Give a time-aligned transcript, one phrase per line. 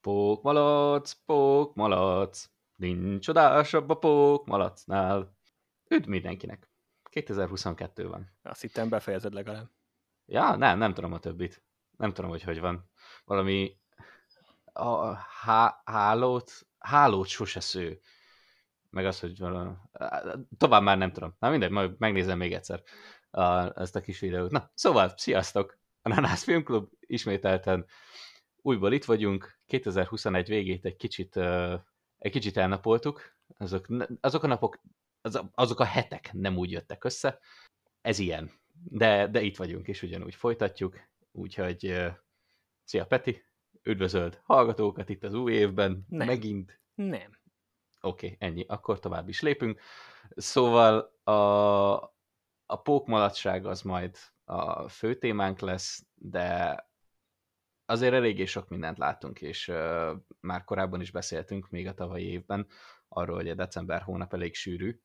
[0.00, 2.44] Pókmalac, pókmalac,
[2.76, 5.36] nincs csodásabb a pókmalacnál.
[5.88, 6.70] Üdv mindenkinek!
[7.02, 8.30] 2022 van.
[8.42, 9.70] Azt hittem befejezed legalább.
[10.26, 11.62] Ja, nem, nem tudom a többit.
[11.96, 12.90] Nem tudom, hogy hogy van.
[13.24, 13.76] Valami
[14.72, 18.00] a há, hálót, hálót sose sző.
[18.90, 19.74] Meg az, hogy valami...
[20.56, 21.36] Tovább már nem tudom.
[21.38, 22.82] Na mindegy, majd megnézem még egyszer
[23.30, 24.50] a, ezt a kis videót.
[24.50, 25.78] Na, szóval, sziasztok!
[26.02, 27.86] A Nanász Filmklub ismételten
[28.56, 29.58] újból itt vagyunk.
[29.66, 31.36] 2021 végét egy kicsit,
[32.18, 33.36] egy kicsit elnapoltuk.
[33.58, 33.86] Azok,
[34.20, 34.80] azok a napok,
[35.20, 37.38] az, azok a hetek nem úgy jöttek össze.
[38.00, 38.50] Ez ilyen.
[38.84, 40.96] De, de itt vagyunk, és ugyanúgy folytatjuk.
[41.32, 42.10] Úgyhogy
[42.84, 43.44] szia Peti!
[43.82, 46.26] üdvözöld hallgatókat itt az új évben, Nem.
[46.26, 46.80] megint.
[46.94, 47.39] Nem.
[48.00, 49.80] Oké, okay, ennyi, akkor tovább is lépünk.
[50.36, 51.32] Szóval a,
[52.66, 56.78] a pókmalatság az majd a fő témánk lesz, de
[57.86, 62.66] azért eléggé sok mindent látunk, és uh, már korábban is beszéltünk, még a tavalyi évben,
[63.08, 65.00] arról, hogy a december hónap elég sűrű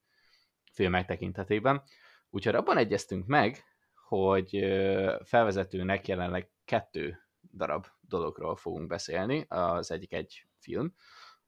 [0.72, 1.84] filmek tekintetében.
[2.30, 3.64] Úgyhogy abban egyeztünk meg,
[4.08, 7.20] hogy uh, felvezetőnek jelenleg kettő
[7.54, 9.46] darab dologról fogunk beszélni.
[9.48, 10.96] Az egyik egy film,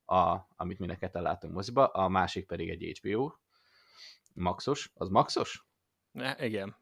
[0.07, 3.31] a, amit a ketten látunk moziba, a másik pedig egy HBO
[4.33, 4.91] maxos.
[4.93, 5.65] Az maxos?
[6.11, 6.75] Ne, igen.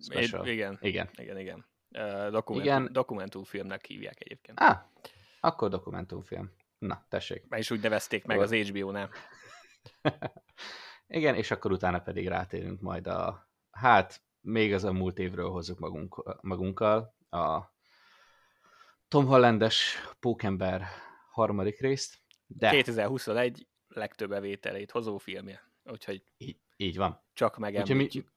[0.00, 0.46] Special.
[0.46, 0.78] É, igen.
[0.80, 1.08] Igen.
[1.12, 1.66] Igen, igen.
[1.90, 2.92] Uh, dokumentum, Igen.
[2.92, 4.60] Dokumentumfilmnek hívják egyébként.
[4.60, 4.90] Á,
[5.40, 6.52] akkor dokumentumfilm.
[6.78, 7.44] Na, tessék.
[7.50, 9.10] És úgy nevezték meg az HBO-nál.
[11.06, 15.78] Igen, és akkor utána pedig rátérünk majd a, hát, még az a múlt évről hozzuk
[15.78, 17.72] magunk, magunkkal, a
[19.08, 20.86] Tom Hollandes Pókember
[21.30, 22.21] harmadik részt,
[22.56, 25.70] de 2021 legtöbb bevételét hozó filmje.
[25.84, 27.22] Úgyhogy így, így van.
[27.32, 28.32] csak mi, megemlítjük.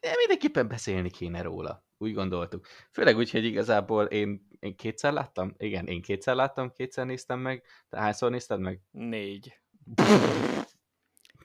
[0.00, 1.84] de mindenképpen beszélni kéne róla.
[1.98, 2.66] Úgy gondoltuk.
[2.90, 5.54] Főleg úgy, hogy igazából én, én kétszer láttam?
[5.56, 7.64] Igen, én kétszer láttam, kétszer néztem meg.
[7.88, 8.80] Te hányszor nézted meg?
[8.90, 9.60] Négy.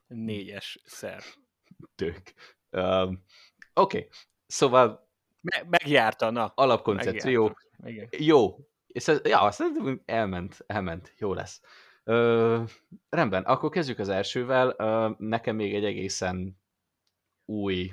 [0.07, 1.23] Négyes szer.
[1.95, 2.33] Tök.
[2.72, 3.23] Um,
[3.73, 4.09] Oké, okay.
[4.47, 5.09] szóval
[5.41, 6.51] Me- megjárta, na.
[6.55, 7.57] alapkoncepció.
[7.77, 8.17] Megjárta.
[8.17, 8.27] Igen.
[8.27, 8.57] Jó.
[8.87, 11.13] És ez, ja, szerintem elment, elment.
[11.17, 11.61] Jó lesz.
[12.07, 12.63] Ö,
[13.09, 14.75] rendben, akkor kezdjük az elsővel.
[14.77, 16.59] Ö, nekem még egy egészen
[17.45, 17.91] új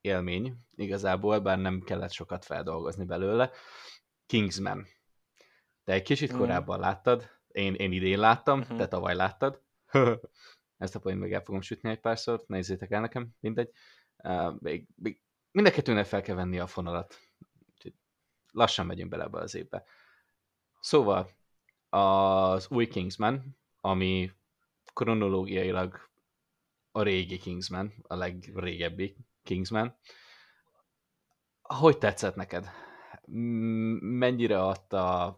[0.00, 3.50] élmény igazából, bár nem kellett sokat feldolgozni belőle.
[4.26, 4.86] Kingsman.
[5.84, 6.36] Te egy kicsit Mm.
[6.38, 8.76] korábban láttad, én, én idén láttam, Mhm.
[8.76, 9.62] te tavaly láttad.
[10.78, 13.70] Ezt a poént meg el fogom sütni egy párszor, nézzétek el nekem, mindegy.
[14.16, 17.18] Uh, még, még mind a kettőnek fel kell venni a fonalat.
[17.74, 17.94] Úgyhogy
[18.52, 19.84] lassan megyünk bele ebbe az évbe.
[20.80, 21.30] Szóval
[21.88, 24.30] az új Kingsman, ami
[24.94, 26.10] kronológiailag
[26.92, 29.96] a régi Kingsman, a legrégebbi Kingsman.
[31.62, 32.66] Hogy tetszett neked?
[34.00, 35.36] Mennyire adta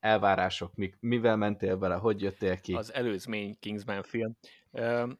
[0.00, 2.74] elvárások, mi- mivel mentél bele, hogy jöttél ki?
[2.74, 4.38] Az előzmény Kingsman film.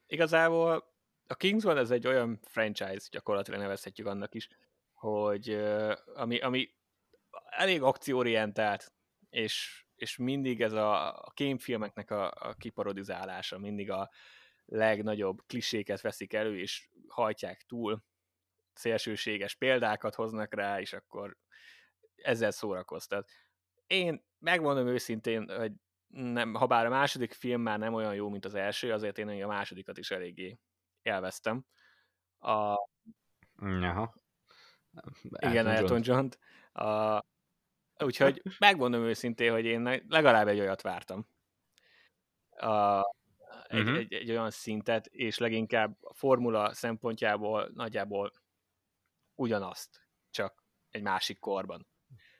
[0.07, 0.89] Igazából
[1.27, 4.47] a Kingsman ez egy olyan franchise, gyakorlatilag nevezhetjük annak is,
[4.93, 5.49] hogy
[6.13, 6.69] ami, ami
[7.49, 8.91] elég akcióorientált,
[9.29, 14.09] és, és mindig ez a, a kémfilmeknek a, a kiparodizálása, mindig a
[14.65, 18.03] legnagyobb kliséket veszik elő, és hajtják túl,
[18.73, 21.37] szélsőséges példákat hoznak rá, és akkor
[22.15, 23.29] ezzel szórakoztat.
[23.87, 25.71] Én megmondom őszintén, hogy
[26.07, 29.43] nem, ha bár a második film már nem olyan jó, mint az első, azért én
[29.43, 30.59] a másodikat is eléggé
[31.01, 31.65] élveztem.
[32.39, 32.87] A,
[33.59, 34.15] Jaha.
[35.39, 36.17] igen, Elton Elton John.
[36.17, 36.39] John-t.
[36.73, 37.23] A,
[38.03, 41.27] úgyhogy megmondom őszintén, hogy én legalább egy olyat vártam.
[42.49, 42.99] A,
[43.67, 43.95] egy, Mhm.
[43.95, 48.31] egy, egy olyan szintet, és leginkább a formula szempontjából nagyjából
[49.35, 51.87] ugyanazt, csak egy másik korban.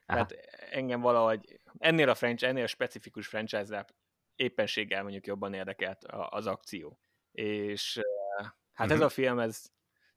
[0.05, 0.25] Aha.
[0.25, 0.31] Tehát
[0.71, 3.85] engem valahogy ennél a, franchise, ennél a specifikus franchise
[4.35, 6.99] éppenséggel mondjuk jobban érdekelt az akció.
[7.31, 9.05] És eh, hát ez Mhm.
[9.05, 9.65] a film, ez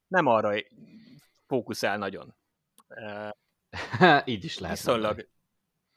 [0.07, 0.63] nem arra
[1.47, 2.37] fókuszál nagyon.
[2.89, 3.31] Eh,
[4.25, 4.77] Így is lehet.
[4.77, 5.29] Viszonylag.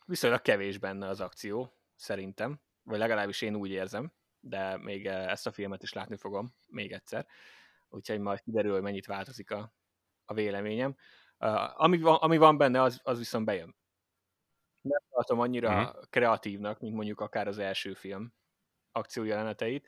[0.07, 2.59] Viszonylag kevés benne az akció, szerintem.
[2.83, 6.92] Vagy legalábbis én úgy érzem, de még eh, ezt a filmet is látni fogom még
[6.92, 7.27] egyszer.
[7.89, 9.74] Úgyhogy majd kiderül, hogy mennyit változik a,
[10.25, 10.95] a véleményem.
[11.39, 13.75] Uh, ami, van, ami van benne, az, az viszont bejön.
[14.81, 15.80] Nem tartom annyira Mhm.
[15.80, 16.04] uh-huh.
[16.09, 18.33] kreatívnak, mint mondjuk akár az első film
[18.92, 19.88] akciójeleneteit,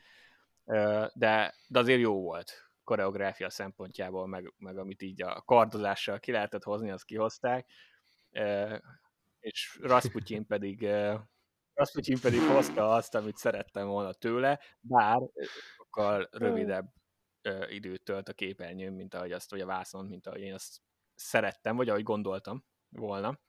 [0.63, 6.31] uh, de, de azért jó volt koreográfia szempontjából, meg, meg amit így a kardozással ki
[6.31, 7.69] lehetett hozni, azt kihozták,
[8.31, 8.77] uh,
[9.39, 11.19] és Rasputin pedig uh,
[11.79, 15.21] Rasputin pedig hozta azt, amit szerettem volna tőle, bár
[15.75, 16.93] sokkal rövidebb
[17.69, 20.81] időt tölt a képernyőn, mint ahogy azt, vagy a vászon, mint ahogy én azt
[21.15, 23.39] szerettem, vagy ahogy gondoltam volna.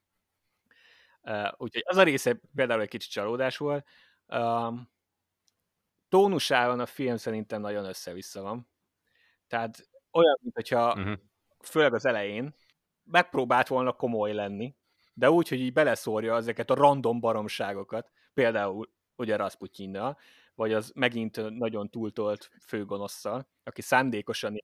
[1.57, 3.87] Úgyhogy az a része például egy kicsit csalódás volt.
[6.09, 8.69] Tónusában a film szerintem nagyon össze-vissza van.
[9.47, 11.19] Tehát olyan, mintha uh-huh.
[11.65, 12.55] főleg az elején
[13.05, 14.77] megpróbált volna komoly lenni,
[15.21, 20.19] de úgy, hogy így beleszórja ezeket a random baromságokat, például ugye Rasputinnal,
[20.55, 24.57] vagy az megint nagyon túltolt főgonosszal, aki szándékosan,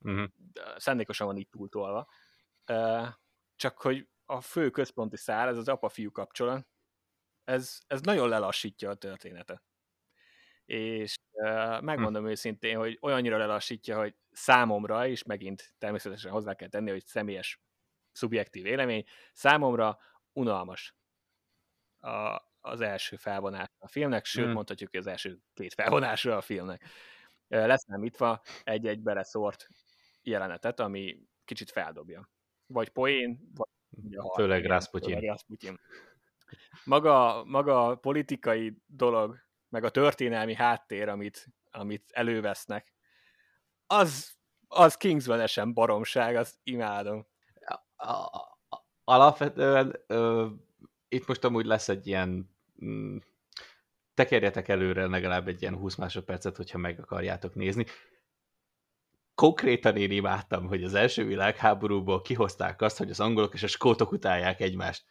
[0.00, 0.28] uh-huh.
[0.76, 2.08] szándékosan van így túltolva.
[3.56, 6.66] Csak hogy a fő központi szál, ez az apa-fiú kapcsolat,
[7.44, 9.62] ez, ez nagyon lelassítja a történetet.
[10.64, 11.14] És
[11.80, 12.28] megmondom hm.
[12.28, 17.60] őszintén, hogy olyannyira lelassítja, hogy számomra, és megint természetesen hozzá kell tenni, hogy személyes
[18.16, 19.98] szubjektív vélemény, számomra
[20.32, 20.94] unalmas
[21.98, 24.52] a, az első felvonás a filmnek, sőt, mm.
[24.52, 26.84] mondhatjuk, hogy az első két felvonásra a filmnek.
[27.48, 29.68] Leszámítva egy-egy beleszórt
[30.22, 32.30] jelenetet, ami kicsit feldobja.
[32.66, 33.68] Vagy poén, vagy
[34.16, 35.80] a Főleg Rasputin.
[36.84, 39.38] Maga, maga a politikai dolog,
[39.68, 42.94] meg a történelmi háttér, amit, amit elővesznek,
[43.86, 44.36] az,
[44.68, 47.26] az Kingsman-esen baromság, azt imádom.
[49.04, 50.46] Alapvetően ö,
[51.08, 52.50] itt most amúgy lesz egy ilyen
[52.84, 53.16] mm,
[54.14, 57.86] tekerjetek előre legalább egy ilyen 20 másodpercet, hogyha meg akarjátok nézni.
[59.34, 64.12] Konkrétan én imádtam, hogy az első világháborúból kihozták azt, hogy az angolok és a skótok
[64.12, 65.04] utálják egymást.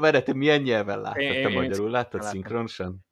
[0.00, 1.42] Mert te milyen nyelven láttad?
[1.42, 3.06] Te magyarul láttad szinkronosan?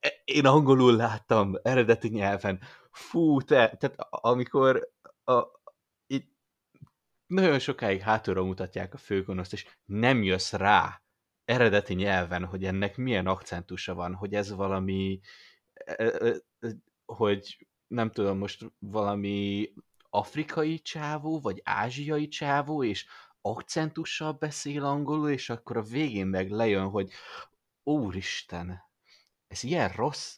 [0.00, 2.60] E, én angolul láttam, eredeti nyelven.
[2.90, 4.88] Fú, te, tehát amikor
[5.24, 5.42] a,
[7.26, 11.02] nagyon sokáig hátulra mutatják a főgonoszt, és nem jössz rá,
[11.44, 15.20] eredeti nyelven, hogy ennek milyen akcentusa van, hogy ez valami,
[15.72, 16.68] e, e, e,
[17.04, 19.72] hogy nem tudom, most valami
[20.10, 23.06] afrikai csávó, vagy ázsiai csávó, és
[23.40, 27.10] akcentussal beszél angolul, és akkor a végén meg lejön, hogy
[27.82, 28.82] úristen,
[29.46, 30.36] ez ilyen rossz?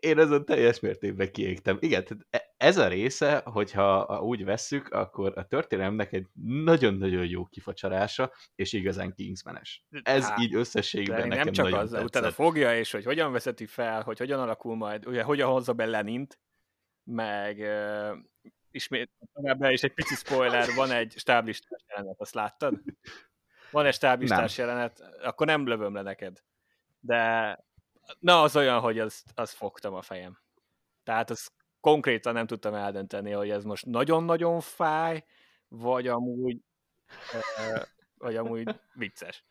[0.00, 1.76] Én azon teljes mértékben kiégtem.
[1.80, 6.26] Igen, e, ez a része, hogyha úgy vesszük, akkor a történelemnek egy
[6.64, 9.84] nagyon-nagyon jó kifacsarása, és igazán Kingsmanes.
[10.02, 12.06] Ez Há, így összességben nekem nem csak nagyon az, tetszett.
[12.06, 15.86] utána fogja, és hogy hogyan veszeti fel, hogy hogyan alakul majd, ugye hogyan hozza be
[15.86, 16.40] Lenint,
[17.04, 18.18] meg uh,
[18.70, 22.74] ismét továbbá is egy pici spoiler, van egy stáblistás jelenet, azt láttad?
[23.70, 26.42] Van egy stáblistás jelenet, akkor nem lövöm le neked.
[27.00, 27.58] De
[28.18, 30.38] na, az olyan, hogy azt, azt fogtam a fejem.
[31.02, 31.48] Tehát az
[31.80, 35.24] konkrétan nem tudtam eldönteni, hogy ez most nagyon-nagyon fáj,
[35.68, 36.60] vagy amúgy,
[38.18, 39.44] vagy amúgy vicces.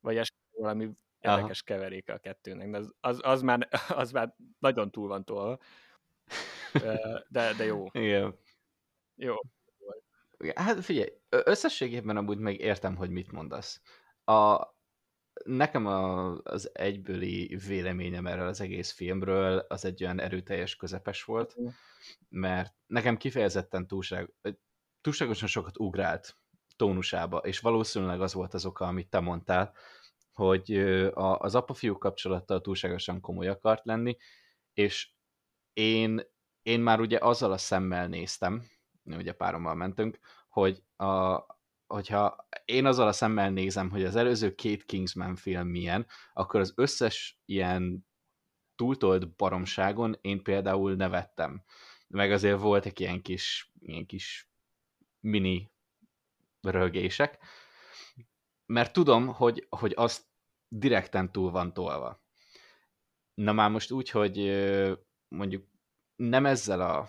[0.00, 0.90] Vagy ez valami
[1.20, 2.70] érdekes keveréke a kettőnek.
[2.70, 5.58] De az, az, az, már, az már nagyon túl van tolva.
[7.28, 7.86] De, de jó.
[7.92, 8.38] Igen.
[9.14, 9.34] Jó.
[10.54, 13.80] Hát figyelj, összességében amúgy meg értem, hogy mit mondasz.
[14.24, 14.66] A,
[15.44, 21.56] nekem a, az egybőli véleményem erről az egész filmről az egy olyan erőteljes közepes volt,
[22.28, 24.32] mert nekem kifejezetten túlság,
[25.00, 26.36] túlságosan sokat ugrált
[26.76, 29.72] tónusába, és valószínűleg az volt az oka, amit te mondtál,
[30.32, 30.76] hogy
[31.14, 34.16] az apa-fiú kapcsolattal túlságosan komoly akart lenni,
[34.72, 35.10] és
[35.72, 36.20] én,
[36.62, 38.64] én már ugye azzal a szemmel néztem,
[39.04, 41.44] ugye párommal mentünk, hogy a,
[41.90, 46.72] hogyha én azzal a szemmel nézem, hogy az előző két Kingsman film milyen, akkor az
[46.76, 48.06] összes ilyen
[48.76, 51.64] túltolt baromságon én például nevettem.
[52.08, 54.50] Meg azért voltak ilyen kis, ilyen kis
[55.20, 55.70] mini
[56.60, 57.38] rögések,
[58.66, 60.26] mert tudom, hogy, hogy az
[60.68, 62.22] direkten túl van tolva.
[63.34, 64.36] Na már most úgy, hogy
[65.28, 65.66] mondjuk
[66.16, 67.08] nem ezzel a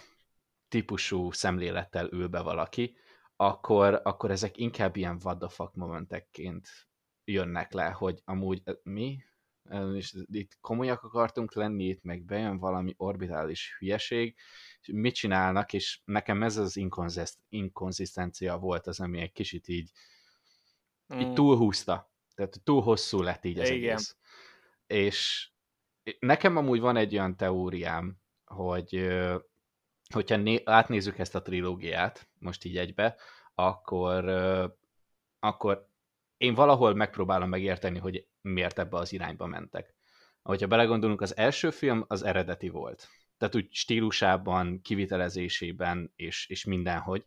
[0.67, 2.97] típusú szemlélettel ül be valaki,
[3.41, 6.67] akkor, akkor ezek inkább ilyen what the fuck momentekként
[7.23, 9.23] jönnek le, hogy amúgy mi?
[9.93, 14.35] És itt komolyak akartunk lenni, itt meg bejön valami orbitális hülyeség,
[14.81, 16.79] és mit csinálnak, és nekem ez az
[17.49, 19.91] inkonzisztencia volt az, ami egy kicsit így,
[21.13, 21.19] mm.
[21.19, 22.11] így túlhúzta.
[22.35, 23.91] Tehát túl hosszú lett így az Igen.
[23.91, 24.17] egész.
[24.87, 25.49] És
[26.19, 28.95] nekem amúgy van egy olyan teóriám, hogy
[30.13, 33.15] hogyha né- átnézzük ezt a trilógiát, most így egybe,
[33.55, 34.25] akkor,
[35.39, 35.89] akkor
[36.37, 39.95] én valahol megpróbálom megérteni, hogy miért ebbe az irányba mentek.
[40.41, 43.07] Ahogyha belegondolunk, az első film az eredeti volt.
[43.37, 47.25] Tehát úgy stílusában, kivitelezésében és, és mindenhogy,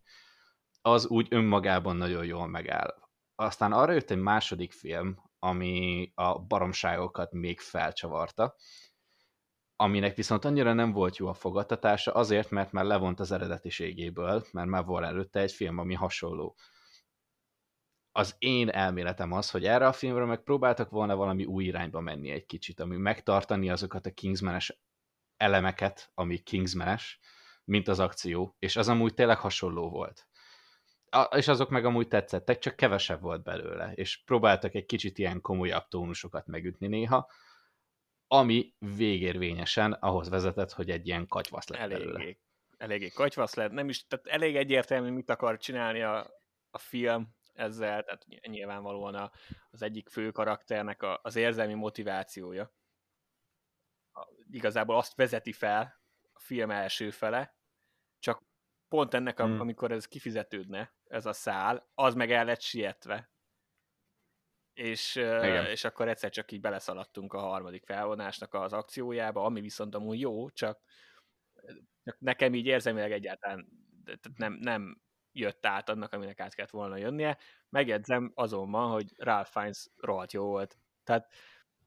[0.82, 2.94] az úgy önmagában nagyon jól megáll.
[3.34, 8.56] Aztán arra jött egy második film, ami a baromságokat még felcsavarta,
[9.76, 14.68] aminek viszont annyira nem volt jó a fogadtatása, azért, mert már levont az eredetiségéből, mert
[14.68, 16.56] már volt előtte egy film, ami hasonló.
[18.12, 22.30] Az én elméletem az, hogy erre a filmre meg próbáltak volna valami új irányba menni
[22.30, 24.80] egy kicsit, ami megtartani azokat a Kingsmanes
[25.36, 27.20] elemeket, ami Kingsmanes,
[27.64, 30.28] mint az akció, és az amúgy tényleg hasonló volt.
[31.10, 35.40] A, és azok meg amúgy tetszettek, csak kevesebb volt belőle, és próbáltak egy kicsit ilyen
[35.40, 37.30] komolyabb tónusokat megütni néha,
[38.26, 42.36] ami végérvényesen ahhoz vezetett, hogy egy ilyen katyvasz lett eléggé, belőle.
[42.76, 46.30] eléggé katyvasz lett, nem is, tehát elég egyértelmű, mit akar csinálni a,
[46.70, 49.30] a film ezzel, tehát nyilvánvalóan a,
[49.70, 52.72] az egyik fő karakternek a, az érzelmi motivációja.
[54.12, 56.02] A, igazából azt vezeti fel
[56.32, 57.56] a film első fele,
[58.18, 58.42] csak
[58.88, 59.60] pont ennek, hmm.
[59.60, 63.33] amikor ez kifizetődne, ez a szál, az meg el lett sietve
[64.74, 65.66] és, Igen.
[65.66, 70.50] és akkor egyszer csak így beleszaladtunk a harmadik felvonásnak az akciójába, ami viszont amúgy jó,
[70.50, 70.80] csak,
[72.04, 73.68] csak nekem így érzelmileg egyáltalán
[74.36, 75.02] nem, nem
[75.32, 77.38] jött át annak, aminek át kellett volna jönnie.
[77.68, 80.78] Megjegyzem azonban, hogy Ralph Fiennes rohadt jó volt.
[81.04, 81.32] Tehát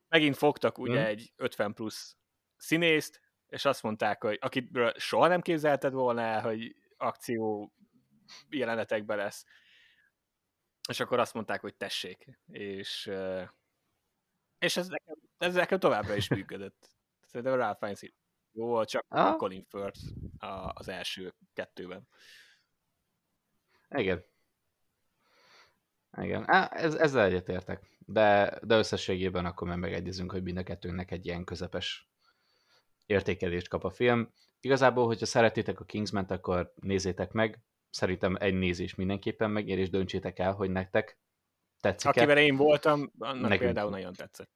[0.08, 1.06] megint fogtak ugye hmm.
[1.06, 2.18] egy 50 plusz
[2.58, 7.74] színészt, és azt mondták, hogy akitről soha nem képzelted volna el, hogy akció
[8.50, 9.46] jelenetekben lesz,
[10.88, 12.40] és akkor azt mondták, hogy tessék.
[12.48, 13.12] És,
[14.60, 16.90] és ez nekem, ez nekem továbbra is működött.
[17.26, 18.14] Szerintem Ralph Fiennes
[18.52, 19.36] jó csak ah.
[19.36, 20.00] Colin Firth
[20.74, 22.08] az első kettőben.
[23.90, 24.24] Igen.
[26.22, 27.98] Igen, Á, ez, ezzel egyetértek.
[28.00, 32.10] De, de összességében akkor már megegyezünk, hogy mind a kettőnknek egy ilyen közepes
[33.06, 34.32] értékelést kap a film.
[34.60, 40.40] Igazából, hogyha szeretitek a Kingsman-t, akkor nézzétek meg, szerintem egy nézés mindenképpen megér, és döntsétek
[40.40, 41.20] el, hogy nektek
[41.80, 42.10] tetszik -e.
[42.10, 43.60] Akivel én voltam, annak Nekünk.
[43.60, 44.50] például nagyon tetszett.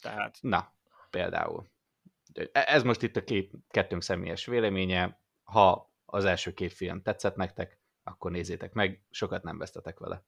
[0.00, 0.38] Tehát...
[0.40, 0.74] Na,
[1.10, 1.70] például.
[2.34, 5.20] E, ez most itt a két, kettőnk személyes véleménye.
[5.42, 10.24] Ha az első két film tetszett nektek, akkor nézzétek meg, sokat nem vesztetek vele.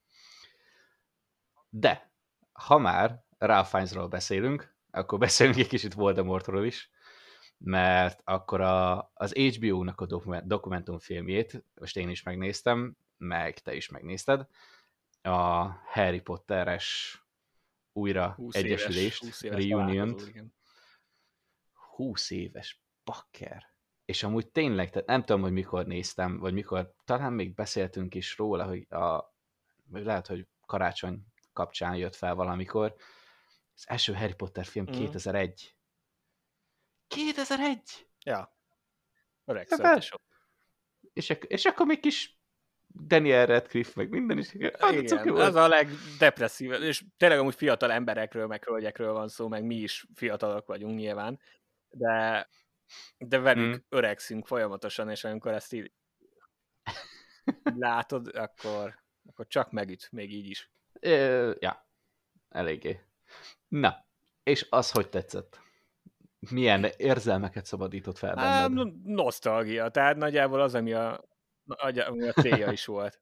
[1.69, 2.11] De,
[2.51, 6.89] ha már Ralph Fiennesról beszélünk, akkor beszélünk egy kicsit Voldemortról is
[7.57, 13.89] mert akkor a, az HBO-nak a dokument, dokumentumfilmjét, most én is megnéztem, meg te is
[13.89, 14.47] megnézted,
[15.21, 17.19] a Harry Potteres
[17.93, 20.15] újra 20 egyesülést, éves, 20 éves reunion
[21.95, 23.73] 20 éves, bakker.
[24.05, 28.37] És amúgy tényleg, tehát nem tudom, hogy mikor néztem, vagy mikor, talán még beszéltünk is
[28.37, 29.33] róla, hogy a,
[29.85, 32.95] vagy lehet, hogy karácsony kapcsán jött fel valamikor.
[33.75, 34.93] Az első Harry Potter film mm.
[34.93, 35.75] 2001
[37.07, 38.07] 2001?
[38.23, 38.57] Ja.
[39.45, 40.07] Öreg hát,
[41.13, 42.39] és, ak- és akkor még kis
[42.87, 44.51] Daniel Radcliffe, meg minden is.
[44.79, 49.63] Hát, Igen, az a legdepresszív, és tényleg amúgy fiatal emberekről, meg hölgyekről van szó, meg
[49.63, 51.39] mi is fiatalok vagyunk nyilván,
[51.89, 52.47] de,
[53.17, 53.85] de velük hmm.
[53.89, 55.91] öregszünk folyamatosan, és amikor ezt így
[57.63, 60.71] látod, akkor, akkor csak megüt, még így is.
[60.99, 61.11] É,
[61.59, 61.87] ja,
[62.49, 62.99] eléggé.
[63.67, 64.05] Na,
[64.43, 65.64] és az hogy tetszett?
[66.51, 68.93] Milyen érzelmeket szabadított fel benned?
[69.03, 71.25] Nosztalgia, tehát nagyjából az, ami a,
[72.07, 73.21] ami a célja is volt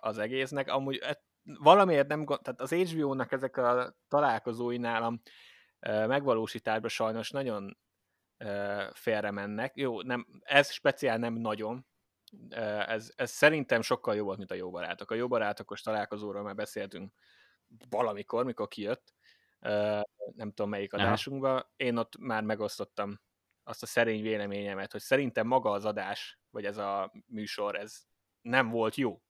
[0.00, 0.68] az egésznek.
[0.68, 5.20] Amúgy e, valamiért nem, tehát az HBO-nak ezek a találkozói nálam
[5.80, 7.78] megvalósításban sajnos nagyon
[8.92, 9.76] félre mennek.
[9.76, 11.86] Jó, nem, ez speciál nem nagyon,
[12.86, 15.10] ez, ez szerintem sokkal jobb volt, mint a jó barátok.
[15.10, 17.12] A jó barátokos találkozóról már beszéltünk
[17.88, 19.14] valamikor, mikor kijött,
[20.34, 23.20] nem tudom melyik adásunkban, én ott már megosztottam
[23.62, 28.02] azt a szerény véleményemet, hogy szerintem maga az adás, vagy ez a műsor, ez
[28.40, 29.22] nem volt jó.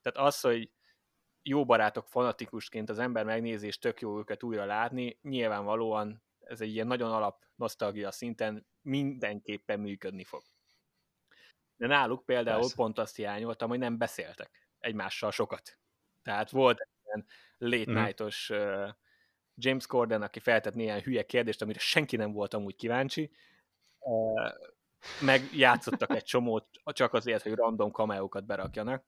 [0.00, 0.70] Tehát az, hogy
[1.42, 6.72] jó barátok fanatikusként az ember megnézi, és tök jó őket újra látni, nyilvánvalóan ez egy
[6.72, 10.42] ilyen nagyon alap nosztalgia szinten mindenképpen működni fog.
[11.76, 12.74] De náluk például Persze.
[12.74, 15.78] pont azt hiányoltam, hogy nem beszéltek egymással sokat.
[16.22, 17.26] Tehát volt egy ilyen
[17.58, 18.04] late mm.
[18.04, 18.88] night-os uh,
[19.64, 23.30] James Corden, aki feltett néhány hülye kérdést, amire senki nem volt amúgy kíváncsi,
[25.20, 29.04] meg játszottak egy csomót csak azért, hogy random kameókat berakjanak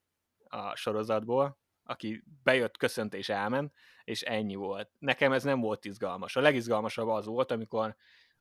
[0.47, 4.89] a sorozatból, aki bejött, köszönt és elment, és ennyi volt.
[4.99, 6.35] Nekem ez nem volt izgalmas.
[6.35, 7.95] A legizgalmasabb az volt, amikor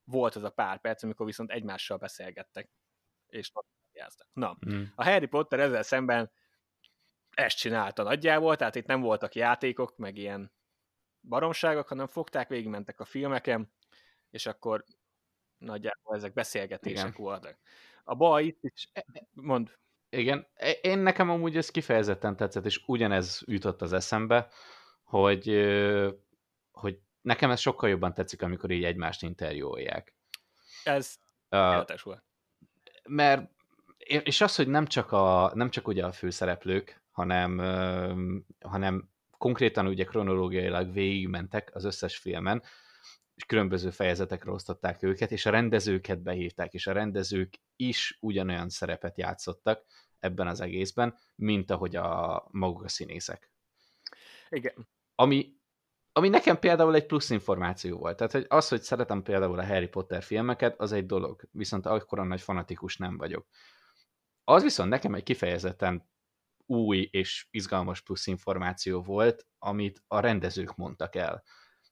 [0.05, 2.71] volt az a pár perc, amikor viszont egymással beszélgettek,
[3.27, 3.53] és.
[4.33, 4.83] Na, mm.
[4.95, 6.31] a Harry Potter ezzel szemben
[7.31, 10.53] ezt csinálta nagyjából, tehát itt nem voltak játékok, meg ilyen
[11.29, 13.73] baromságok, hanem fogták, végigmentek a filmeken,
[14.31, 14.85] és akkor
[15.59, 17.25] nagyjából ezek beszélgetések Igen.
[17.25, 17.59] voltak.
[18.05, 19.79] A baj itt is, e, e, mond.
[20.09, 24.49] Igen, e, én nekem amúgy ez kifejezetten tetszett, és ugyanez jutott az eszembe,
[25.03, 25.47] hogy,
[26.71, 30.15] hogy nekem ez sokkal jobban tetszik, amikor így egymást interjúolják.
[30.85, 31.17] Ez
[31.51, 32.25] uh, volt.
[33.09, 33.51] Mert,
[33.99, 37.59] és az, hogy nem csak, a, nem csak ugye a főszereplők, hanem,
[38.61, 39.14] hanem
[39.45, 42.63] konkrétan ugye kronológiailag végigmentek az összes filmen,
[43.35, 49.19] és különböző fejezetekre osztották őket, és a rendezőket behívták, és a rendezők is ugyanolyan szerepet
[49.19, 49.85] játszottak
[50.19, 53.53] ebben az egészben, mint ahogy a maguk a színészek.
[54.49, 54.89] Igen.
[55.15, 55.57] Ami,
[56.13, 58.17] ami nekem például egy plusz információ volt.
[58.17, 62.27] Tehát hogy az, hogy szeretem például a Harry Potter filmeket, az egy dolog, viszont akkor
[62.27, 63.47] nagy fanatikus nem vagyok.
[64.45, 66.13] Az viszont nekem egy kifejezetten
[66.67, 71.43] új és izgalmas plusz információ volt, amit a rendezők mondtak el.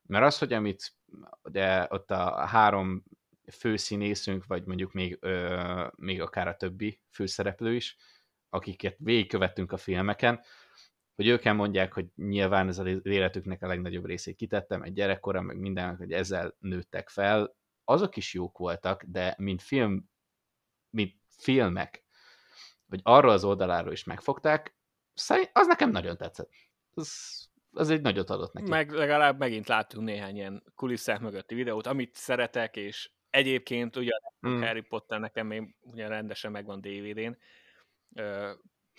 [0.03, 0.97] Mert az, hogy amit
[1.43, 3.05] de ott a három
[3.53, 7.97] főszínészünk, vagy mondjuk még, ö, még akár a többi főszereplő is,
[8.49, 10.41] akiket végigkövettünk a filmeken,
[11.15, 15.59] hogy ők mondják, hogy nyilván ez az életüknek a legnagyobb részét kitettem, egy gyerekkora, meg
[15.59, 20.11] minden, hogy ezzel nőttek fel, azok is jók voltak, de mint film,
[20.91, 22.05] mint filmek,
[22.93, 24.75] vagy arra az oldaláról is megfogták,
[25.53, 26.51] az nekem nagyon tetszett.
[26.95, 28.71] Az, az egy nagyot adott neki.
[28.71, 34.11] Meg legalább megint láttunk néhány ilyen kulisszák mögötti videót, amit szeretek, és egyébként ugye
[34.47, 34.61] mm.
[34.61, 37.37] Harry Potter nekem még ugye rendesen megvan DVD-n,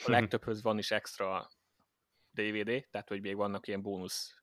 [0.06, 1.50] a legtöbbhöz van is extra
[2.32, 4.36] DVD, tehát hogy még vannak ilyen bónusz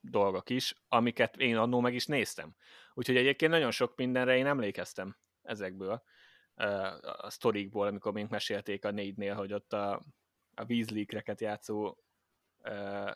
[0.00, 2.54] dolgok is, amiket én annó meg is néztem.
[2.94, 6.02] Úgyhogy egyébként nagyon sok mindenre én emlékeztem ezekből
[7.00, 10.02] a sztorikból, amikor még mesélték a négynél, hogy ott a,
[10.54, 11.96] a Weasley-kreket játszó
[12.58, 13.10] uh,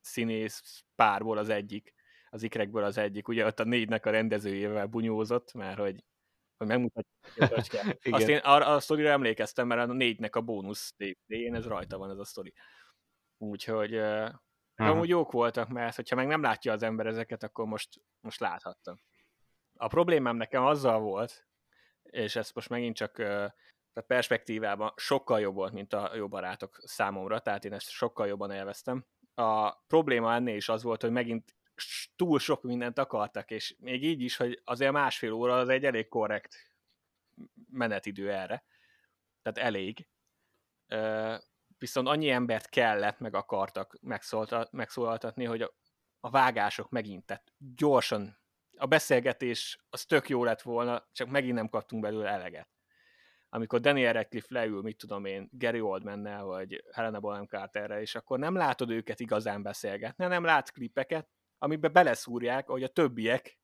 [0.00, 1.94] színész párból az egyik,
[2.30, 6.04] az ikrekből az egyik, ugye ott a négynek a rendezőjével bunyózott, mert hogy,
[6.56, 11.54] hogy megmutatja, hogy Azt én arra a sztorira emlékeztem, mert a négynek a bónusz DVD-én
[11.54, 12.52] ez rajta van ez a sztori.
[13.38, 14.30] Úgyhogy uh,
[14.74, 18.98] amúgy jók voltak, mert hogyha meg nem látja az ember ezeket, akkor most, most láthatta.
[19.74, 21.47] A problémám nekem azzal volt,
[22.10, 23.18] és ezt most megint csak
[23.92, 28.50] a perspektívában sokkal jobb volt, mint a jó barátok számomra, tehát én ezt sokkal jobban
[28.50, 29.06] élveztem.
[29.34, 31.56] A probléma ennél is az volt, hogy megint
[32.16, 36.08] túl sok mindent akartak, és még így is, hogy azért másfél óra az egy elég
[36.08, 36.72] korrekt
[37.70, 38.64] menetidő erre.
[39.42, 40.08] Tehát elég.
[41.78, 43.98] Viszont annyi embert kellett, meg akartak
[44.70, 48.37] megszólaltatni, hogy a, vágások megint, tehát gyorsan
[48.78, 52.68] a beszélgetés az tök jó lett volna, csak megint nem kaptunk belőle eleget.
[53.48, 58.38] Amikor Daniel Radcliffe leül, mit tudom én, Gary Oldmannel, vagy Helena Bonham Carterre, és akkor
[58.38, 63.58] nem látod őket igazán beszélgetni, nem látsz klipeket, amiben beleszúrják, hogy a többiek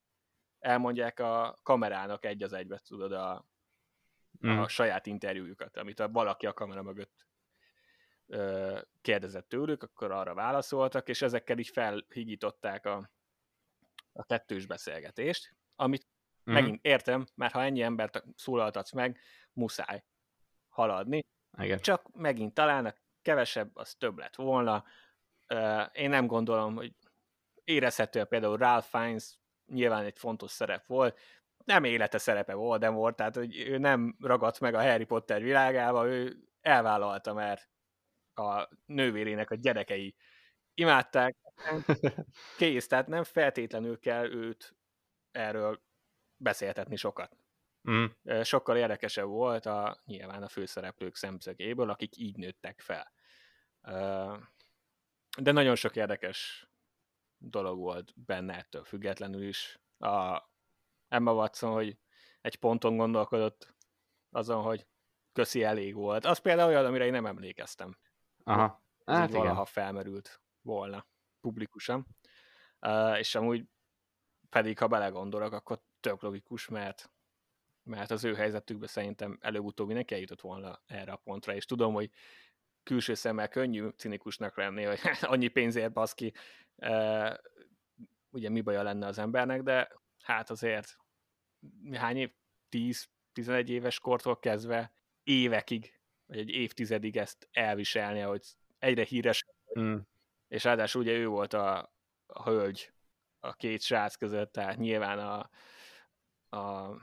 [0.58, 3.46] elmondják a kamerának egy az egybe, tudod, a,
[4.46, 4.58] mm.
[4.58, 7.26] a saját interjújukat, amit a valaki a kamera mögött
[8.26, 13.10] ö, kérdezett tőlük, akkor arra válaszoltak, és ezekkel így felhigították a,
[14.14, 16.06] a kettős beszélgetést, amit
[16.50, 16.52] mm.
[16.52, 19.20] megint értem, mert ha ennyi embert szólaltatsz meg,
[19.52, 20.04] muszáj
[20.68, 21.20] haladni.
[21.58, 21.78] Igen.
[21.78, 24.84] Csak megint talán a kevesebb, az több lett volna.
[25.92, 26.94] Én nem gondolom, hogy
[27.64, 31.18] érezhető például Ralph Fiennes nyilván egy fontos szerep volt,
[31.64, 36.36] nem élete szerepe Voldemort, tehát hogy ő nem ragadt meg a Harry Potter világába, ő
[36.60, 37.68] elvállalta, mert
[38.34, 40.14] a nővérének a gyerekei
[40.74, 41.36] imádták,
[42.58, 44.76] kész, tehát nem feltétlenül kell őt
[45.30, 45.82] erről
[46.36, 47.36] beszéltetni sokat.
[47.90, 48.04] Mm.
[48.42, 53.12] Sokkal érdekesebb volt a, nyilván a főszereplők szemszögéből, akik így nőttek fel.
[55.38, 56.68] De nagyon sok érdekes
[57.36, 59.80] dolog volt benne ettől függetlenül is.
[59.98, 60.42] A
[61.08, 61.98] Emma Watson, hogy
[62.40, 63.74] egy ponton gondolkodott
[64.30, 64.86] azon, hogy
[65.32, 66.24] köszi elég volt.
[66.24, 67.98] Az például olyan, amire én nem emlékeztem.
[68.42, 68.82] Aha.
[69.04, 69.40] Hát igen.
[69.40, 71.06] valaha felmerült volna
[71.44, 72.06] publikusan.
[73.18, 73.64] És amúgy
[74.48, 77.08] pedig, ha belegondolok, akkor tök logikus, mert
[77.86, 82.10] mert az ő helyzetükben szerintem előbb-utóbb mindenki eljutott volna erre a pontra, és tudom, hogy
[82.82, 85.00] külső szemmel könnyű cinikusnak lenni, hogy
[85.32, 86.32] annyi pénzért baszki,
[88.30, 89.90] ugye mi baja lenne az embernek, de
[90.22, 90.96] hát azért
[91.92, 92.32] hány év,
[92.70, 98.42] 10-11 éves kortól kezdve évekig, vagy egy évtizedig ezt elviselni, hogy
[98.78, 99.44] egyre híres,
[99.78, 99.96] mm
[100.54, 101.94] és ráadásul ugye ő volt a,
[102.26, 102.92] a hölgy
[103.40, 105.50] a két srác között, tehát nyilván a,
[106.56, 106.94] a,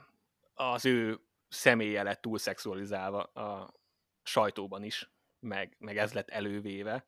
[0.53, 3.73] az ő személye lett túl szexualizálva a
[4.23, 7.07] sajtóban is, meg, meg ez lett elővéve.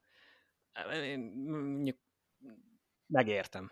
[3.07, 3.71] Megértem.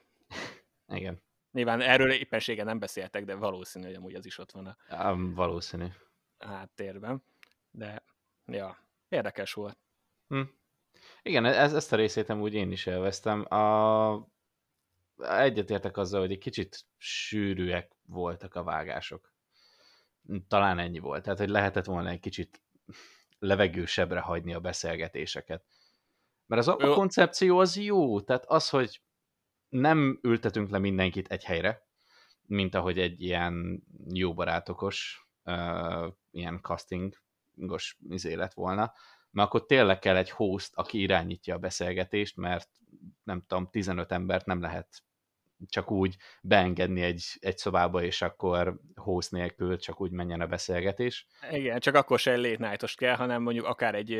[0.87, 1.23] Igen.
[1.51, 5.33] Nyilván erről éppenséggel nem beszéltek, de valószínű, hogy amúgy az is ott van a um,
[5.33, 5.87] valószínű.
[6.37, 7.23] háttérben.
[7.71, 8.03] De,
[8.45, 9.77] ja, érdekes volt.
[10.27, 10.41] Hm.
[11.21, 13.53] Igen, ez, ezt a részét úgy én is élveztem.
[13.53, 14.27] A,
[15.17, 19.33] egyetértek azzal, hogy egy kicsit sűrűek voltak a vágások.
[20.47, 21.23] Talán ennyi volt.
[21.23, 22.61] Tehát, hogy lehetett volna egy kicsit
[23.39, 25.65] levegősebbre hagyni a beszélgetéseket.
[26.45, 29.01] Mert az a, a koncepció az jó, tehát az, hogy
[29.69, 31.87] nem ültetünk le mindenkit egy helyre,
[32.41, 33.83] mint ahogy egy ilyen
[34.13, 38.93] jó barátokos, uh, ilyen castingos izé lett volna,
[39.31, 42.69] mert akkor tényleg kell egy host, aki irányítja a beszélgetést, mert
[43.23, 45.03] nem tudom, 15 embert nem lehet
[45.67, 51.27] csak úgy beengedni egy, egy szobába, és akkor host nélkül csak úgy menjen a beszélgetés.
[51.51, 54.11] Igen, csak akkor se egy late night kell, hanem mondjuk akár egy,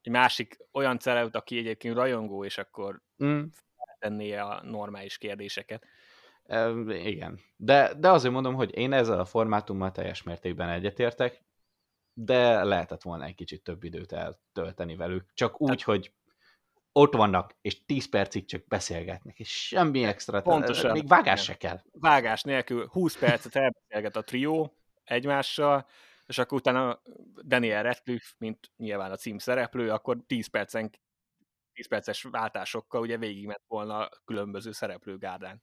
[0.00, 3.42] egy másik olyan celebut, aki egyébként rajongó, és akkor mm.
[3.98, 5.86] tennie a normális kérdéseket.
[6.44, 6.70] E,
[7.08, 7.40] igen.
[7.56, 11.42] De, de azért mondom, hogy én ezzel a formátummal teljes mértékben egyetértek,
[12.12, 15.30] de lehetett volna egy kicsit több időt eltölteni velük.
[15.34, 15.82] Csak úgy, Tehát...
[15.82, 16.12] hogy
[16.92, 20.92] ott vannak, és 10 percig csak beszélgetnek, és semmi extra, Pontosan.
[20.92, 21.80] még vágás se kell.
[21.92, 25.86] Vágás nélkül 20 percet elbeszélget a trió egymással,
[26.26, 27.02] és akkor utána
[27.46, 30.90] Daniel Radcliffe, mint nyilván a cím szereplő, akkor 10 percen
[31.72, 35.62] 10 perces váltásokkal ugye végigment volna különböző szereplőgárdán,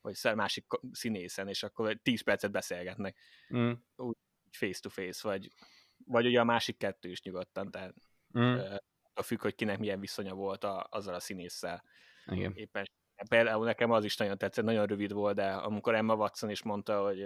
[0.00, 3.18] vagy másik színészen, és akkor 10 percet beszélgetnek.
[3.56, 3.72] Mm.
[3.96, 4.16] Úgy
[4.50, 5.52] face to face, vagy,
[6.08, 7.94] vagy ugye a másik kettő is nyugodtan, tehát
[8.38, 8.58] mm
[9.18, 11.84] a függ, hogy kinek milyen viszonya volt a, azzal a színésszel.
[12.26, 12.52] Igen.
[12.54, 12.86] Éppen
[13.28, 17.02] például nekem az is nagyon tetszett, nagyon rövid volt, de amikor Emma Watson is mondta,
[17.02, 17.22] hogy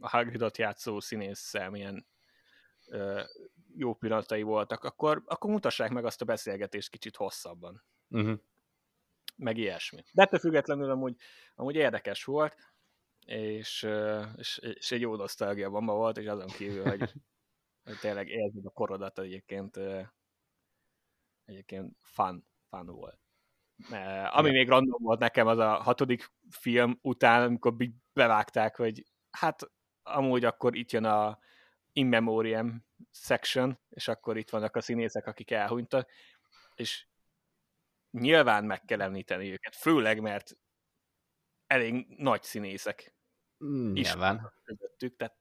[0.00, 2.06] a Hagridot játszó színésszel milyen
[3.74, 7.84] jó pillanatai voltak, akkor, akkor mutassák meg azt a beszélgetést kicsit hosszabban.
[8.08, 8.38] Uh-huh.
[9.36, 10.02] Meg ilyesmi.
[10.12, 11.16] De ettől függetlenül amúgy,
[11.54, 12.56] amúgy érdekes volt,
[13.28, 13.88] és,
[14.36, 17.12] és, és egy jó nosztalgia bomba volt, és azon kívül, hogy
[17.84, 19.78] hogy tényleg érzed a korodat egyébként,
[21.44, 23.18] egyébként fun, fun volt.
[24.30, 27.74] Ami még random volt nekem, az a hatodik film után, amikor
[28.12, 29.70] bevágták, hogy hát
[30.02, 31.38] amúgy akkor itt jön a
[31.92, 36.10] In Memoriam section, és akkor itt vannak a színészek, akik elhunytak,
[36.74, 37.06] és
[38.10, 40.58] nyilván meg kell említeni őket, főleg, mert
[41.66, 43.17] elég nagy színészek
[43.92, 44.52] nyilván.
[44.64, 45.36] közöttük, tehát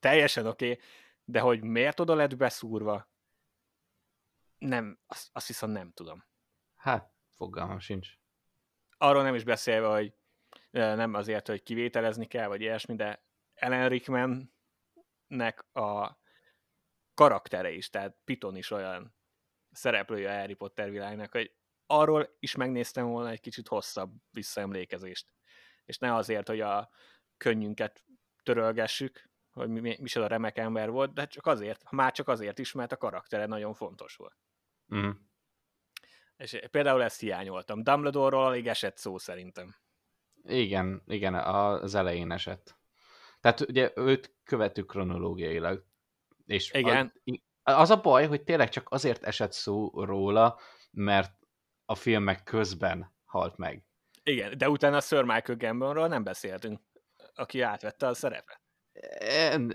[0.00, 0.84] teljesen oké, okay,
[1.24, 3.10] de hogy miért oda lett beszúrva,
[4.58, 6.24] nem, azt, azt viszont nem tudom.
[6.74, 8.08] Hát, fogalmam sincs.
[8.98, 10.14] Arról nem is beszélve, hogy
[10.70, 16.18] nem azért, hogy kivételezni kell, vagy ilyesmi, de Ellen Rickmannek a
[17.14, 19.16] karaktere is, tehát Piton is olyan
[19.70, 21.54] szereplője a Harry Potter világnak, hogy
[21.86, 25.32] arról is megnéztem volna egy kicsit hosszabb visszaemlékezést.
[25.84, 26.90] És ne azért, hogy a
[27.36, 28.04] könnyünket
[28.42, 32.58] törölgessük, hogy mi, mi, mi a remek ember volt, de csak azért, már csak azért
[32.58, 34.36] is, mert a karaktere nagyon fontos volt.
[34.94, 35.10] Mm.
[36.36, 37.82] És például ezt hiányoltam.
[37.82, 39.74] Dumbledore-ról alig esett szó szerintem.
[40.42, 42.76] Igen, igen, az elején esett.
[43.40, 45.84] Tehát ugye őt követük kronológiailag.
[46.46, 47.12] És igen.
[47.62, 50.58] Az, az a baj, hogy tényleg csak azért esett szó róla,
[50.90, 51.32] mert
[51.84, 53.84] a filmek közben halt meg.
[54.22, 56.80] Igen, de utána a Sir Michael Gambonról nem beszéltünk,
[57.36, 58.60] aki átvette a szerepet.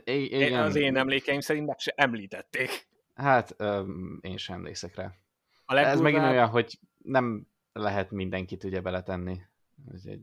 [0.04, 0.62] Igen.
[0.62, 2.88] Az én emlékeim szerint meg se említették.
[3.16, 5.12] Hát, öm, én sem emlékszek rá.
[5.66, 5.96] A legdurvább...
[5.96, 9.42] Ez megint olyan, hogy nem lehet mindenkit ugye beletenni.
[9.94, 10.22] Ez egy...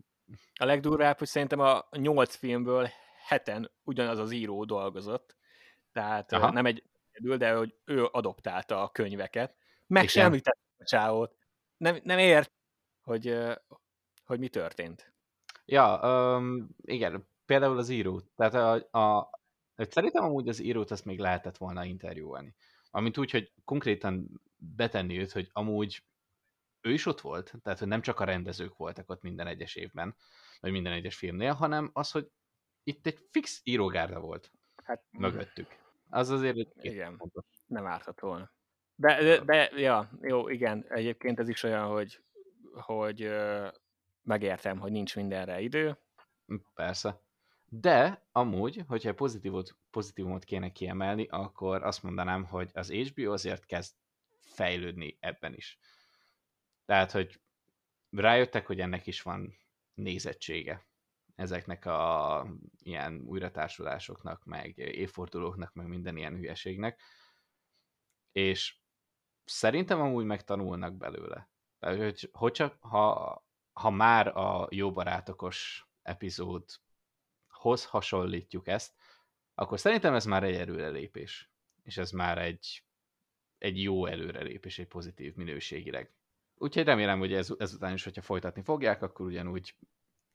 [0.55, 2.89] A legdurvább, hogy szerintem a nyolc filmből
[3.27, 5.37] heten ugyanaz az író dolgozott.
[5.93, 6.51] Tehát Aha.
[6.51, 6.83] nem egy
[7.21, 9.55] de hogy ő adoptálta a könyveket.
[9.87, 11.37] Meg sem említett a csávót.
[11.77, 12.53] Nem, nem ért,
[13.01, 13.39] hogy,
[14.25, 15.13] hogy mi történt.
[15.71, 18.31] Ja, um, igen, például az írót.
[18.37, 19.31] Tehát a, a,
[19.77, 22.55] szerintem amúgy az írót azt még lehetett volna interjúolni.
[22.91, 26.05] Amint úgy, hogy konkrétan betenni őt, hogy amúgy
[26.81, 30.17] ő is ott volt, tehát hogy nem csak a rendezők voltak ott minden egyes évben,
[30.61, 32.31] vagy minden egyes filmnél, hanem az, hogy
[32.83, 34.53] itt egy fix írógárda volt
[34.85, 35.77] hát, mögöttük.
[36.11, 37.45] Az azért egy Igen, fontos.
[37.67, 38.53] nem árthat volna.
[38.95, 42.23] De, de, de, ja, jó, igen, egyébként ez is olyan, hogy,
[42.73, 43.31] hogy
[44.29, 45.99] megértem, hogy nincs mindenre idő.
[46.75, 47.21] Persze.
[47.69, 53.95] De amúgy, hogyha pozitívot, pozitívumot kéne kiemelni, akkor azt mondanám, hogy az HBO azért kezd
[54.41, 55.79] fejlődni ebben is.
[56.85, 57.41] Tehát, hogy
[58.11, 59.55] rájöttek, hogy ennek is van
[59.95, 60.87] nézettsége
[61.35, 62.47] ezeknek a
[62.79, 67.01] ilyen újratársulásoknak, meg évfordulóknak, meg minden ilyen hülyeségnek.
[68.33, 68.79] És
[69.45, 71.49] szerintem amúgy megtanulnak belőle.
[71.79, 73.48] Hogy, hogy csak, ha,
[73.79, 76.65] ha már a jó barátokos epizód
[77.49, 78.95] hoz hasonlítjuk ezt,
[79.55, 81.51] akkor szerintem ez már egy előrelépés.
[81.83, 82.85] És ez már egy,
[83.59, 86.13] egy jó előrelépés, egy pozitív minőségileg.
[86.55, 89.75] úgyhogy remélem, hogy ez, ezután is, hogyha folytatni fogják, akkor ugyanúgy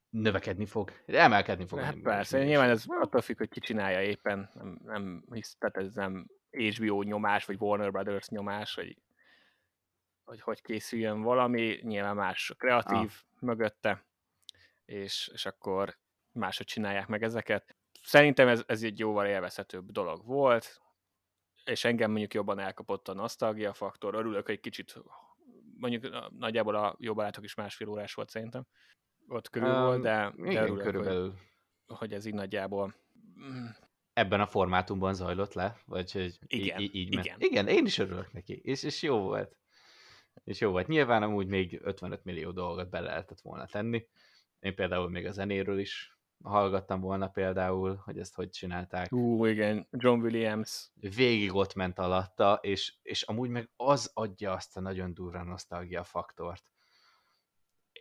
[0.10, 1.80] növekedni fog, emelkedni fog.
[1.80, 5.94] Hát persze, nyilván ez attól függ, hogy ki csinálja éppen, nem, nem hisz, tehát ez
[5.94, 8.98] nem HBO nyomás, vagy Warner Brothers nyomás, hogy
[10.24, 13.40] hogy hogy készüljön valami, nyilván más a kreatív ah.
[13.40, 14.06] mögötte,
[14.86, 15.98] és, és akkor
[16.32, 17.76] máshogy csinálják meg ezeket.
[18.02, 20.82] Szerintem ez, ez egy jóval élvezhetőbb dolog volt,
[21.66, 24.16] és engem mondjuk jobban elkapott a nosztalgia faktor.
[24.16, 24.96] Örülök, hogy kicsit,
[25.78, 28.66] mondjuk nagyjából a jó barátok is másfél órás volt szerintem.
[29.28, 31.34] Ott körül um, volt, de, de igen, örülök, körülbelül.
[31.86, 32.94] Hogy, hogy ez így nagyjából
[34.14, 37.36] ebben a formátumban zajlott le, vagy hogy igen, így, így igen.
[37.40, 39.58] igen, én is örülök neki, és, és jó volt.
[40.44, 40.88] És jó volt.
[40.88, 44.08] Nyilván amúgy még 55 millió dolgot bele lehetett volna tenni.
[44.60, 49.12] Én például még a zenéről is hallgattam volna például, hogy ezt hogy csinálták.
[49.12, 50.90] Ú, igen, John Williams.
[50.96, 56.04] Végig ott ment alatta, és, és amúgy meg az adja azt a nagyon durva nosztalgia
[56.04, 56.64] faktort.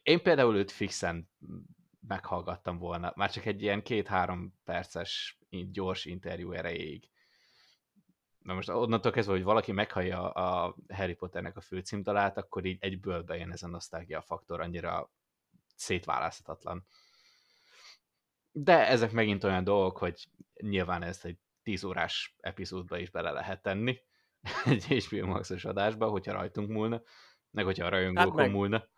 [0.03, 1.31] Én például őt fixen
[2.07, 5.39] meghallgattam volna, már csak egy ilyen két-három perces
[5.73, 7.11] gyors interjú erejéig.
[8.43, 13.23] Na most onnantól kezdve, hogy valaki meghallja a Harry Potternek a főcímdalát, akkor így egyből
[13.23, 15.11] bejön ez a nosztalgia faktor, annyira
[15.75, 16.87] szétválaszthatatlan.
[18.53, 20.29] De ezek megint olyan dolgok, hogy
[20.61, 24.01] nyilván ezt egy 10 órás epizódba is bele lehet tenni,
[24.65, 27.03] egy HBO Max-os adásba, hogyha rajtunk múlna,
[27.51, 28.89] meg hogyha a rajongókon hát meg, múlna.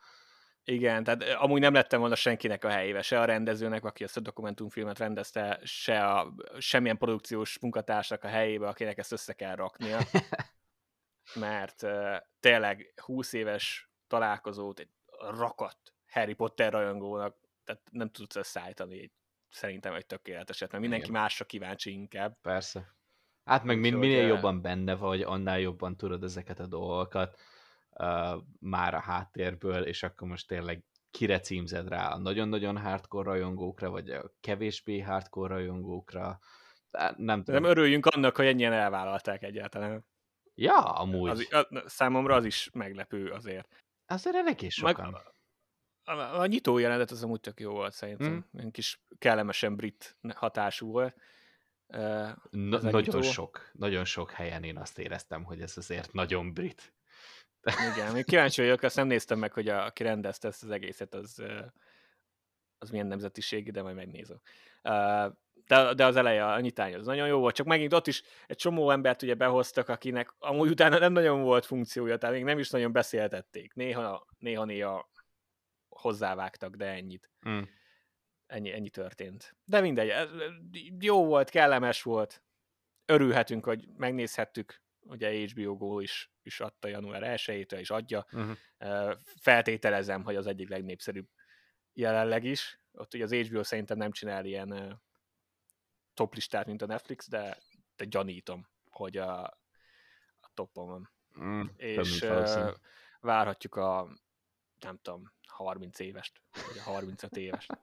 [0.67, 4.21] Igen, tehát amúgy nem lettem volna senkinek a helyébe, se a rendezőnek, aki ezt a
[4.21, 9.99] dokumentumfilmet rendezte, se a semmilyen produkciós munkatársak a helyébe, akinek ezt össze kell raknia.
[11.35, 15.79] Mert uh, tényleg 20 éves találkozót egy rakat
[16.11, 19.13] Harry Potter rajongónak, tehát nem tudsz összeállítani egy,
[19.49, 21.21] szerintem egy tökéleteset, mert mindenki Igen.
[21.21, 22.41] másra kíváncsi inkább.
[22.41, 22.97] Persze.
[23.45, 27.41] Hát meg min, minél jobban benne vagy, annál jobban tudod ezeket a dolgokat
[27.95, 33.91] uh, már a háttérből, és akkor most tényleg kire címzed rá a nagyon-nagyon hardcore rajongókra,
[33.91, 36.39] vagy a kevésbé hardcore rajongókra.
[37.17, 37.63] Nem, tudom.
[37.63, 40.07] nem örüljünk annak, hogy ennyien elvállalták egyáltalán.
[40.55, 41.31] Ja, amúgy.
[41.31, 43.69] Az, a, számomra az is meglepő azért.
[44.07, 45.11] Azért elég is sokan.
[45.11, 45.23] Meg,
[46.05, 48.47] a, a, a nyitó jelenet az amúgy tök jó volt szerintem.
[48.63, 48.69] Mm.
[48.69, 51.17] kis kellemesen brit hatású volt.
[51.87, 53.23] Na, nagyon nyitó.
[53.23, 56.94] sok, nagyon sok helyen én azt éreztem, hogy ez azért nagyon brit.
[57.93, 61.15] Igen, még kíváncsi vagyok, azt nem néztem meg, hogy a, aki rendezte ezt az egészet,
[61.15, 61.43] az,
[62.79, 64.41] az milyen nemzetiségi, de majd megnézem.
[65.67, 68.57] De, de az eleje, a nyitány az nagyon jó volt, csak megint ott is egy
[68.57, 72.71] csomó embert ugye behoztak, akinek amúgy utána nem nagyon volt funkciója, tehát még nem is
[72.71, 73.75] nagyon beszéltették.
[73.75, 75.11] Néha, néha, néha
[75.89, 77.31] hozzávágtak, de ennyit.
[77.49, 77.63] Mm.
[78.47, 79.57] Ennyi, ennyi történt.
[79.65, 80.13] De mindegy,
[81.01, 82.43] jó volt, kellemes volt,
[83.07, 88.27] örülhetünk, hogy megnézhettük ugye HBO Go is, is adta január 1 és adja.
[88.33, 88.57] Uh-huh.
[89.41, 91.29] Feltételezem, hogy az egyik legnépszerűbb
[91.93, 92.81] jelenleg is.
[92.93, 95.03] Ott ugye az HBO szerintem nem csinál ilyen
[96.15, 97.59] top listát, mint a Netflix, de,
[97.97, 99.43] de gyanítom, hogy a,
[100.41, 101.11] a topon van.
[101.41, 102.71] Mm, és uh,
[103.21, 104.09] várhatjuk a
[104.81, 107.71] nem tudom, 30 évest, vagy a 35 évest.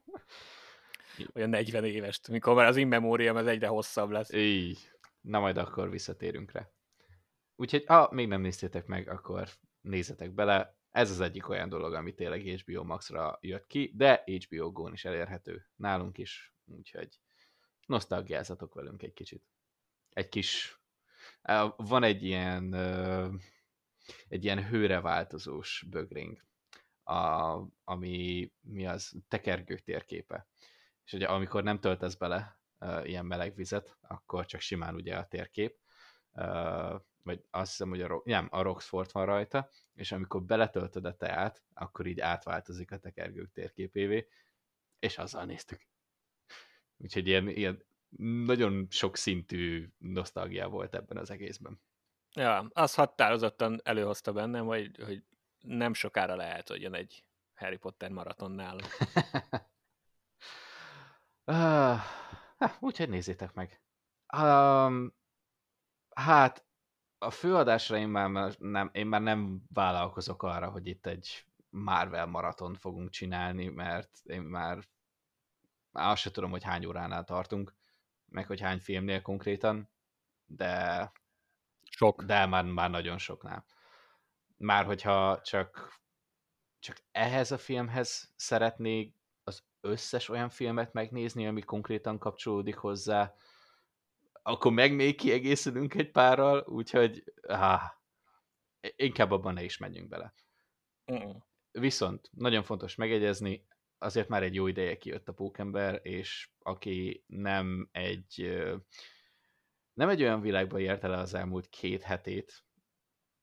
[1.32, 2.94] Vagy a 40 évest, mikor már az in
[3.36, 4.32] az egyre hosszabb lesz.
[4.32, 4.90] Így.
[5.20, 6.68] Na majd akkor visszatérünk rá.
[7.62, 9.48] Úgyhogy, ha még nem néztétek meg, akkor
[9.80, 10.76] nézzetek bele.
[10.90, 15.04] Ez az egyik olyan dolog, ami tényleg HBO Max-ra jött ki, de HBO Go-n is
[15.04, 17.18] elérhető nálunk is, úgyhogy
[17.86, 19.44] nosztalgiázatok velünk egy kicsit.
[20.10, 20.80] Egy kis...
[21.76, 22.74] Van egy ilyen
[24.28, 26.44] egy ilyen hőre változós bögring,
[27.02, 30.46] a, ami mi az tekergő térképe.
[31.04, 35.26] És ugye amikor nem töltesz bele uh, ilyen meleg vizet, akkor csak simán ugye a
[35.26, 35.78] térkép,
[36.32, 41.16] uh, vagy azt hiszem, hogy a, nem, a Roxford van rajta, és amikor beletöltöd a
[41.16, 44.28] teát, akkor így átváltozik a tekergők térképévé,
[44.98, 45.86] és azzal néztük.
[46.96, 47.84] Úgyhogy ilyen, ilyen
[48.44, 51.80] nagyon sok szintű nosztalgia volt ebben az egészben.
[52.34, 55.24] Ja, az határozottan előhozta bennem, hogy, hogy
[55.60, 58.78] nem sokára lehet, hogy jön egy Harry Potter maratonnál.
[61.46, 62.00] uh,
[62.86, 63.80] úgyhogy nézzétek meg.
[64.36, 65.14] Um,
[66.14, 66.64] hát
[67.22, 72.74] a főadásra én már nem, én már nem vállalkozok arra, hogy itt egy Marvel maraton
[72.74, 74.78] fogunk csinálni, mert én már,
[75.90, 77.74] már azt sem tudom, hogy hány óránál tartunk,
[78.24, 79.90] meg hogy hány filmnél konkrétan,
[80.46, 81.12] de
[81.90, 82.22] sok.
[82.22, 83.64] De már, már nagyon soknál.
[84.56, 86.00] Már hogyha csak,
[86.78, 93.34] csak ehhez a filmhez szeretnék az összes olyan filmet megnézni, ami konkrétan kapcsolódik hozzá,
[94.42, 97.82] akkor meg még kiegészülünk egy párral, úgyhogy ah,
[98.96, 100.34] inkább abban ne is menjünk bele.
[101.12, 101.30] Mm.
[101.70, 103.66] Viszont nagyon fontos megegyezni,
[103.98, 108.60] azért már egy jó ideje kijött a Pókember, és aki nem egy
[109.92, 112.64] nem egy olyan világban élte le az elmúlt két hetét,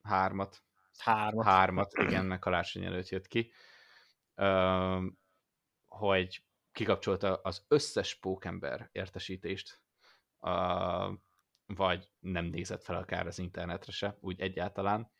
[0.01, 0.63] hármat,
[0.97, 1.45] Hármat.
[1.45, 3.51] hármat, igen, meg karácsony előtt jött ki,
[5.88, 9.81] hogy kikapcsolta az összes pókember értesítést,
[11.65, 15.12] vagy nem nézett fel akár az internetre se, úgy egyáltalán.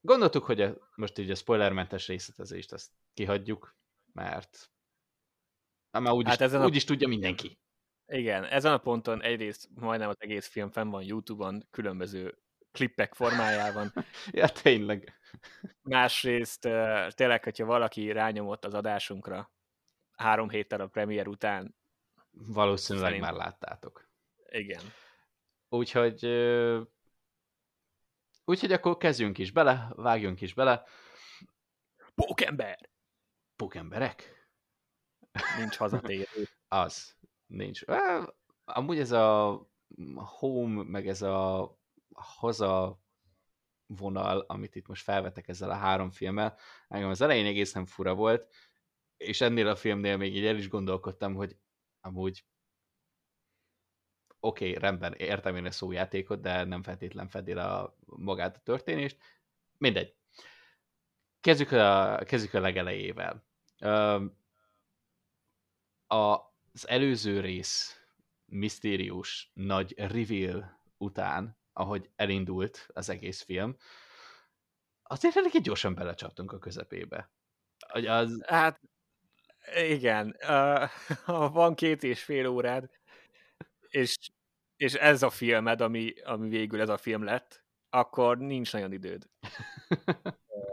[0.00, 3.76] Gondoltuk, hogy a, most így a spoilermentes részletezést ezt kihagyjuk,
[4.12, 4.70] mert
[5.90, 7.58] már úgyis, Hát ezen a- úgyis tudja mindenki.
[8.06, 12.38] Igen, ezen a ponton egyrészt majdnem az egész film fenn van YouTube-on, különböző
[12.72, 13.92] klippek formájában.
[14.30, 15.12] Ja, tényleg.
[15.82, 16.60] Másrészt
[17.08, 19.52] tényleg, hogyha valaki rányomott az adásunkra
[20.12, 21.74] három héttel a premier után,
[22.36, 24.08] Valószínűleg Szerint- már láttátok.
[24.50, 24.82] igen.
[25.68, 26.24] Úgyhogy
[28.44, 30.84] úgyhogy akkor kezdjünk is bele, vágjunk is bele.
[32.14, 32.90] Pókember!
[33.56, 34.48] Pókemberek?
[35.58, 36.48] Nincs hazatérő.
[36.68, 37.16] Az.
[37.46, 37.82] Nincs.
[38.64, 39.60] Amúgy ez a
[40.14, 41.78] home, meg ez a
[42.14, 43.00] haza
[43.86, 48.54] vonal, amit itt most felvetek ezzel a három filmmel, engem az elején egészen fura volt,
[49.16, 51.56] és ennél a filmnél még így el is gondolkodtam, hogy
[52.04, 52.44] amúgy
[54.40, 59.18] oké, okay, rendben, értem én a szójátékot, de nem feltétlen fedi a, magát a történést.
[59.78, 60.14] Mindegy.
[61.40, 63.44] Kezdjük a, kezdjük a legelejével.
[66.06, 68.00] Az előző rész
[68.44, 73.76] misztérius nagy reveal után, ahogy elindult az egész film,
[75.02, 77.30] azért elég gyorsan belecsaptunk a közepébe.
[78.04, 78.80] Az, Hát,
[79.72, 80.88] igen, uh,
[81.52, 82.90] van két és fél órád,
[83.88, 84.16] és,
[84.76, 89.28] és ez a filmed, ami, ami végül ez a film lett, akkor nincs nagyon időd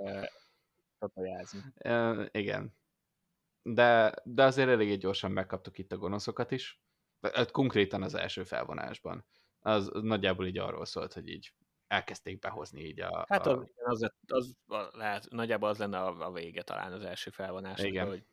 [0.04, 0.26] uh,
[1.00, 1.60] tatajázni.
[1.84, 2.74] Ö, igen.
[3.62, 6.82] De, de azért eléggé gyorsan megkaptuk itt a gonoszokat is.
[7.52, 9.26] Konkrétan az első felvonásban.
[9.60, 11.54] Az, az nagyjából így arról szólt, hogy így
[11.88, 13.26] elkezdték behozni így a...
[13.30, 13.52] Hát a...
[13.52, 14.56] az, igen, az, lett- az,
[14.92, 18.08] lehet, nagyjából az lenne a, a vége talán az első felvonásnak, Igen.
[18.08, 18.26] hogy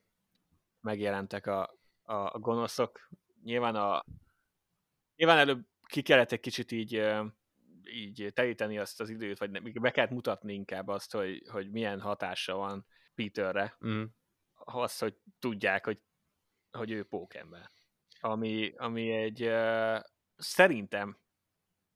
[0.81, 3.09] megjelentek a, a, a gonoszok.
[3.43, 4.05] Nyilván a
[5.17, 7.05] nyilván előbb ki kellett egy kicsit így,
[7.85, 12.57] így telíteni azt az időt, vagy be kellett mutatni inkább azt, hogy, hogy milyen hatása
[12.57, 14.05] van Peterre, Mm,
[14.65, 16.01] azt, hogy tudják, hogy,
[16.71, 17.71] hogy ő pókember.
[18.21, 19.51] Ami, ami egy
[20.37, 21.19] szerintem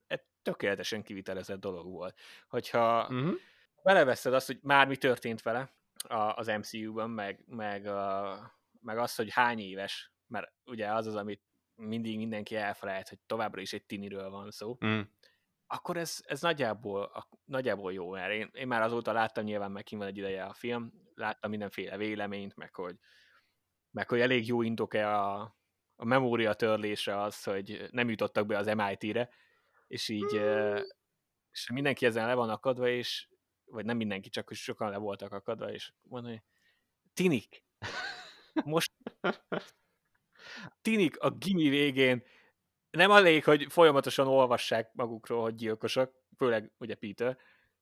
[0.06, 2.20] egy tökéletesen kivitelezett dolog volt.
[2.48, 3.30] Hogyha mm,
[3.82, 5.72] beleveszed azt, hogy már mi történt vele
[6.08, 8.32] a, az MCU-ban, meg, meg, a,
[8.82, 11.42] meg azt, hogy hány éves, mert ugye az az, amit
[11.74, 15.00] mindig mindenki elfelejt, hogy továbbra is egy tiniről van szó, mm.
[15.66, 19.86] akkor ez, ez nagyjából, a, nagyjából jó, mert én, én már azóta láttam, nyilván meg
[19.90, 22.96] van egy ideje a film, láttam mindenféle véleményt, meg hogy,
[23.90, 25.56] meg hogy elég jó indok-e a,
[25.96, 29.28] a memória törlése az, hogy nem jutottak be az MIT-re,
[29.86, 30.80] és így ö,
[31.50, 33.28] és mindenki ezen le van akadva, és
[33.64, 36.44] vagy nem mindenki, csak hogy sokan le voltak akadva, és mondani, hogy
[37.14, 37.64] Tinik,
[38.64, 38.92] most
[40.82, 42.22] Tinik a gimi végén
[42.90, 47.38] nem elég, hogy folyamatosan olvassák magukról, hogy gyilkosok, főleg ugye Peter,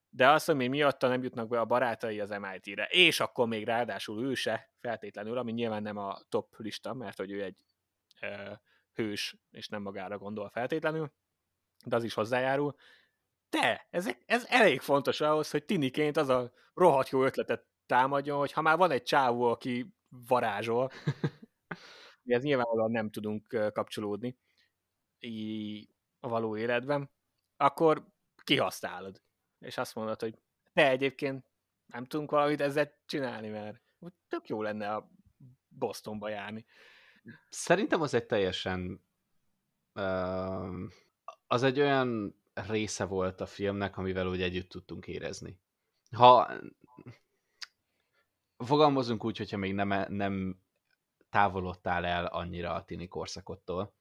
[0.09, 4.23] de azt, hogy miatta nem jutnak be a barátai az MIT-re, és akkor még ráadásul
[4.23, 7.65] ő se feltétlenül, ami nyilván nem a top lista, mert hogy ő egy
[8.21, 8.51] ö,
[8.93, 11.11] hős, és nem magára gondol feltétlenül,
[11.85, 12.75] de az is hozzájárul.
[13.49, 18.51] De ez, ez elég fontos ahhoz, hogy tiniként az a rohadt jó ötletet támadjon, hogy
[18.51, 19.93] ha már van egy csávó, aki
[20.27, 20.91] varázsol,
[22.23, 24.37] ez nyilvánvalóan nem tudunk kapcsolódni
[25.19, 27.11] így a való életben,
[27.57, 28.07] akkor
[28.43, 29.21] kihasználod.
[29.59, 30.41] És azt mondod, hogy
[30.73, 31.45] te egyébként
[31.85, 33.81] nem tudunk valamit ezzel csinálni, mert
[34.27, 35.11] tök jó lenne a
[35.67, 36.65] Bostonba járni.
[37.49, 39.05] Szerintem az egy teljesen...
[39.93, 40.89] Uh,
[41.47, 45.59] az egy olyan része volt a filmnek, amivel úgy együtt tudtunk érezni.
[46.11, 46.51] Ha
[48.63, 50.61] fogalmazunk úgy, hogyha még nem, nem
[51.29, 53.95] távolodtál el annyira a tini korszakottól.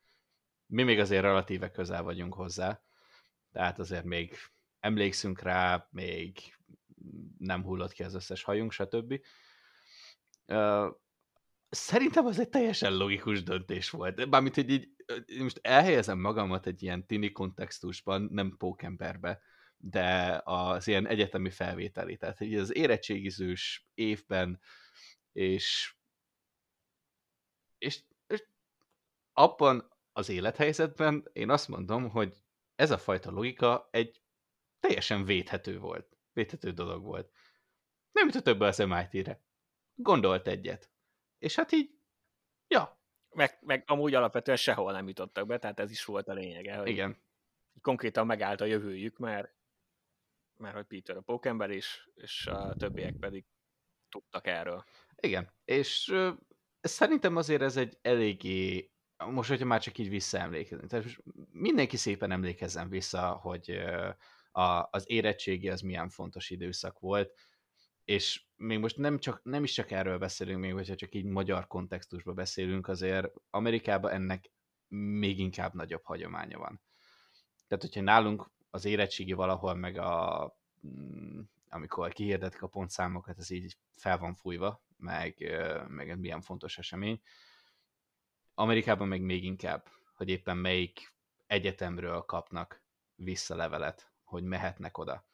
[0.67, 2.83] Mi még azért relatíve közel vagyunk hozzá,
[3.53, 4.37] tehát azért még
[4.81, 6.57] emlékszünk rá, még
[7.39, 9.21] nem hullott ki az összes hajunk, stb.
[11.69, 14.29] Szerintem az egy teljesen logikus döntés volt.
[14.29, 14.89] Bármint, hogy így
[15.39, 19.41] most elhelyezem magamat egy ilyen tini kontextusban, nem pókemberbe,
[19.83, 22.17] de az ilyen egyetemi felvételi.
[22.17, 24.61] Tehát hogy az érettségizős évben,
[25.33, 25.95] és,
[27.79, 28.45] és, és
[29.33, 32.35] abban az élethelyzetben én azt mondom, hogy
[32.75, 34.23] ez a fajta logika egy
[34.81, 36.17] teljesen védhető volt.
[36.33, 37.33] Védhető dolog volt.
[38.13, 39.41] Nem jutott többbe az MIT-re.
[39.95, 40.91] Gondolt egyet.
[41.39, 41.99] És hát így,
[42.69, 42.99] ja.
[43.31, 46.77] Meg, meg amúgy alapvetően sehol nem jutottak be, tehát ez is volt a lényege.
[46.77, 47.17] Hogy Igen.
[47.81, 49.55] Konkrétan megállt a jövőjük, mert,
[50.61, 53.45] mert hogy Peter a pókember is, és a többiek pedig
[54.09, 54.85] tudtak erről.
[55.17, 56.31] Igen, és ö,
[56.81, 62.31] szerintem azért ez egy eléggé, most, hogyha már csak így visszaemlékezünk, tehát most mindenki szépen
[62.31, 64.11] emlékezzen vissza, hogy ö,
[64.51, 67.33] a, az érettségi az milyen fontos időszak volt,
[68.05, 71.67] és még most nem, csak, nem is csak erről beszélünk, még hogyha csak így magyar
[71.67, 74.51] kontextusban beszélünk, azért Amerikában ennek
[74.89, 76.83] még inkább nagyobb hagyománya van.
[77.69, 80.45] Tehát, hogyha nálunk az érettségi valahol, meg a,
[80.87, 85.35] mm, amikor kihirdetik a pontszámokat, ez így fel van fújva, meg,
[85.89, 87.21] meg ez milyen fontos esemény.
[88.55, 91.15] Amerikában meg még inkább, hogy éppen melyik
[91.47, 92.83] egyetemről kapnak
[93.15, 95.25] visszalevelet, hogy mehetnek oda.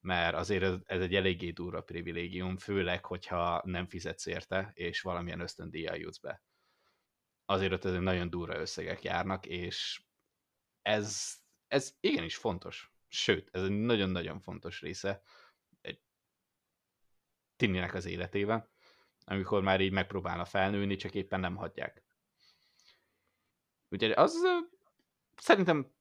[0.00, 5.40] Mert azért ez, ez egy eléggé durva privilégium, főleg, hogyha nem fizetsz érte, és valamilyen
[5.40, 6.42] ösztöndíjjal jutsz be.
[7.44, 10.02] Azért ott ezek nagyon durva összegek járnak, és
[10.82, 11.34] ez,
[11.74, 12.92] ez igenis fontos.
[13.08, 15.22] Sőt, ez egy nagyon-nagyon fontos része
[15.80, 16.00] egy
[17.56, 18.68] tininek az életében,
[19.24, 22.02] amikor már így megpróbálna felnőni, csak éppen nem hagyják.
[23.88, 24.34] Úgyhogy az
[25.36, 25.92] szerintem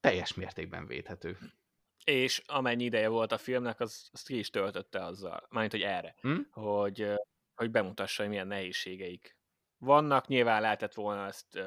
[0.00, 1.38] teljes mértékben védhető.
[2.04, 6.14] És amennyi ideje volt a filmnek, az, azt ki is töltötte azzal, mármint, hogy erre,
[6.20, 6.40] Hm?
[6.50, 7.12] hogy,
[7.54, 9.36] hogy bemutassa, hogy milyen nehézségeik
[9.78, 10.26] vannak.
[10.26, 11.58] Nyilván lehetett volna ezt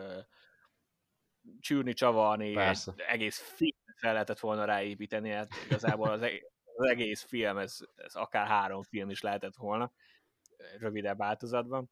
[1.60, 7.22] csűrni, csavarni, egy egész film fel lehetett volna ráépíteni, hát igazából az, eg- az egész
[7.22, 9.91] film, ez, ez akár három film is lehetett volna,
[10.78, 11.91] rövidebb változatban.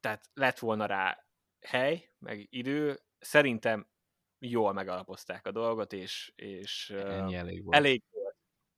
[0.00, 1.26] Tehát lett volna rá
[1.60, 3.88] hely, meg idő, szerintem
[4.38, 7.76] jól megalapozták a dolgot, és, és Ennyi elég volt.
[7.76, 8.36] elég volt.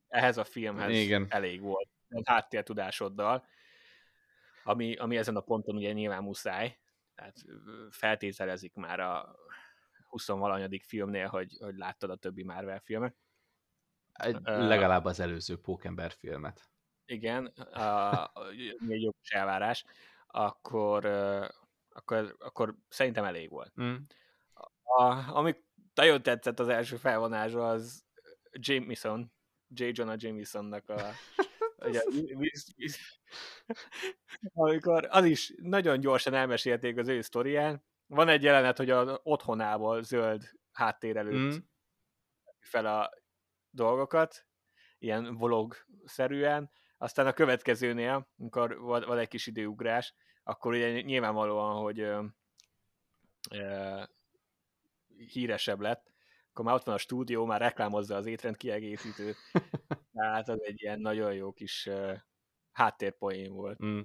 [0.09, 1.27] Ehhez a filmhez Igen.
[1.29, 1.89] elég volt.
[2.25, 3.47] Háttértudásoddal,
[4.65, 6.79] ami, ami ezen a ponton ugye nyilván muszáj,
[7.17, 7.45] tehát
[7.91, 9.37] feltételezik már a
[10.09, 13.17] 20 valanyadik filmnél, hogy, hogy láttad a többi Marvel filmet.
[14.43, 16.71] Legalább az előző Pókember filmet.
[17.05, 17.53] Igen,
[18.89, 19.85] egy jogos elvárás,
[20.27, 21.05] akkor,
[21.89, 23.81] akkor, akkor szerintem elég volt.
[23.81, 23.95] Mm.
[24.83, 25.03] A,
[25.37, 25.55] ami
[25.95, 28.05] nagyon tetszett az első felvonásra, az
[28.53, 29.33] Jameson,
[29.69, 29.85] J.
[29.93, 31.01] Jonah Jamesonnak a
[31.79, 32.01] ugye,
[32.39, 33.21] víz- víz-
[34.53, 37.85] amikor az is nagyon gyorsan elmesélték az ő sztorián.
[38.07, 41.59] Van egy jelenet, hogy az otthonából zöld háttér előtt Mm.
[42.61, 43.11] fel a
[43.71, 44.47] dolgokat,
[44.99, 52.25] ilyen vlog-szerűen, aztán a következőnél, amikor van, egy kis időugrás, akkor ugye nyilvánvalóan, hogy ö,
[53.51, 54.03] ö,
[55.17, 56.13] híresebb lett,
[56.57, 59.35] akkor már ott van a stúdió, már reklámozza az étrend kiegészítő,
[60.15, 62.15] tehát az egy ilyen nagyon jó kis ö,
[62.73, 64.01] háttérpoén volt Mm.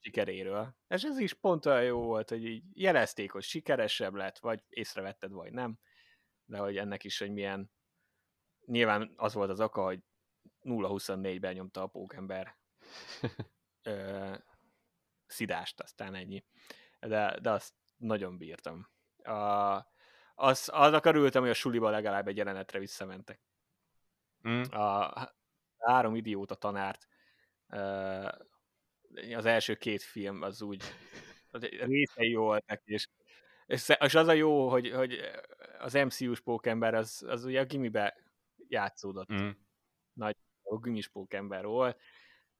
[0.00, 0.76] sikeréről.
[0.88, 5.30] És ez is pont olyan jó volt, hogy így jelezték, hogy sikeresebb lett, vagy észrevetted,
[5.30, 5.78] vagy nem,
[6.44, 7.70] de hogy ennek is, hogy milyen
[8.66, 10.00] nyilván az volt az oka, hogy
[10.62, 12.56] 0-24-ben nyomta a pókember
[13.82, 14.34] ö,
[15.26, 16.44] szidást, aztán ennyi.
[17.00, 18.88] De, de azt nagyon bírtam.
[19.22, 19.96] A,
[20.40, 23.40] az, annak örültem, hogy a suliba legalább egy jelenetre visszamentek.
[24.48, 24.62] Mm.
[24.62, 25.12] A
[25.78, 27.08] három idióta tanárt
[29.34, 30.82] az első két film az úgy
[31.50, 33.08] az részei jó voltak, és,
[33.66, 35.20] és az a jó, hogy, hogy
[35.78, 38.16] az MCU-s pókember az, az ugye a gimibe
[38.68, 39.32] játszódott.
[39.32, 39.48] Mm.
[40.62, 42.00] a gimis pókember volt,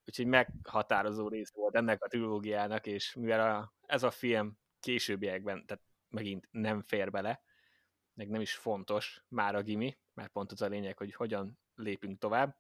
[0.05, 5.83] úgyhogy meghatározó rész volt ennek a trilógiának, és mivel a, ez a film későbbiekben, tehát
[6.09, 7.43] megint nem fér bele,
[8.19, 12.19] meg nem is fontos már a gimi, mert pont az a lényeg, hogy hogyan lépünk
[12.19, 12.57] tovább,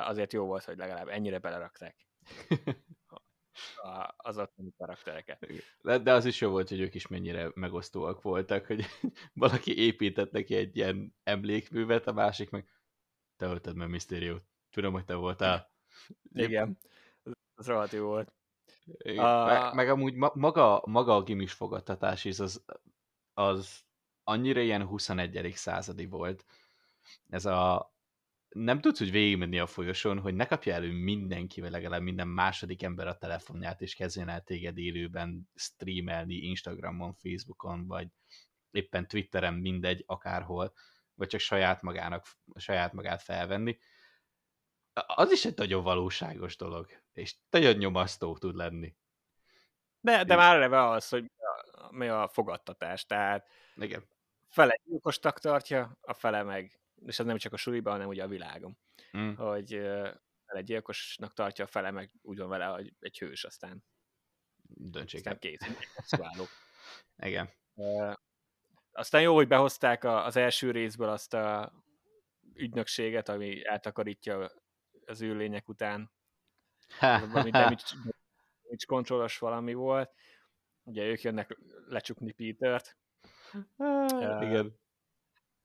[0.00, 2.06] azért jó volt, hogy legalább ennyire belerakták
[3.82, 5.46] a- az ottani karaktereket.
[5.80, 8.84] De, de az is jó volt, hogy ők is mennyire megosztóak voltak, hogy
[9.32, 12.68] valaki épített neki egy ilyen emlékművet, a másik meg
[13.36, 14.44] te ölted meg Mysterio-t.
[14.70, 15.70] Tudom, hogy te voltál.
[16.32, 16.78] Igen,
[17.54, 18.32] az, rohadt jó volt.
[19.04, 22.64] A- Meg, meg amúgy ma, maga, maga a gimis fogadtatás is az,
[23.34, 23.86] az
[24.28, 25.52] annyira ilyen 21.
[25.54, 26.44] századi volt.
[27.28, 27.92] Ez a
[28.48, 33.06] nem tudsz úgy végigmenni a folyosón, hogy ne kapja elő mindenkivel, legalább minden második ember
[33.06, 38.08] a telefonját, és kezdjen el téged élőben streamelni Instagramon, Facebookon, vagy
[38.70, 40.72] éppen Twitteren, mindegy, akárhol,
[41.14, 43.78] vagy csak saját magának, saját magát felvenni.
[45.06, 48.96] Az is egy nagyon valóságos dolog, és nagyon nyomasztó tud lenni.
[50.00, 54.16] De, de már eleve az, hogy mi a, mi a fogadtatás, tehát Igen.
[54.48, 58.28] Fele gyilkostak tartja, a fele meg, és ez nem csak a suliban, hanem ugye a
[58.28, 58.78] világon.
[59.16, 59.34] mm.
[59.34, 59.74] hogy
[60.46, 63.84] egy gyilkosnak tartja a fele, meg úgy van vele, hogy egy hős, aztán
[64.68, 65.64] döntsék aztán két
[65.96, 66.48] szválók.
[67.16, 67.50] Igen.
[67.74, 68.14] Uh,
[68.92, 71.72] aztán jó, hogy behozták a, az első részből azt a
[72.54, 74.50] ügynökséget, ami eltakarítja
[75.06, 76.10] az űrlények után.
[77.00, 77.82] Ami damage,
[78.62, 80.12] damage kontrollos valami volt.
[80.82, 82.96] Ugye ők jönnek lecsukni Petert.
[84.40, 84.78] Igen.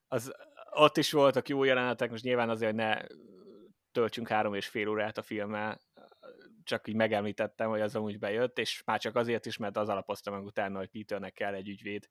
[0.08, 0.34] Az,
[0.72, 3.02] ott is voltak jó jelenetek, most nyilván azért, hogy ne
[3.92, 5.82] töltsünk három és fél órát a filmmel,
[6.64, 10.32] csak így megemlítettem, hogy az amúgy bejött, és már csak azért is, mert az alapozta
[10.32, 12.10] meg utána, hogy Peternek kell egy ügyvéd,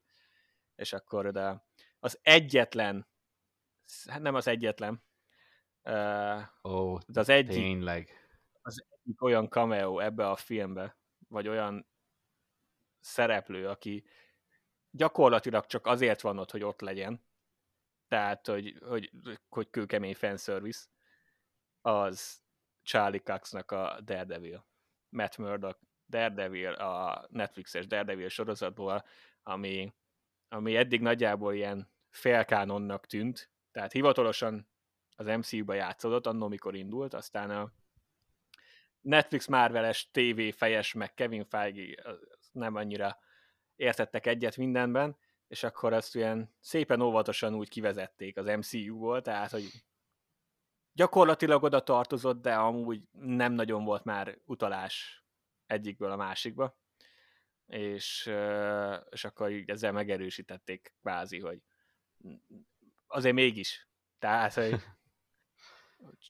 [0.75, 1.64] és akkor de
[1.99, 3.09] az egyetlen,
[4.07, 5.05] hát nem az egyetlen,
[6.62, 8.11] oh, de az egyik, tényleg.
[8.62, 10.99] az egyik olyan cameo ebbe a filmbe,
[11.29, 11.91] vagy olyan
[13.01, 14.05] szereplő, aki
[14.93, 17.24] gyakorlatilag csak azért van ott, hogy ott legyen,
[18.09, 19.11] tehát, hogy, hogy,
[19.49, 20.86] hogy kőkemény fanservice,
[21.80, 22.43] az
[22.82, 24.66] Charlie Coxnak a Daredevil.
[25.09, 29.05] Matt Murdock Daredevil, a Netflixes Daredevil sorozatból,
[29.43, 29.93] ami,
[30.49, 34.68] ami eddig nagyjából ilyen félkánonnak tűnt, tehát hivatalosan
[35.16, 37.72] az MCU-ba játszódott, annól mikor indult, aztán a
[39.01, 42.03] Netflix Marveles TV fejes, meg Kevin Feige
[42.53, 43.18] nem annyira
[43.77, 45.16] értettek egyet mindenben,
[45.49, 49.70] és akkor azt ilyen szépen óvatosan úgy kivezették az MCU-ból, tehát, hogy
[50.93, 55.25] gyakorlatilag oda tartozott, de amúgy nem nagyon volt már utalás
[55.66, 56.79] egyikből a másikba,
[57.66, 58.33] és,
[59.11, 61.62] és akkor így ezzel megerősítették kvázi, hogy
[63.07, 63.89] azért mégis.
[64.18, 64.75] Tehát, hogy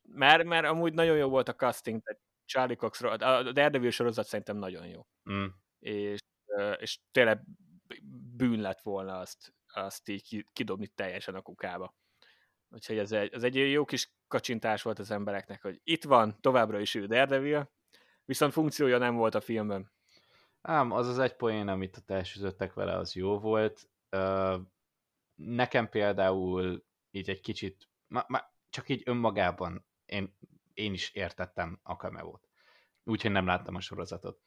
[0.02, 3.16] mert, mert amúgy nagyon jó volt a casting, tehát Charlie Cox, a
[3.52, 5.06] Daredevil sorozat szerintem nagyon jó.
[5.30, 5.46] Mm.
[5.78, 6.20] És,
[6.78, 7.40] és tényleg
[8.36, 11.94] bűn lett volna azt, azt így kidobni teljesen a kukába.
[12.68, 16.80] Úgyhogy ez egy, ez egy jó kis kacsintás volt az embereknek, hogy itt van, továbbra
[16.80, 17.70] is ő Daredevil,
[18.24, 19.92] viszont funkciója nem volt a filmben.
[20.60, 23.88] Ám, az az egy poén, amit ott elsütöttek vele, az jó volt.
[25.34, 28.40] Nekem például így egy kicsit, ma, ma,
[28.70, 30.36] csak így önmagában én,
[30.74, 32.48] én is értettem a cameo-t.
[33.04, 34.40] Úgyhogy nem láttam a sorozatot.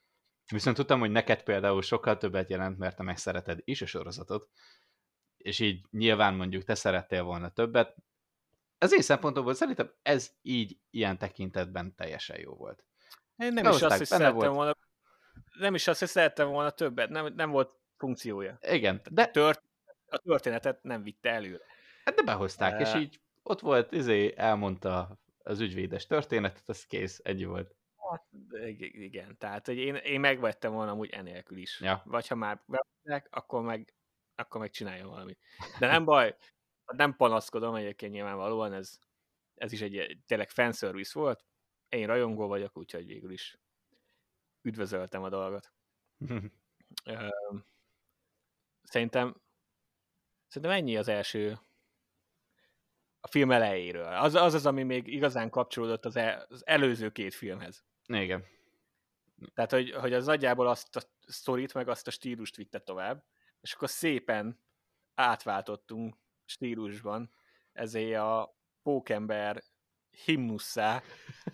[0.52, 4.50] Viszont tudtam, hogy neked például sokkal többet jelent, mert te megszereted is a sorozatot,
[5.38, 7.96] és így nyilván mondjuk te szerettél volna többet,
[8.78, 12.84] az én szempontomból szerintem ez így, ilyen tekintetben teljesen jó volt.
[13.38, 14.54] Én nem is azt, hogy szerettem volt.
[14.54, 14.78] volna,
[15.60, 18.58] nem is azt, hogy szerettem volna többet, nem, nem volt funkciója.
[18.62, 19.26] Igen, de...
[19.26, 19.64] Tört,
[20.08, 21.64] a történetet nem vitte előre.
[22.04, 22.80] Hát de behozták, uh...
[22.80, 27.76] és így ott volt, izé, elmondta az ügyvédes történetet, az kész, egy volt.
[28.62, 31.80] Hát, igen, tehát hogy én, én megvettem volna amúgy enélkül is.
[31.82, 32.02] Ja.
[32.06, 33.94] Vagy ha már bevettek, akkor meg,
[34.36, 35.40] akkor meg csináljon valamit.
[35.80, 36.36] De nem baj,
[36.86, 39.00] nem panaszkodom egyébként nyilvánvalóan, ez,
[39.56, 41.46] ez is egy tényleg fanservice volt.
[41.90, 43.60] Én rajongó vagyok, úgyhogy végül is
[44.62, 45.74] üdvözöltem a dolgot.
[48.84, 49.36] szerintem
[50.48, 51.60] szerintem ennyi az első
[53.20, 54.14] a film elejéről.
[54.14, 57.84] Az az, az ami még igazán kapcsolódott az, el, az előző két filmhez.
[58.08, 58.46] Igen.
[59.54, 63.26] Tehát, hogy, hogy az nagyjából azt a sztorit, meg azt a stílust vitte tovább,
[63.62, 64.60] és akkor szépen
[65.14, 67.32] átváltottunk stílusban,
[67.72, 69.64] ezért a pókember
[70.26, 71.02] himnusszá,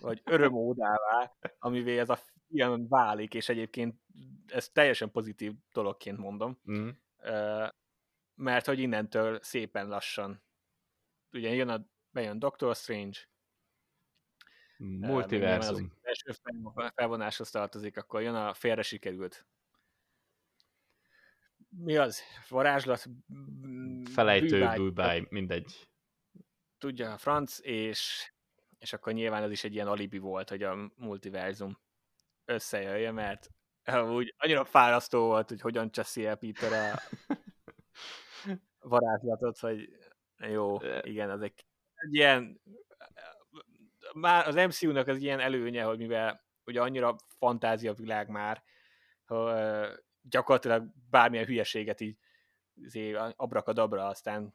[0.00, 4.00] vagy örömódává, amivé ez a film válik, és egyébként
[4.46, 6.88] ez teljesen pozitív dologként mondom, mm.
[8.34, 10.42] mert hogy innentől szépen lassan,
[11.32, 13.18] ugye jön a, bejön Doctor Strange,
[14.76, 15.92] Multiverzum.
[16.12, 16.40] Az első
[16.94, 19.46] felvonáshoz tartozik, akkor jön a félre sikerült
[21.76, 22.22] mi az?
[22.48, 23.04] Varázslat?
[24.04, 25.88] Felejtő, bűbáj, mindegy.
[26.78, 28.32] Tudja a franc, és,
[28.78, 31.78] és akkor nyilván ez is egy ilyen alibi volt, hogy a multiverzum
[32.44, 33.50] összejöjjön, mert
[34.08, 37.00] úgy annyira fárasztó volt, hogy hogyan cseszi el Peter a
[38.88, 39.88] varázslatot, hogy
[40.36, 42.60] jó, igen, az egy, egy ilyen
[44.14, 48.62] már az MCU-nak az ilyen előnye, hogy mivel ugye annyira fantázia világ már,
[50.22, 52.16] gyakorlatilag bármilyen hülyeséget így
[52.74, 54.54] izé, abrakadabra, aztán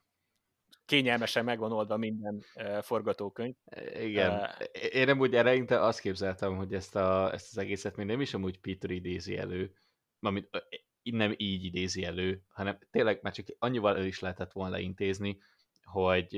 [0.86, 3.56] kényelmesen megvan oldva minden uh, forgatókönyv.
[4.00, 4.32] Igen.
[4.32, 4.50] Uh,
[4.92, 8.34] Én nem úgy eleinte azt képzeltem, hogy ezt, a, ezt az egészet még nem is
[8.34, 9.74] amúgy Peter idézi elő,
[10.20, 10.66] amit
[11.04, 15.42] nem így idézi elő, hanem tényleg már csak annyival el is lehetett volna leintézni,
[15.84, 16.36] hogy,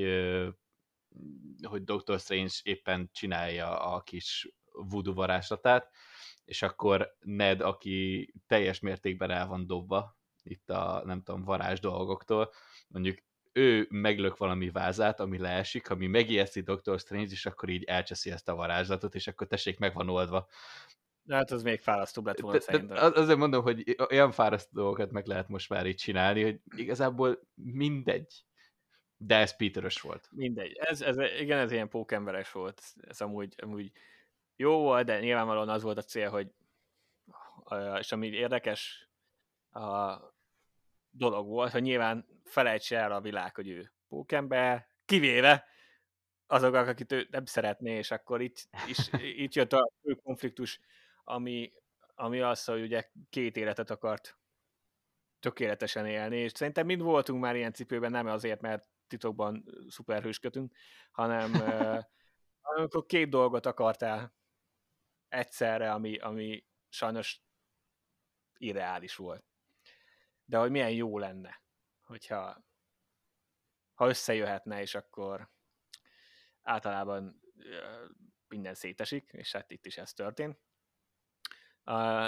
[1.67, 2.20] hogy Dr.
[2.20, 5.91] Strange éppen csinálja a kis voodoo varázslatát,
[6.45, 12.51] és akkor Ned, aki teljes mértékben el van dobva itt a, nem tudom, varázs dolgoktól,
[12.88, 13.17] mondjuk
[13.51, 16.99] ő meglök valami vázát, ami leesik, ami megijeszti Dr.
[16.99, 20.47] Strange, és akkor így elcseszi ezt a varázslatot, és akkor tessék, meg van oldva.
[21.24, 23.13] De hát az még fárasztóbb lett volna szerintem.
[23.13, 28.45] Azért mondom, hogy olyan fárasztó dolgokat meg lehet most már így csinálni, hogy igazából mindegy.
[29.22, 30.30] De ez Peterös volt.
[30.32, 30.78] Mindegy.
[30.78, 32.82] Ez, ez, igen, ez ilyen pókemberes volt.
[33.07, 33.91] Ez amúgy, amúgy
[34.55, 36.51] jó volt, de nyilvánvalóan az volt a cél, hogy
[37.99, 39.09] és ami érdekes
[39.72, 40.17] a
[41.09, 45.65] dolog volt, hogy nyilván felejtse el a világ, hogy ő pókember, kivéve
[46.47, 49.09] azok, akit ő nem szeretné, és akkor itt, is,
[49.43, 50.80] itt jött a fő konfliktus,
[51.24, 51.74] ami,
[52.15, 54.38] ami az, hogy ugye két életet akart
[55.39, 60.76] tökéletesen élni, és szerintem mind voltunk már ilyen cipőben, nem azért, mert titokban szuperhőskötünk,
[61.12, 61.51] hanem
[62.62, 64.34] amikor két dolgot akartál
[65.28, 67.41] egyszerre, ami, ami sajnos
[68.57, 69.45] irreális volt.
[70.45, 71.62] De hogy milyen jó lenne,
[72.01, 72.68] hogyha
[73.93, 75.49] ha összejöhetne, és akkor
[76.62, 77.41] általában
[78.47, 80.60] minden szétesik, és hát itt is ez történt.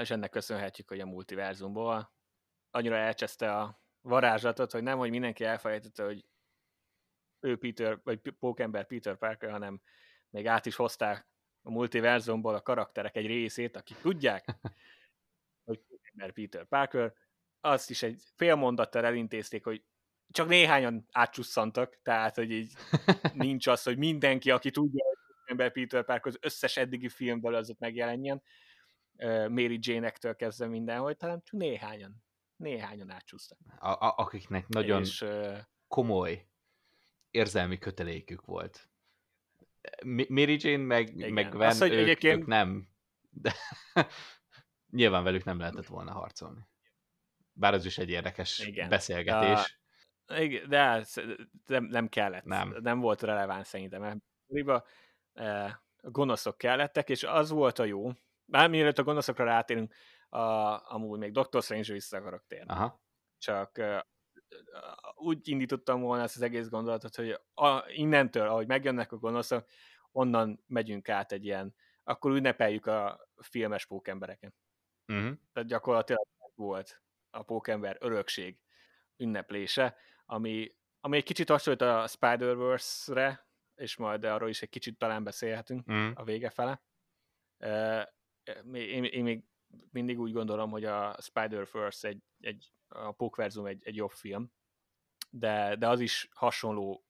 [0.01, 2.13] És ennek köszönhetjük, hogy a multiverzumból
[2.69, 6.25] annyira elcseszte a varázslatot, hogy nem, hogy mindenki elfelejtette, hogy
[7.41, 9.81] ő Peter, vagy Pókember Peter Parker, hanem
[10.29, 11.27] még át is hozták
[11.61, 14.45] a multiverzumból a karakterek egy részét, akik tudják,
[15.65, 17.13] hogy Pókember Peter Parker,
[17.59, 19.83] azt is egy fél mondattal elintézték, hogy
[20.29, 22.73] csak néhányan átcsusszantak, tehát, hogy így
[23.33, 27.69] nincs az, hogy mindenki, aki tudja, hogy ember Peter Parker az összes eddigi filmből az
[27.69, 28.41] ott megjelenjen,
[29.47, 32.23] Mary Jane-ektől kezdve mindenhogy, talán csak néhányan,
[32.55, 33.57] néhányan átcsúsztak.
[33.79, 35.25] A, a, akiknek nagyon És,
[35.87, 36.50] komoly
[37.31, 38.89] érzelmi kötelékük volt.
[40.29, 41.33] Mary Jane meg, igen.
[41.33, 42.39] meg Van, az, hogy ők, egyébként...
[42.39, 42.87] ők nem.
[43.29, 43.53] De
[44.89, 46.67] nyilván velük nem lehetett volna harcolni.
[47.53, 48.89] Bár az is egy érdekes igen.
[48.89, 49.79] beszélgetés.
[50.27, 51.23] Igen, de hát
[51.65, 52.43] nem, nem kellett.
[52.43, 52.75] Nem.
[52.81, 54.01] nem volt releváns szerintem.
[54.01, 54.17] Mert
[54.47, 54.85] riba,
[55.33, 58.11] eh, a gonoszok kellettek, és az volt a jó.
[58.45, 59.93] Bár mielőtt a gonoszokra rátérünk,
[60.29, 60.39] a,
[60.93, 61.61] amúgy még Dr.
[61.61, 62.71] Strange vissza akarok térni.
[62.71, 63.01] Aha.
[63.37, 63.99] Csak uh,
[65.15, 69.65] úgy indítottam volna ezt az egész gondolatot, hogy a, innentől, ahogy megjönnek a gonoszok,
[70.11, 74.53] onnan megyünk át egy ilyen, akkor ünnepeljük a filmes pókembereken.
[75.07, 75.37] Uh-huh.
[75.53, 78.59] Tehát gyakorlatilag volt a pókember örökség
[79.17, 79.95] ünneplése,
[80.25, 85.91] ami, ami egy kicsit hasonlít a Spider-Verse-re, és majd arról is egy kicsit talán beszélhetünk
[85.91, 86.11] mm.
[86.13, 86.81] a vége fele.
[88.73, 89.43] Én, én még
[89.91, 94.51] mindig úgy gondolom, hogy a Spider-Verse egy, egy a Pókverzum egy, egy jobb film,
[95.29, 97.05] de, de az is hasonló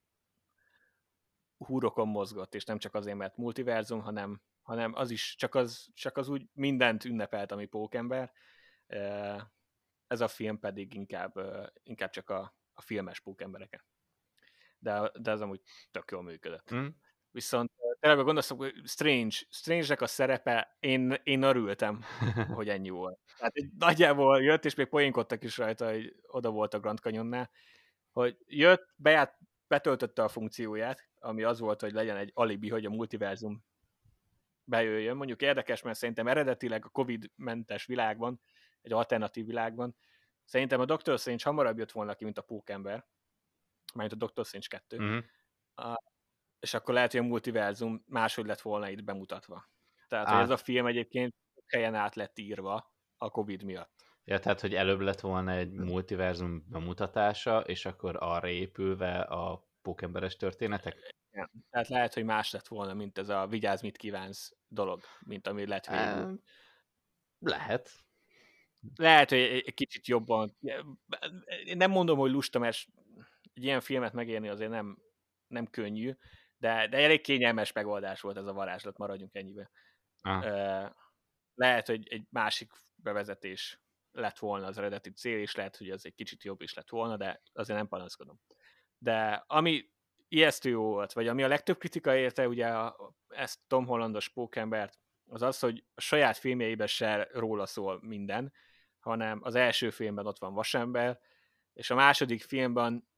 [1.57, 6.17] húrokon mozgott, és nem csak azért, mert multiverzum, hanem, hanem az is, csak az, csak
[6.17, 8.31] az úgy mindent ünnepelt, ami pókember.
[10.07, 11.33] Ez a film pedig inkább,
[11.83, 13.83] inkább csak a, a filmes pókembereken.
[14.79, 15.61] De, de az amúgy
[15.91, 16.73] tök jól működött.
[16.73, 16.87] Mm.
[17.31, 17.71] Viszont
[18.01, 22.03] tényleg gondolsz, hogy Strange, Strange-nek a szerepe, én, én örültem,
[22.53, 23.19] hogy ennyi volt.
[23.37, 27.49] Tehát egy nagyjából jött, és még poénkodtak is rajta, hogy oda volt a Grand Canyonnál,
[28.11, 29.37] hogy jött, beját,
[29.67, 33.63] betöltötte a funkcióját, ami az volt, hogy legyen egy alibi, hogy a multiverzum
[34.63, 35.15] bejöjjön.
[35.15, 38.41] Mondjuk érdekes, mert szerintem eredetileg a Covid-mentes világban,
[38.81, 39.95] egy alternatív világban
[40.51, 43.05] Szerintem a Doctor Strange hamarabb jött volna ki, mint a Pókember,
[43.93, 44.97] mert a Doctor Strange 2.
[44.97, 45.23] Uh-huh.
[45.75, 45.95] Uh,
[46.61, 49.69] és akkor lehet, hogy a multiverzum máshogy lett volna itt bemutatva.
[50.07, 50.33] Tehát, Á.
[50.33, 51.35] hogy ez a film egyébként
[51.67, 54.01] helyen át lett írva a Covid miatt.
[54.23, 60.35] Ja, tehát, hogy előbb lett volna egy multiverzum bemutatása, és akkor arra épülve a pókemberes
[60.35, 61.15] történetek?
[61.31, 65.47] Ja, tehát lehet, hogy más lett volna, mint ez a vigyázz, mit kívánsz dolog, mint
[65.47, 66.41] ami lett végül.
[67.39, 67.91] Lehet.
[68.95, 70.57] Lehet, hogy egy kicsit jobban.
[71.65, 72.77] Én nem mondom, hogy lusta, mert
[73.53, 74.97] egy ilyen filmet megérni azért nem,
[75.47, 76.15] nem könnyű,
[76.61, 79.71] de, de elég kényelmes megoldás volt ez a varázslat, maradjunk ennyibe.
[80.21, 80.91] Ah.
[81.55, 83.79] Lehet, hogy egy másik bevezetés
[84.11, 87.17] lett volna az eredeti cél, és lehet, hogy az egy kicsit jobb is lett volna,
[87.17, 88.39] de azért nem panaszkodom.
[88.97, 89.89] De ami
[90.27, 94.99] ijesztő jó volt, vagy ami a legtöbb kritika érte, ugye a, ezt Tom Hollandos pókembert,
[95.29, 98.53] az az, hogy a saját filmjeiben se róla szól minden,
[98.99, 101.19] hanem az első filmben ott van Vasember,
[101.73, 103.09] és a második filmben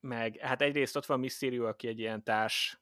[0.00, 2.79] meg, hát egyrészt ott van Mysterio, aki egy ilyen társ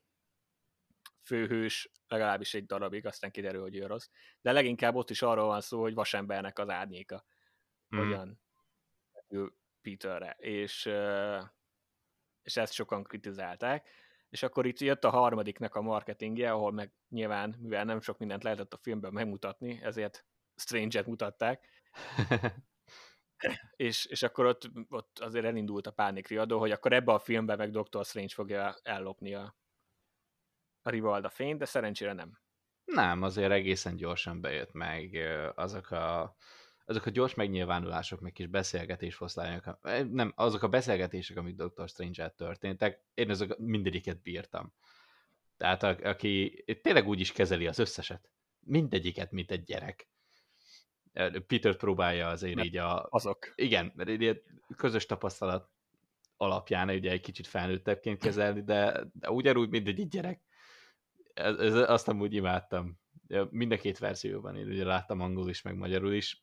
[1.28, 4.08] főhős, legalábbis egy darabig, aztán kiderül, hogy ő rossz,
[4.40, 7.24] de leginkább ott is arról van szó, hogy Vasembernek az árnyéka.
[7.96, 7.98] Mm.
[7.98, 8.40] hogyan
[9.82, 10.86] Peterre, és,
[12.42, 13.88] és ezt sokan kritizálták,
[14.28, 18.42] és akkor itt jött a harmadiknak a marketingje, ahol meg nyilván, mivel nem sok mindent
[18.42, 21.68] lehetett a filmben megmutatni, ezért Strange-et mutatták,
[23.76, 27.70] és, és akkor ott, ott azért elindult a pánikriadó, hogy akkor ebbe a filmben meg
[27.70, 29.56] Doctor Strange fogja ellopni a,
[30.88, 32.38] a Rivalda fényt, de szerencsére nem.
[32.84, 35.18] Nem, azért egészen gyorsan bejött meg
[35.54, 36.36] azok a,
[36.84, 39.78] azok a gyors megnyilvánulások, meg kis beszélgetésfoszlányok,
[40.10, 41.88] nem, azok a beszélgetések, amik Dr.
[41.88, 44.72] strange történtek, én azok mindegyiket bírtam.
[45.56, 48.30] Tehát a, aki tényleg úgy is kezeli az összeset.
[48.60, 50.08] Mindegyiket, mint egy gyerek.
[51.46, 53.06] Peter próbálja azért mert így a...
[53.10, 53.52] Azok.
[53.54, 53.92] Igen,
[54.76, 55.70] közös tapasztalat
[56.36, 60.42] alapján ugye egy kicsit felnőttebbként kezelni, de, de ugyanúgy, mint egy gyerek.
[61.38, 62.98] Ez, ez, azt amúgy imádtam.
[63.50, 66.42] Mind a két verzióban, én ugye láttam angol is, meg magyarul is.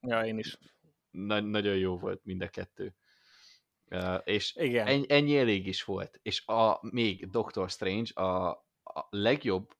[0.00, 0.58] Ja, én is.
[1.10, 2.94] Na, nagyon jó volt mind a kettő.
[3.90, 4.86] Uh, és Igen.
[4.86, 6.18] Ennyi, ennyi elég is volt.
[6.22, 8.48] És a, még Doctor Strange a,
[8.82, 9.76] a legjobb,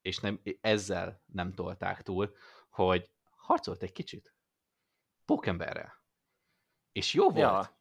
[0.00, 2.36] és nem, ezzel nem tolták túl,
[2.70, 4.34] hogy harcolt egy kicsit.
[5.24, 6.04] Pókemberrel.
[6.92, 7.38] És jó volt.
[7.38, 7.78] Ja.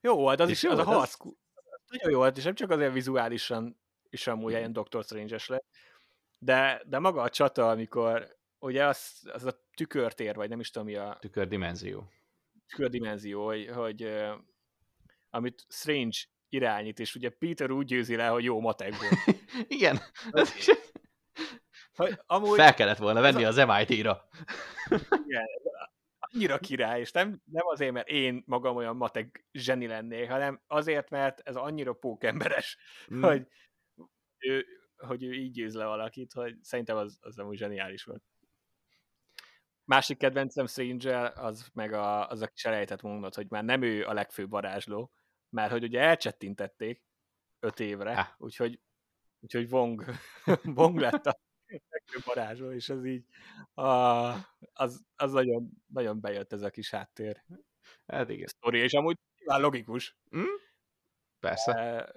[0.00, 1.20] Jó volt, az és is, jó az volt, a harc.
[1.20, 1.36] Az...
[1.86, 3.83] Nagyon jó volt, és nem csak azért vizuálisan
[4.14, 5.66] is amúgy ilyen Doctor Strange-es lett,
[6.38, 10.88] de, de maga a csata, amikor ugye az, az a tükörtér, vagy nem is tudom
[10.88, 11.16] mi a...
[11.20, 12.10] Tükördimenzió.
[12.68, 14.14] Tükördimenzió, hogy, hogy
[15.30, 16.16] amit Strange
[16.48, 19.38] irányít, és ugye Peter úgy győzi le, hogy jó matek volt.
[19.78, 20.00] Igen.
[21.94, 22.56] Hogy amúgy...
[22.56, 24.28] Fel kellett volna venni az, az MIT-ra.
[25.26, 25.46] Igen,
[26.18, 31.10] annyira király, és nem, nem azért, mert én magam olyan matek zseni lennék, hanem azért,
[31.10, 32.78] mert ez annyira pókemberes,
[33.14, 33.22] mm.
[33.22, 33.46] hogy,
[34.44, 34.66] ő,
[34.96, 38.22] hogy ő így győz le valakit, hogy szerintem az, az amúgy zseniális volt.
[39.84, 44.04] Másik kedvencem strange az meg a, az a kis elejtett mondat, hogy már nem ő
[44.04, 45.12] a legfőbb varázsló,
[45.48, 47.02] mert hogy ugye elcsettintették
[47.60, 48.26] öt évre, ah.
[48.36, 48.80] úgyhogy,
[49.40, 50.04] úgyhogy Vong,
[50.62, 53.24] Vong lett a legfőbb varázsló, és az így
[53.74, 53.84] a,
[54.72, 57.44] az, az nagyon, nagyon bejött ez a kis háttér.
[58.06, 58.46] Hát igen.
[58.46, 60.16] Sztori, és amúgy nyilván logikus.
[60.36, 60.42] Mm?
[61.40, 61.72] Persze.
[61.72, 62.12] De,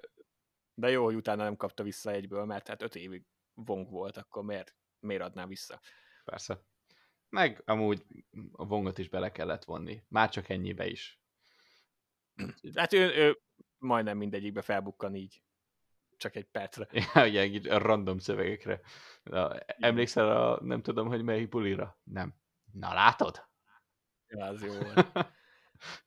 [0.80, 4.43] de jó, hogy utána nem kapta vissza egyből, mert hát öt évig Vong volt, akkor
[4.43, 5.82] miért, miért adná vissza?
[6.23, 6.61] Persze.
[7.30, 8.05] Meg amúgy
[8.51, 10.03] a vongot is bele kellett vonni.
[10.07, 11.19] Már csak ennyibe is.
[12.75, 13.39] Hát ő, ő
[13.78, 15.43] majdnem mindegyikbe felbukkan így.
[16.17, 16.88] Csak egy percre.
[17.34, 18.82] Ja, egy random szövegekre.
[19.23, 21.99] Na, emlékszel a, nem tudom, hogy melyik bulira?
[22.03, 22.36] Nem.
[22.71, 23.47] Na látod?
[24.28, 25.07] Ja, az jó volt.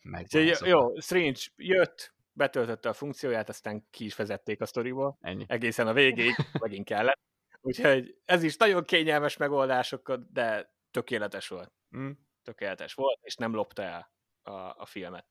[0.31, 5.19] jó, jó, Strange jött, betöltötte a funkcióját, aztán ki is vezették a sztoriból.
[5.21, 5.45] Ennyi.
[5.49, 7.21] Egészen a végéig megint kellett.
[7.61, 11.73] Úgyhogy ez is nagyon kényelmes megoldásokat, de tökéletes volt.
[11.97, 12.11] Mm.
[12.43, 14.13] Tökéletes volt, és nem lopta el
[14.43, 15.27] a, a filmet.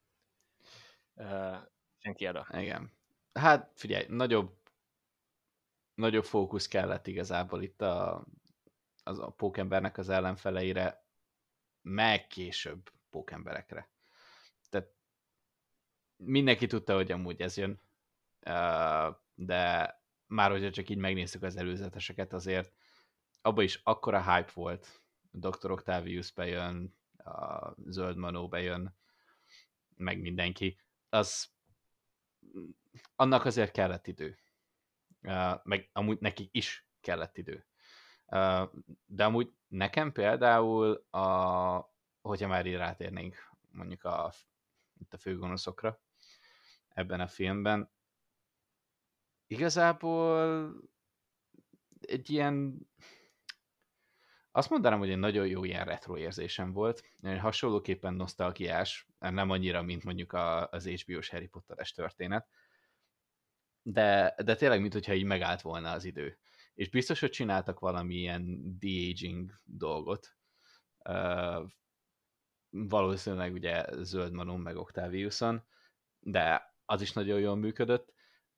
[1.14, 1.58] Uh,
[1.98, 2.48] senki oda.
[2.52, 2.92] Igen.
[3.34, 4.58] Hát figyelj, nagyobb
[5.94, 8.26] nagyobb fókusz kellett igazából itt a,
[9.04, 11.06] az a pókembernek az ellenfeleire,
[11.82, 13.90] meg később pókemberekre.
[16.24, 17.82] Mindenki tudta, hogy amúgy ez jön,
[19.36, 19.94] de
[20.28, 22.74] már hogyha csak így megnéztük az előzeteseket, azért
[23.42, 25.02] abban is akkora hype volt,
[25.32, 25.72] Dr.
[25.72, 28.96] Octavius bejön, a Zöld Manó bejön,
[29.96, 31.50] meg mindenki, az
[33.16, 34.38] annak azért kellett idő.
[35.64, 37.66] Meg amúgy nekik is kellett idő.
[39.06, 43.36] De amúgy nekem például, a, hogyha már így rátérnénk
[43.72, 44.34] mondjuk a,
[45.00, 46.00] itt a főgonoszokra
[47.00, 47.92] ebben a filmben,
[49.48, 50.74] igazából
[52.02, 52.88] egy ilyen
[54.52, 57.04] azt mondanám, hogy egy nagyon jó ilyen retro érzésem volt.
[57.22, 60.34] Hasonlóképpen nosztalgiás, nem annyira, mint mondjuk
[60.70, 62.48] az HBO-s Harry Potteres történet,
[63.82, 66.40] de, de tényleg, mint hogyha így megállt volna az idő.
[66.74, 70.38] És biztos, hogy csináltak valami ilyen de-aging dolgot.
[72.70, 75.66] Valószínűleg ugye Zöld Manon meg Octaviuson,
[76.20, 78.14] de az is nagyon jól működött,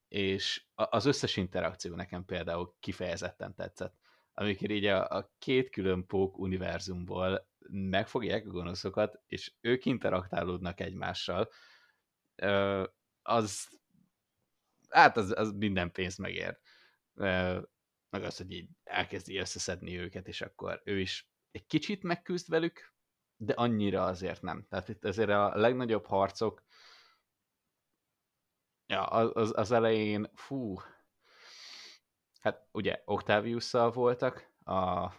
[0.08, 4.02] és az összes interakció nekem például kifejezetten tetszett
[4.34, 11.50] amikor így a, a két külön pók univerzumból megfogják a gonoszokat, és ők interaktálódnak egymással,
[13.22, 13.80] az
[14.90, 16.60] hát az, az minden pénzt megér.
[18.10, 22.94] Meg az, hogy így elkezdi összeszedni őket, és akkor ő is egy kicsit megküzd velük,
[23.36, 24.66] de annyira azért nem.
[24.70, 26.64] Tehát itt azért a legnagyobb harcok
[28.92, 30.80] ja, az, az elején, fú,
[32.42, 35.10] hát ugye Octavius-szal voltak a,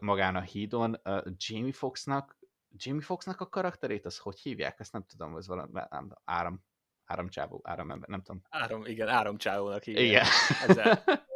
[0.00, 2.38] magán a hídon, a Jamie Foxnak,
[2.70, 4.80] Jamie Foxnak a karakterét, az hogy hívják?
[4.80, 6.64] Ezt nem tudom, ez valami nem, áram,
[7.04, 8.42] áramcsávó, áramember, nem tudom.
[8.48, 10.06] Áram, igen, áramcsávónak hívják.
[10.06, 10.26] Igen.
[10.68, 11.04] Ezzel,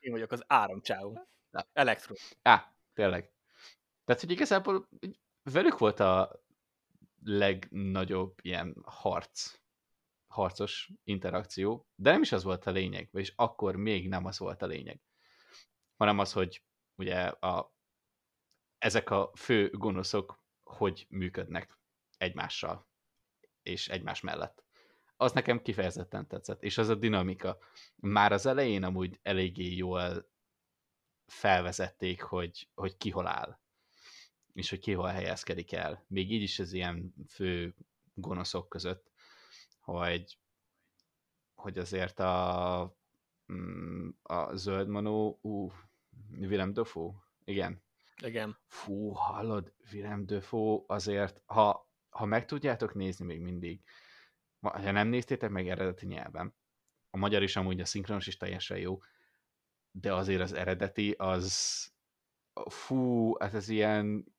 [0.00, 1.28] én vagyok az áramcsávó.
[1.72, 2.14] Elektro.
[2.42, 3.32] Á, tényleg.
[4.04, 4.88] Tehát, hogy igazából
[5.42, 6.42] velük volt a
[7.22, 9.63] legnagyobb ilyen harc,
[10.34, 14.62] harcos interakció, de nem is az volt a lényeg, vagyis akkor még nem az volt
[14.62, 15.00] a lényeg,
[15.96, 16.64] hanem az, hogy
[16.94, 17.74] ugye a,
[18.78, 21.78] ezek a fő gonoszok hogy működnek
[22.16, 22.88] egymással
[23.62, 24.64] és egymás mellett.
[25.16, 27.58] Az nekem kifejezetten tetszett, és az a dinamika.
[27.96, 30.30] Már az elején amúgy eléggé jól
[31.26, 33.60] felvezették, hogy, hogy ki hol áll,
[34.52, 36.04] és hogy ki hol helyezkedik el.
[36.08, 37.74] Még így is ez ilyen fő
[38.14, 39.13] gonoszok között,
[39.84, 40.38] hogy,
[41.54, 42.96] hogy azért a,
[43.52, 45.72] mm, a zöld manó, ú,
[46.38, 47.12] Willem Dafoe,
[47.44, 47.82] igen.
[48.22, 48.56] Igen.
[48.66, 53.80] Fú, hallod, Willem Dafoe azért, ha, ha meg tudjátok nézni még mindig,
[54.60, 56.54] ha nem néztétek meg eredeti nyelven,
[57.10, 58.98] a magyar is amúgy a szinkronos is teljesen jó,
[59.90, 61.92] de azért az eredeti az
[62.68, 64.33] fú, hát ez ilyen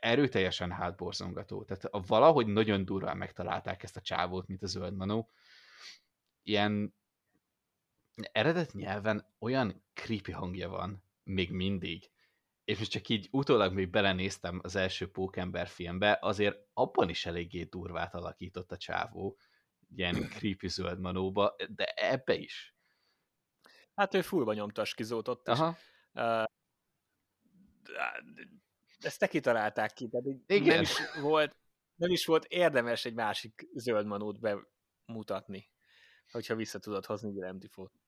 [0.00, 1.64] erőteljesen hátborzongató.
[1.64, 5.30] Tehát valahogy nagyon durván megtalálták ezt a csávót, mint a zöld manó.
[6.42, 6.94] Ilyen
[8.32, 12.10] eredet nyelven olyan creepy hangja van, még mindig,
[12.64, 17.62] és most csak így utólag még belenéztem az első Pókember filmbe, azért abban is eléggé
[17.62, 19.38] durvát alakított a csávó,
[19.94, 22.76] ilyen creepy zöld manóba, de ebbe is.
[23.94, 25.52] Hát ő fullba nyomta a skizót is.
[25.52, 25.76] Aha.
[26.12, 26.44] Uh,
[29.04, 30.74] ezt te kitalálták ki, tehát Igen.
[30.74, 31.56] Nem, is volt,
[31.94, 35.70] nem is volt érdemes egy másik zöld manót bemutatni,
[36.30, 38.00] hogyha vissza tudod hozni Willem Dafoe-t.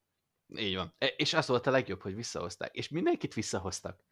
[0.57, 0.95] Így van.
[0.99, 2.75] E, és az volt a legjobb, hogy visszahozták.
[2.75, 4.05] És mindenkit visszahoztak.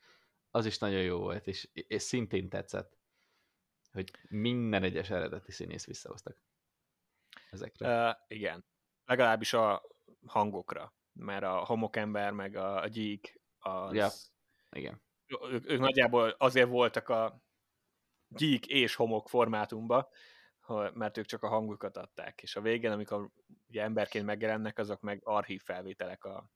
[0.50, 2.98] Az is nagyon jó volt, és, és szintén tetszett,
[3.92, 6.38] hogy minden egyes eredeti színész visszahoztak
[7.50, 8.08] ezekre.
[8.08, 8.64] Uh, igen.
[9.04, 9.82] Legalábbis a
[10.26, 13.94] hangokra, mert a homokember meg a, a gyík az...
[13.94, 14.08] Ja.
[14.70, 15.02] Igen.
[15.40, 17.42] Ők, ők nagyjából azért voltak a
[18.28, 20.10] gyík és homok formátumba,
[20.92, 23.30] mert ők csak a hangukat adták, és a végén, amikor
[23.68, 26.50] ugye emberként megjelennek, azok meg archív felvételek a,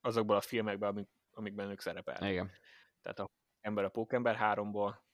[0.00, 2.30] azokból a filmekben, amik, amikben ők szerepelnek.
[2.30, 2.50] Igen.
[3.02, 5.04] Tehát a ember a Pókember háromból,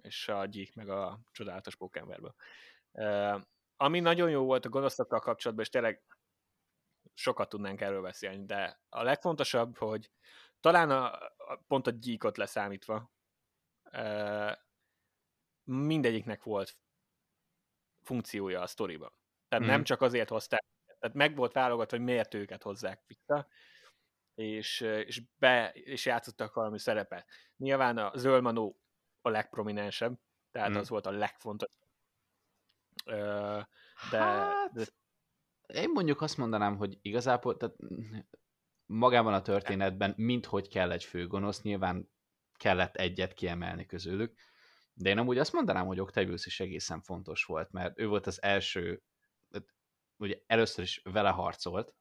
[0.00, 2.34] és a gyík meg a csodálatos Pókemberből.
[2.92, 3.40] Uh,
[3.76, 6.02] ami nagyon jó volt a gonoszokkal kapcsolatban, és tényleg
[7.14, 10.10] sokat tudnánk erről beszélni, de a legfontosabb, hogy
[10.62, 13.12] talán a, a pont a gyíkot leszámítva
[13.92, 14.52] uh,
[15.64, 16.76] mindegyiknek volt
[18.02, 19.16] funkciója a sztoriba.
[19.48, 19.68] Tehát mm.
[19.68, 20.64] nem csak azért hozták,
[20.98, 23.48] tehát meg volt válogatva, hogy miért őket hozzák vissza,
[24.34, 27.28] és, és, be, és játszottak valami szerepet.
[27.56, 28.80] Nyilván a Zölmanó
[29.20, 30.18] a legprominensebb,
[30.50, 30.76] tehát mm.
[30.76, 31.90] az volt a legfontosabb.
[34.10, 34.84] De, hát, de...
[35.66, 37.76] Én mondjuk azt mondanám, hogy igazából tehát
[38.92, 42.10] magában a történetben mindhogy kell egy főgonosz, nyilván
[42.56, 44.34] kellett egyet kiemelni közülük,
[44.94, 48.42] de én amúgy azt mondanám, hogy Octavius is egészen fontos volt, mert ő volt az
[48.42, 49.02] első,
[50.16, 51.94] ugye először is vele harcolt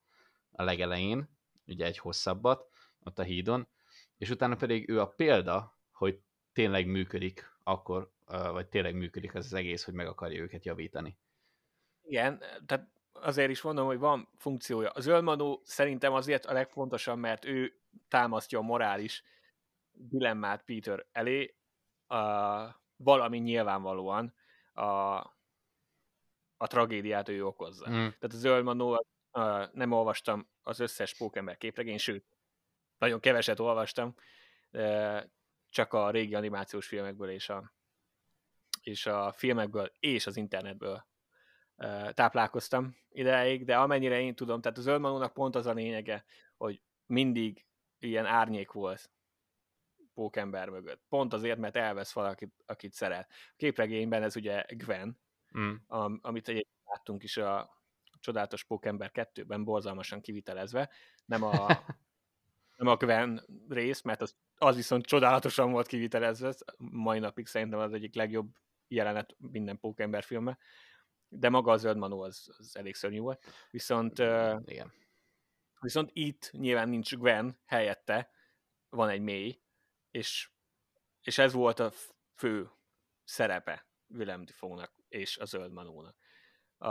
[0.51, 1.29] a legelején,
[1.65, 2.69] ugye egy hosszabbat,
[3.03, 3.67] ott a hídon,
[4.17, 6.19] és utána pedig ő a példa, hogy
[6.53, 11.17] tényleg működik akkor, vagy tényleg működik az, az egész, hogy meg akarja őket javítani.
[12.01, 12.89] Igen, tehát
[13.21, 14.89] azért is mondom, hogy van funkciója.
[14.89, 17.73] Az Ölmanó szerintem azért a legfontosabb, mert ő
[18.07, 19.23] támasztja a morális
[19.91, 21.55] dilemmát Peter elé,
[22.07, 22.17] a,
[22.95, 24.33] valami nyilvánvalóan
[24.73, 24.83] a,
[26.57, 27.89] a tragédiát ő okozza.
[27.89, 27.93] Mm.
[27.93, 29.05] Tehát az Ölmanó,
[29.71, 32.25] nem olvastam az összes Pókember képregény, sőt,
[32.97, 34.15] nagyon keveset olvastam,
[35.69, 37.73] csak a régi animációs filmekből és a,
[38.81, 41.05] és a filmekből és az internetből
[42.13, 46.25] táplálkoztam ideig, de amennyire én tudom, tehát az Ölmanónak pont az a lényege,
[46.57, 47.65] hogy mindig
[47.99, 49.11] ilyen árnyék volt
[50.13, 51.01] pókember mögött.
[51.09, 53.27] Pont azért, mert elvesz valakit, akit szeret.
[53.29, 55.19] A képregényben ez ugye Gwen,
[55.57, 55.73] mm.
[55.87, 57.79] am, amit egyébként láttunk is a
[58.19, 60.89] Csodálatos Pókember 2-ben borzalmasan kivitelezve.
[61.25, 61.67] Nem a,
[62.77, 67.93] nem a Gwen rész, mert az, az viszont csodálatosan volt kivitelezve, mai napig szerintem az
[67.93, 68.49] egyik legjobb
[68.87, 70.57] jelenet minden Pókember filmben,
[71.33, 73.45] de maga a zöld manó az, az elég szörnyű volt.
[73.71, 74.19] Viszont,
[74.65, 74.93] Igen.
[75.79, 78.29] viszont itt nyilván nincs Gwen helyette,
[78.89, 79.61] van egy mély,
[80.11, 80.49] és,
[81.21, 81.91] és ez volt a
[82.35, 82.71] fő
[83.23, 86.15] szerepe Willem Dafoe-nak és a zöld manónak.
[86.77, 86.87] A,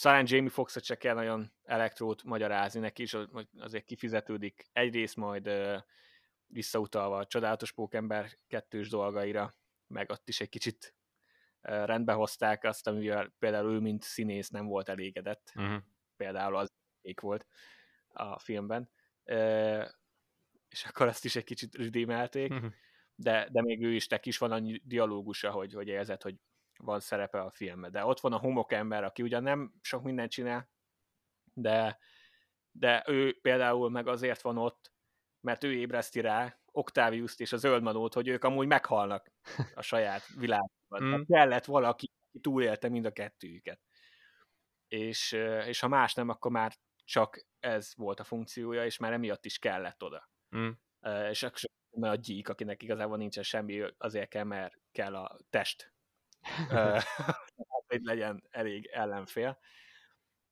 [0.00, 3.16] talán Jamie Foxot se kell nagyon elektrót magyarázni neki is,
[3.58, 5.50] azért kifizetődik egyrészt majd
[6.46, 9.52] visszautalva a csodálatos pókember kettős dolgaira,
[9.86, 10.94] meg ott is egy kicsit
[11.62, 15.52] rendbe hozták azt, amivel például ő, mint színész nem volt elégedett.
[15.54, 15.82] Uh-huh.
[16.16, 17.46] Például az ég volt
[18.08, 18.90] a filmben.
[20.68, 22.52] És akkor azt is egy kicsit rüdémelték.
[22.52, 22.72] Uh-huh.
[23.14, 26.36] de, de még ő is tek is van annyi dialógusa, hogy, hogy érzed, hogy
[26.76, 27.92] van szerepe a filmben.
[27.92, 30.70] De ott van a homok ember, aki ugyan nem sok mindent csinál,
[31.54, 31.98] de,
[32.70, 34.92] de ő például meg azért van ott,
[35.40, 39.32] mert ő ébreszti rá Octavius-t és a Zöldmanót, hogy ők amúgy meghalnak
[39.74, 41.02] a saját világban.
[41.02, 41.22] Mm.
[41.22, 43.80] kellett valaki, aki túlélte mind a kettőjüket.
[44.88, 45.32] És,
[45.66, 46.72] és ha más nem, akkor már
[47.04, 50.30] csak ez volt a funkciója, és már emiatt is kellett oda.
[50.56, 50.70] Mm.
[51.30, 51.60] És akkor
[52.00, 55.92] a gyík, akinek igazából nincsen semmi, azért kell, mert kell a test,
[57.88, 59.58] hogy legyen elég ellenfél.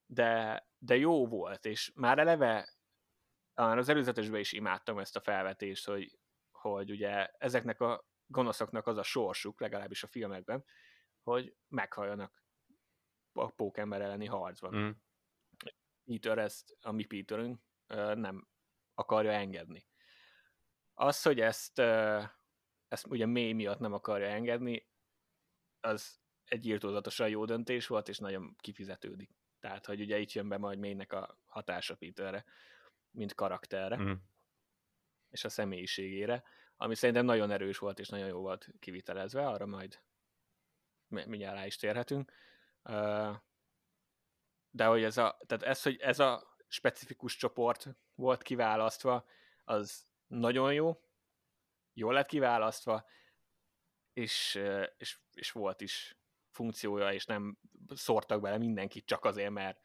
[0.06, 2.68] De, de jó volt, és már eleve
[3.60, 6.18] az előzetesben is imádtam ezt a felvetést, hogy,
[6.50, 10.64] hogy ugye ezeknek a gonoszoknak az a sorsuk, legalábbis a filmekben,
[11.22, 12.42] hogy meghalljanak
[13.32, 14.74] a pókember elleni harcban.
[14.76, 14.90] Mm.
[16.04, 17.60] Peter ezt, a mi Peterünk
[18.14, 18.48] nem
[18.94, 19.86] akarja engedni.
[20.94, 21.78] Az, hogy ezt,
[22.88, 24.88] ezt ugye mély miatt nem akarja engedni,
[25.80, 29.30] az egy írtózatosan jó döntés volt, és nagyon kifizetődik.
[29.58, 32.44] Tehát, hogy ugye itt jön be majd mélynek a hatása Peterre,
[33.10, 34.12] mint karakterre, mm.
[35.30, 36.44] és a személyiségére,
[36.76, 40.00] ami szerintem nagyon erős volt, és nagyon jó volt kivitelezve, arra majd
[41.08, 42.32] mindjárt rá is térhetünk.
[44.70, 49.26] De hogy ez a, tehát ez, hogy ez a specifikus csoport volt kiválasztva,
[49.64, 51.00] az nagyon jó,
[51.92, 53.06] jól lett kiválasztva,
[54.12, 54.60] és,
[54.96, 56.16] és, és volt is
[56.50, 57.58] funkciója, és nem
[57.88, 59.80] szórtak bele mindenkit csak azért, mert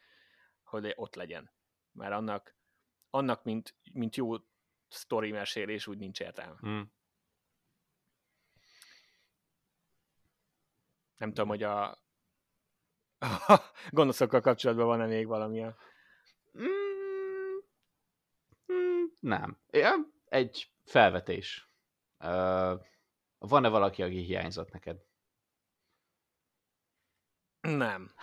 [0.64, 1.52] hogy ott legyen.
[1.92, 2.55] Mert annak,
[3.16, 4.36] annak mint, mint jó
[4.88, 6.58] sztori mesélés úgy nincs értelme.
[6.60, 6.94] Hmm.
[11.18, 12.00] Nem tudom, hogy a, a
[13.90, 15.62] gonoszokkal kapcsolatban van-e még valami.
[16.58, 17.58] Mm,
[18.74, 19.60] mm, nem.
[19.70, 19.94] Ja,
[20.26, 21.70] egy felvetés.
[22.20, 22.86] Uh,
[23.38, 25.04] van-e valaki, aki hiányzott neked?
[27.62, 28.14] Nem.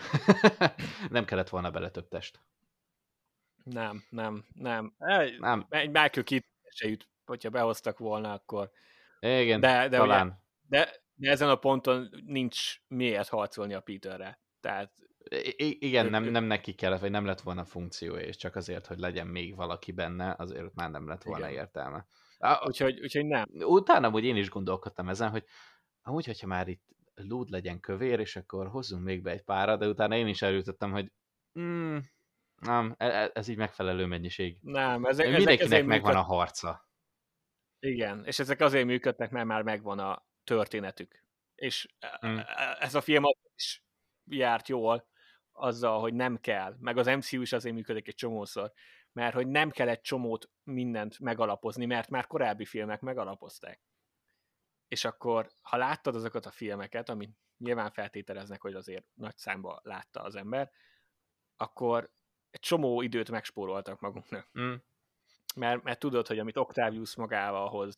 [1.11, 2.41] nem kellett volna bele több test.
[3.65, 4.95] Nem, nem, nem.
[4.99, 5.67] Egy, nem.
[5.69, 8.71] Egy Michael Keaton se jut, hogyha behoztak volna, akkor...
[9.21, 10.27] Igen, de, de talán.
[10.27, 10.37] Ugye,
[10.85, 14.41] de, de ezen a ponton nincs miért harcolni a Peterre.
[14.61, 14.93] Tehát
[15.57, 18.99] I- igen, nem, nem neki kellett, vagy nem lett volna funkciója, és csak azért, hogy
[18.99, 21.61] legyen még valaki benne, azért már nem lett volna igen.
[21.61, 22.07] értelme.
[22.65, 23.47] Úgyhogy, úgyhogy nem.
[23.53, 25.45] Utána hogy én is gondolkodtam ezen, hogy
[26.03, 26.83] amúgy, hogyha már itt
[27.15, 30.93] lúd legyen kövér, és akkor hozzunk még be egy pára, de utána én is eljutottam,
[30.93, 31.13] hogy
[31.59, 31.99] mm,
[32.63, 34.59] nem, e, e, ez így megfelelő mennyiség.
[34.61, 36.25] Nem, ezek, Mindenkinek ezek megvan működ...
[36.25, 36.89] a harca.
[37.79, 41.25] Igen, és ezek azért működnek, mert már megvan a történetük.
[41.55, 41.89] És
[42.27, 42.39] mm.
[42.79, 43.25] ez a film
[43.57, 43.85] is
[44.25, 45.09] járt jól
[45.53, 48.73] azzal, hogy nem kell, meg az MCU is azért működik egy csomószor,
[49.13, 53.81] mert hogy nem kell egy csomót mindent megalapozni, mert már korábbi filmek megalapozták.
[54.89, 60.23] És akkor, ha láttad azokat a filmeket, amit nyilván feltételeznek, hogy azért nagy számba látta
[60.23, 60.71] az ember,
[61.57, 62.11] akkor
[62.53, 64.49] egy csomó időt megspóroltak magunknak.
[64.61, 64.75] Mm.
[65.57, 67.97] Mert, mert tudod, hogy amit Octavius magával hoz,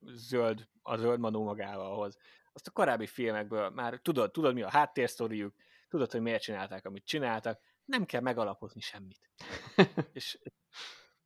[0.00, 2.18] zöld, a zöld manó magával hoz,
[2.52, 5.54] azt a korábbi filmekből már tudod, tudod mi a háttérsztoriuk,
[5.88, 9.30] tudod, hogy miért csinálták, amit csináltak, nem kell megalapozni semmit.
[10.12, 10.38] és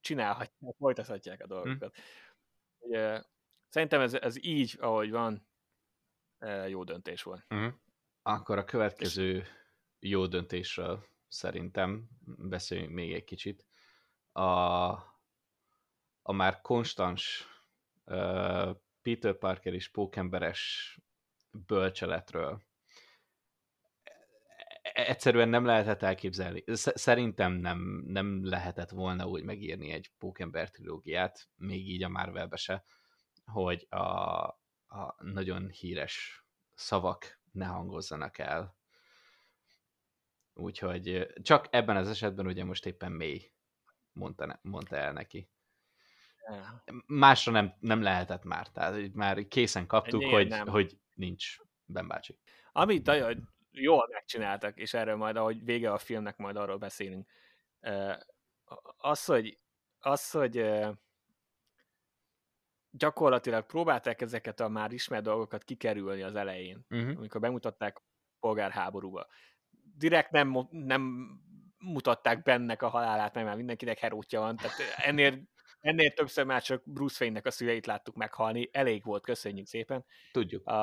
[0.01, 1.97] csinálhatják, folytathatják a dolgokat.
[2.97, 3.17] Mm.
[3.69, 5.49] Szerintem ez, ez így, ahogy van,
[6.67, 7.55] jó döntés volt.
[7.55, 7.69] Mm.
[8.23, 9.47] Akkor a következő
[9.99, 13.67] jó döntésről szerintem, beszéljünk még egy kicsit,
[14.33, 14.43] a,
[16.23, 17.47] a már konstans
[18.05, 20.95] uh, Peter Parker és pókemberes
[21.51, 22.63] bölcseletről.
[24.83, 26.65] E, egyszerűen nem lehetett elképzelni.
[26.75, 32.85] Szerintem nem, nem lehetett volna úgy megírni egy pókember trilógiát, még így a Marvelbe se,
[33.45, 33.99] hogy a,
[34.87, 38.80] a nagyon híres szavak ne hangozzanak el
[40.61, 43.53] Úgyhogy csak ebben az esetben ugye most éppen mély
[44.13, 45.51] mondta, mondta el neki.
[47.07, 50.69] Másra nem, nem lehetett már, tehát már készen kaptuk, hogy, nem.
[50.69, 52.39] hogy nincs Ben bácsi.
[52.73, 57.29] Amit nagyon jól megcsináltak, és erről majd, ahogy vége a filmnek, majd arról beszélünk.
[58.97, 59.59] Az, hogy,
[59.99, 60.71] az, hogy
[62.91, 67.17] gyakorlatilag próbálták ezeket a már ismert dolgokat kikerülni az elején, uh-huh.
[67.17, 68.03] amikor bemutatták
[68.41, 69.27] polgárháborúba
[70.01, 71.31] direkt nem, nem
[71.79, 75.43] mutatták bennek a halálát, mert már mindenkinek herótja van, tehát ennél,
[75.81, 80.05] ennél többször már csak Bruce Wayne-nek a szüleit láttuk meghalni, elég volt, köszönjük szépen.
[80.33, 80.67] Tudjuk.
[80.67, 80.75] Uh,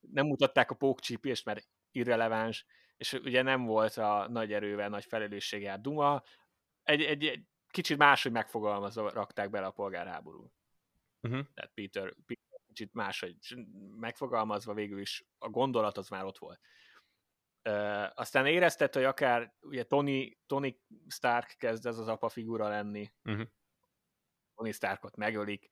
[0.00, 2.66] nem mutatták a pókcsípést, mert irreleváns,
[2.96, 6.22] és ugye nem volt a nagy erővel, nagy felelősséggel Duma,
[6.82, 10.52] egy, egy, egy kicsit máshogy megfogalmazva rakták bele a polgárháború.
[11.22, 11.46] Uh-huh.
[11.54, 13.36] Tehát Peter, Peter kicsit máshogy
[13.96, 16.60] megfogalmazva végül is a gondolat az már ott volt.
[17.66, 23.12] Uh, aztán érezted, hogy akár ugye Tony, Tony Stark kezd ez az apa figura lenni.
[23.24, 23.46] Uh-huh.
[24.54, 25.70] Tony Starkot megölik,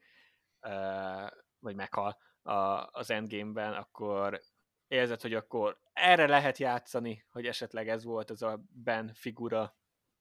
[0.61, 4.41] uh, vagy meghal a, az Endgame-ben, akkor
[4.87, 9.77] érzed, hogy akkor erre lehet játszani, hogy esetleg ez volt ez a Ben figura,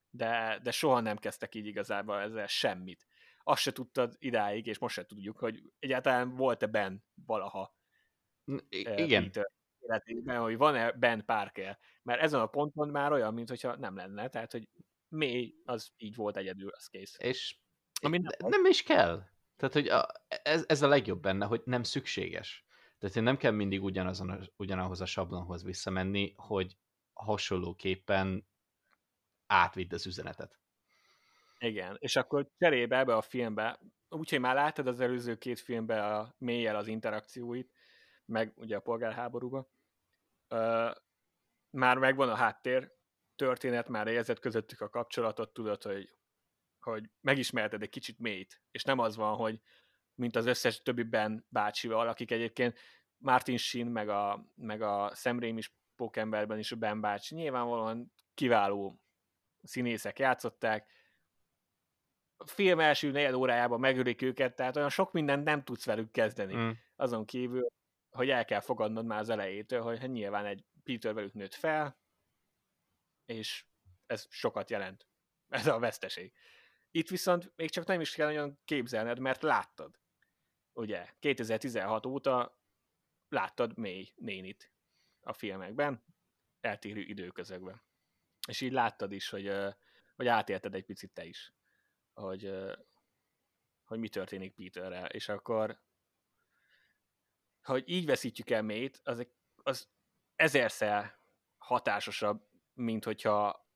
[0.09, 3.07] de, de soha nem kezdtek így igazából ezzel semmit.
[3.43, 7.75] Azt se tudtad idáig, és most se tudjuk, hogy egyáltalán volt-e Ben valaha.
[8.69, 9.23] I- igen.
[9.23, 9.51] Peter
[9.87, 11.79] életében, hogy van-e Ben Parker.
[12.03, 14.69] Mert ezen a ponton már olyan, mintha nem lenne, tehát, hogy
[15.07, 17.15] mély, az így volt egyedül, az kész.
[17.19, 17.57] És
[18.01, 19.23] Ami nem, nem is kell.
[19.55, 20.07] Tehát, hogy a,
[20.43, 22.65] ez, ez a legjobb benne, hogy nem szükséges.
[22.99, 26.77] Tehát nem kell mindig ugyanazon, ugyanahoz a sablonhoz visszamenni, hogy
[27.13, 28.47] hasonlóképpen
[29.47, 30.59] átvidd az üzenetet.
[31.59, 33.79] Igen, és akkor cserébe ebbe a filmbe,
[34.09, 37.72] úgyhogy már láttad az előző két filmbe a mélyel az interakcióit,
[38.25, 39.69] meg ugye a polgárháborúba,
[41.69, 42.91] már megvan a háttér
[43.35, 46.15] történet, már érzed közöttük a kapcsolatot, tudod, hogy,
[46.79, 49.61] hogy megismerted egy kicsit mélyt, és nem az van, hogy
[50.15, 52.79] mint az összes többi Ben bácsival, akik egyébként
[53.17, 58.13] Martin Sheen, meg a, meg a Sam Raimi is Pókemberben is a Ben bácsi nyilvánvalóan
[58.33, 59.01] kiváló
[59.61, 60.91] színészek játszották,
[62.37, 66.55] a film első negyed órájában megölik őket, tehát olyan sok mindent nem tudsz velük kezdeni.
[66.55, 66.69] Mm.
[66.95, 67.67] Azon kívül,
[68.13, 71.99] hogy el kell fogadnod már az elejétől, hogy hát nyilván egy Peter velük nőtt fel,
[73.25, 73.65] és
[74.05, 75.07] ez sokat jelent.
[75.53, 76.33] Ez a veszteség.
[76.91, 79.99] Itt viszont még csak nem is kell nagyon képzelned, mert láttad.
[80.73, 82.59] Ugye, 2016 óta
[83.27, 84.71] láttad mély nénit
[85.21, 86.03] a filmekben,
[86.59, 87.81] eltérő időközökben.
[88.47, 89.51] És így láttad is, hogy,
[90.15, 91.53] hogy átélted egy picit te is,
[92.13, 92.53] hogy,
[93.83, 95.81] hogy mi történik Peterrel, és akkor
[97.63, 99.89] hogy így veszítjük el mélyt, az, az
[100.35, 101.19] ezerszer
[101.57, 103.67] hatásosabb, mint hogyha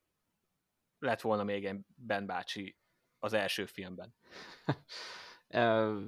[0.99, 2.77] lett volna még egy Ben bácsi
[3.19, 4.15] az első filmben.
[5.47, 6.03] uh,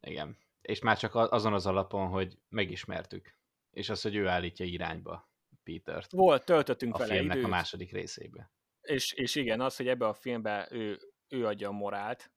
[0.00, 0.38] igen.
[0.60, 3.34] És már csak azon az alapon, hogy megismertük.
[3.70, 5.30] És az, hogy ő állítja irányba
[5.62, 6.10] Petert.
[6.10, 7.46] Volt, töltöttünk a vele filmnek időt.
[7.46, 8.50] a második részébe.
[8.80, 12.32] És, és igen, az, hogy ebbe a filmbe ő, ő adja a morált,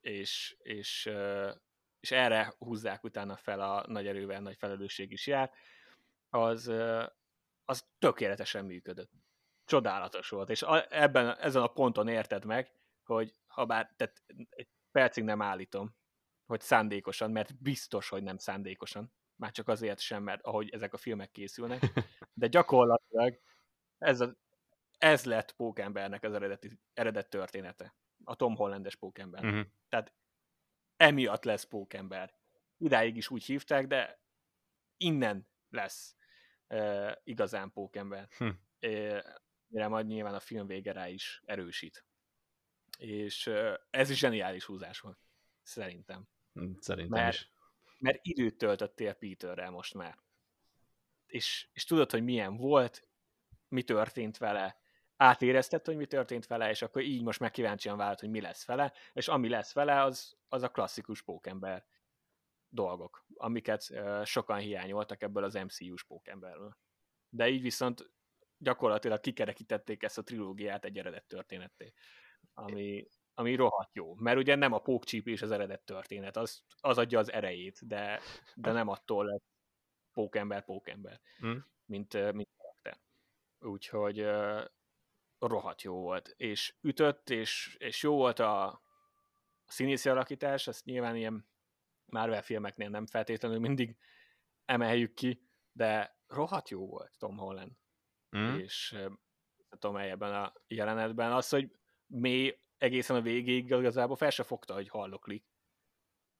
[0.00, 1.10] és, és,
[2.00, 5.50] és erre húzzák utána fel a nagy erővel, nagy felelősség is jár,
[6.28, 6.72] az,
[7.64, 9.10] az tökéletesen működött.
[9.64, 12.72] Csodálatos volt, és ebben, ezen a ponton érted meg,
[13.04, 15.96] hogy ha bár tehát egy percig nem állítom,
[16.46, 20.96] hogy szándékosan, mert biztos, hogy nem szándékosan, már csak azért sem, mert ahogy ezek a
[20.96, 21.82] filmek készülnek,
[22.32, 23.40] de gyakorlatilag
[23.98, 24.36] ez, a,
[24.98, 27.94] ez lett Pókembernek az eredeti, eredet története.
[28.24, 29.44] A Tom Hollandes Pókember.
[29.44, 29.66] Uh-huh.
[29.88, 30.12] Tehát
[31.00, 32.34] emiatt lesz Pókember.
[32.76, 34.22] Idáig is úgy hívták, de
[34.96, 36.16] innen lesz
[36.68, 38.28] uh, igazán Pókember.
[38.36, 38.48] Hm.
[38.80, 39.20] Uh,
[39.66, 42.04] mire majd nyilván a film vége rá is erősít.
[42.98, 45.18] És uh, ez is zseniális húzás volt,
[45.62, 46.28] szerintem.
[46.52, 47.52] Hm, szerintem mert, is.
[47.98, 50.18] Mert időt töltöttél Peterrel most már.
[51.26, 53.08] És, és tudod, hogy milyen volt,
[53.68, 54.80] mi történt vele,
[55.20, 58.66] átérezted, hogy mi történt vele, és akkor így most meg kíváncsian vált, hogy mi lesz
[58.66, 61.84] vele, és ami lesz vele, az, az a klasszikus pókember
[62.68, 66.76] dolgok, amiket uh, sokan hiányoltak ebből az MCU-s pókemberről.
[67.28, 68.10] De így viszont
[68.58, 71.92] gyakorlatilag kikerekítették ezt a trilógiát egy eredet történetté,
[72.54, 74.14] ami, ami rohadt jó.
[74.14, 78.20] Mert ugye nem a pókcsípés az eredet történet, az, az adja az erejét, de,
[78.54, 79.44] de nem attól lett
[80.12, 81.56] pókember pókember, mm.
[81.84, 83.00] mint, mint karakter.
[83.58, 84.64] Úgyhogy uh,
[85.48, 86.34] rohadt jó volt.
[86.36, 88.82] És ütött, és, és jó volt a, a
[89.66, 91.48] színészi alakítás, ezt nyilván ilyen
[92.04, 93.96] Marvel filmeknél nem feltétlenül mindig
[94.64, 95.42] emeljük ki,
[95.72, 97.72] de rohadt jó volt Tom Holland.
[98.36, 98.58] Mm.
[98.58, 98.96] És
[99.78, 101.70] Tom ebben a jelenetben az, hogy
[102.06, 105.44] mély egészen a végéig igazából fel se fogta, hogy halloklik.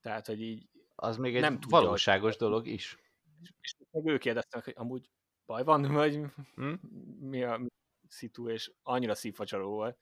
[0.00, 2.48] Tehát, hogy így Az még egy nem tudja, valóságos hogy...
[2.48, 2.98] dolog is.
[3.42, 5.10] És, és meg ő kérdeztek, hogy amúgy
[5.46, 6.20] baj van, vagy
[6.54, 6.74] hm?
[7.20, 7.60] mi a
[8.10, 9.98] szitu, és annyira szívfacsaró volt.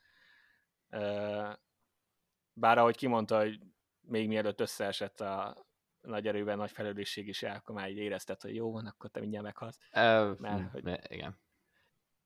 [2.52, 3.60] Bár ahogy kimondta, hogy
[4.00, 5.66] még mielőtt összeesett a
[6.00, 9.44] nagy erőben, nagy felelősség is, akkor már így érezted, hogy jó van, akkor te mindjárt
[9.44, 9.78] meghalsz.
[9.92, 11.40] Uh, mert, hogy, igen.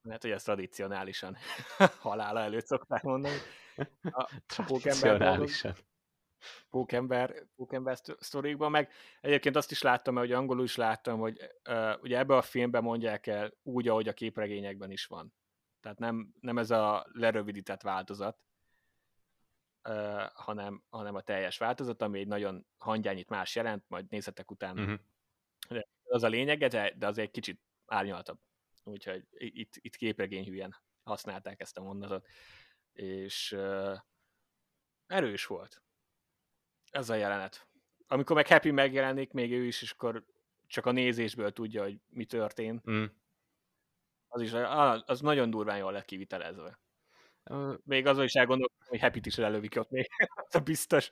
[0.02, 1.36] Mert hogy ez tradicionálisan
[2.00, 3.36] halála előtt szokták mondani.
[4.02, 5.74] A tradicionálisan.
[6.70, 12.18] Pókember, pókember sztorikban, meg egyébként azt is láttam, hogy angolul is láttam, hogy uh, ugye
[12.18, 15.34] ebbe a filmben mondják el úgy, ahogy a képregényekben is van.
[15.82, 18.38] Tehát nem, nem ez a lerövidített változat.
[19.88, 24.82] uh, hanem, hanem a teljes változat, ami egy nagyon hangyányit más jelent, majd nézhetek utána.
[24.82, 24.98] Uh-huh.
[25.68, 28.38] De az a lényege, de, de az egy kicsit árnyaltabb.
[28.84, 32.26] Úgyhogy itt, itt képregényhűen használták ezt a mondatot.
[32.92, 33.98] És uh,
[35.06, 35.82] erős volt
[36.90, 37.68] ez a jelenet.
[38.06, 40.24] Amikor meg Happy megjelenik, még ő is, és akkor
[40.66, 42.90] csak a nézésből tudja, hogy mi történt.
[42.90, 43.04] Mm.
[44.34, 44.52] Az is
[45.06, 46.80] az nagyon durván jól lett kivitelezve.
[47.84, 50.06] Még azon is elgondolkodom, hogy Happy-t is elővik ott még.
[50.48, 51.10] Ez biztos.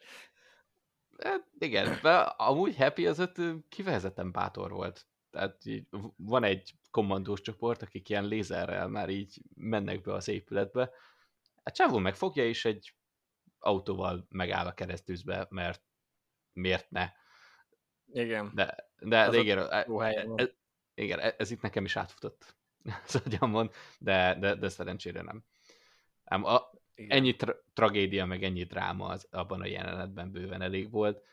[1.19, 3.37] Hát igen, de amúgy Happy az ott
[3.69, 5.07] kifejezetten bátor volt.
[5.31, 5.87] Tehát így
[6.17, 10.91] van egy kommandós csoport, akik ilyen lézerrel már így mennek be az épületbe.
[11.65, 12.95] Hát Csávó megfogja, és egy
[13.59, 15.83] autóval megáll a keresztűzbe, mert
[16.53, 17.13] miért ne?
[18.13, 18.51] Igen.
[18.55, 19.87] De, de, de igen, e,
[20.35, 20.49] ez,
[20.95, 22.57] igen, ez itt nekem is átfutott,
[23.05, 25.44] szóval mond, de, de, de szerencsére nem.
[26.24, 31.24] Ám a, ennyi tra- tragédia, meg ennyi dráma az, abban a jelenetben bőven elég volt,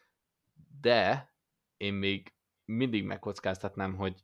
[0.82, 1.32] de
[1.78, 2.34] én még
[2.66, 4.24] mindig megkockáztatnám, hogy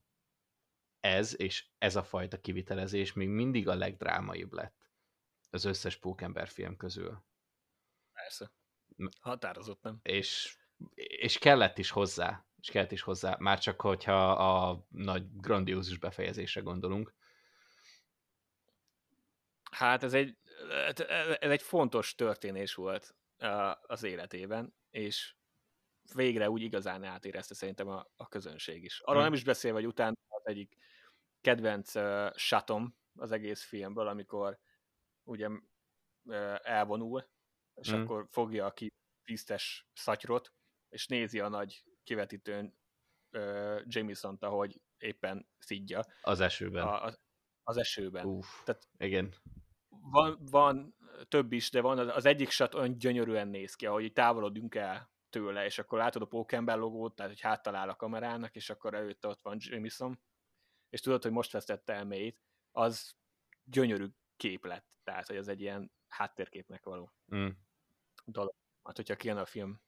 [0.99, 4.83] ez és ez a fajta kivitelezés még mindig a legdrámaibb lett
[5.49, 7.23] az összes Pókember film közül.
[8.13, 8.51] Persze.
[9.19, 9.99] Határozott nem.
[10.01, 10.57] És,
[10.95, 16.61] és kellett is hozzá, és kellett is hozzá, már csak hogyha a nagy grandiózus befejezésre
[16.61, 17.13] gondolunk.
[19.71, 20.37] Hát ez egy,
[21.39, 23.15] ez egy fontos történés volt
[23.81, 25.35] az életében, és
[26.13, 28.99] végre úgy igazán átérezte szerintem a, a közönség is.
[28.99, 29.23] Arról hmm.
[29.23, 30.77] nem is beszél, hogy utána az egyik
[31.41, 34.59] kedvenc uh, satom az egész filmből, amikor
[35.23, 35.59] ugye uh,
[36.61, 37.29] elvonul,
[37.73, 38.01] és mm.
[38.01, 40.53] akkor fogja a ki tisztes szatyrot,
[40.89, 42.77] és nézi a nagy kivetítőn
[43.31, 46.05] uh, Jameson-t, ahogy éppen szidja.
[46.21, 46.83] Az esőben.
[46.87, 47.19] A, az,
[47.63, 48.25] az esőben.
[48.25, 49.33] Uf, Tehát igen.
[49.89, 50.95] Van, van
[51.27, 55.65] több is, de van az egyik sat olyan gyönyörűen néz ki, ahogy távolodunk el tőle,
[55.65, 59.41] és akkor látod a Pókember logót, tehát hogy háttalál a kamerának, és akkor előtte ott
[59.41, 60.19] van Jameson,
[60.89, 63.15] és tudod, hogy most vesztette el mélyt, az
[63.63, 67.47] gyönyörű képlet, tehát hogy az egy ilyen háttérképnek való mm.
[68.25, 68.55] dolog.
[68.83, 69.81] Hát, hogyha kijön a film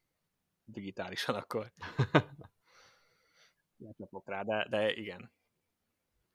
[0.65, 1.71] digitálisan, akkor
[3.77, 5.31] lecsapok rá, de, de igen.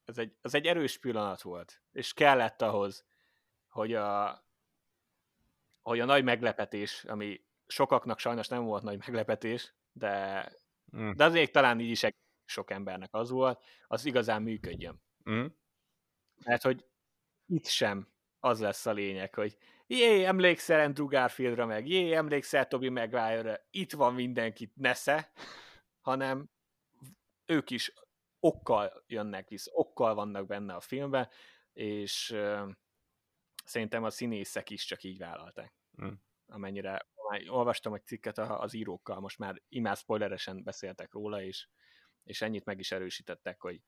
[0.04, 3.06] Ez egy, ez egy erős pillanat volt, és kellett ahhoz,
[3.68, 4.42] hogy a,
[5.82, 10.44] hogy a nagy meglepetés, ami sokaknak sajnos nem volt nagy meglepetés, de,
[10.96, 11.10] mm.
[11.10, 12.06] de azért talán így is
[12.44, 15.02] sok embernek az volt, az igazán működjön.
[15.30, 15.46] Mm.
[16.44, 16.84] Mert hogy
[17.46, 18.08] itt sem
[18.40, 19.56] az lesz a lényeg, hogy
[19.90, 25.32] jé, emlékszel Andrew Garfieldra meg, jé, emlékszel Toby Maguire-ra, itt van mindenkit, nesze,
[26.00, 26.50] hanem
[27.46, 27.92] ők is
[28.40, 31.28] okkal jönnek vissza, okkal vannak benne a filmben,
[31.72, 32.70] és uh,
[33.64, 35.74] szerintem a színészek is csak így vállalták.
[36.02, 36.12] Mm.
[36.46, 37.08] Amennyire
[37.48, 41.68] olvastam egy cikket az írókkal, most már imád spoileresen beszéltek róla, és,
[42.24, 43.80] és ennyit meg is erősítettek, hogy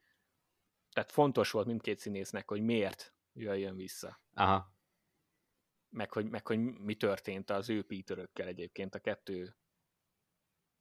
[0.93, 4.21] tehát fontos volt mindkét színésznek, hogy miért jöjjön vissza.
[4.35, 4.73] Aha.
[5.93, 9.57] Meg hogy, meg hogy mi történt az ő Peterökkel egyébként a kettő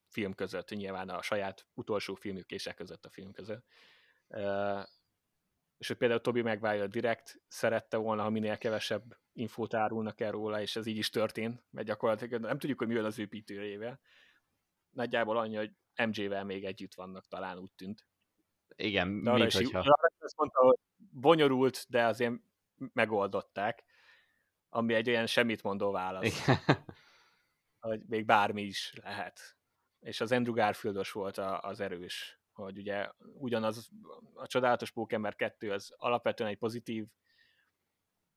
[0.10, 3.66] film között, nyilván a saját utolsó filmük és e között a film között.
[4.28, 4.84] Uh,
[5.78, 10.62] és hogy például Tobi Maguire direkt szerette volna, ha minél kevesebb infót árulnak el róla,
[10.62, 14.00] és ez így is történt, mert gyakorlatilag nem tudjuk, hogy mi van az ő Peterjével.
[14.90, 15.72] Nagyjából annyi, hogy
[16.08, 18.06] MJ-vel még együtt vannak, talán úgy tűnt.
[18.76, 19.98] Igen, de arra is, hogyha...
[20.20, 20.78] azt mondta, hogy
[21.12, 22.34] bonyolult, de azért
[22.94, 23.84] megoldották,
[24.74, 26.46] ami egy olyan semmit mondó válasz.
[27.80, 29.58] hogy még bármi is lehet.
[30.00, 33.90] És az Andrew Garfieldos volt a, az erős, hogy ugye ugyanaz
[34.34, 37.06] a csodálatos Pókember 2 az alapvetően egy pozitív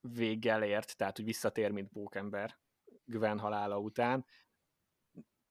[0.01, 2.59] véggel ért, tehát hogy visszatér, mint Pókember
[3.05, 4.27] Gwen halála után.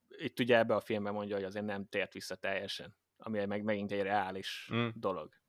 [0.07, 3.91] Itt ugye ebbe a filmben mondja, hogy azért nem tért vissza teljesen, ami meg megint
[3.91, 4.87] egy reális mm.
[4.93, 5.41] dolog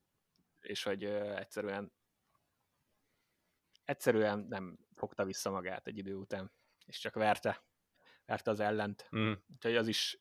[0.64, 1.92] és hogy egyszerűen
[3.84, 6.52] egyszerűen nem fogta vissza magát egy idő után,
[6.86, 7.62] és csak verte,
[8.26, 9.08] verte az ellent.
[9.16, 9.32] Mm.
[9.54, 10.18] Úgyhogy az is,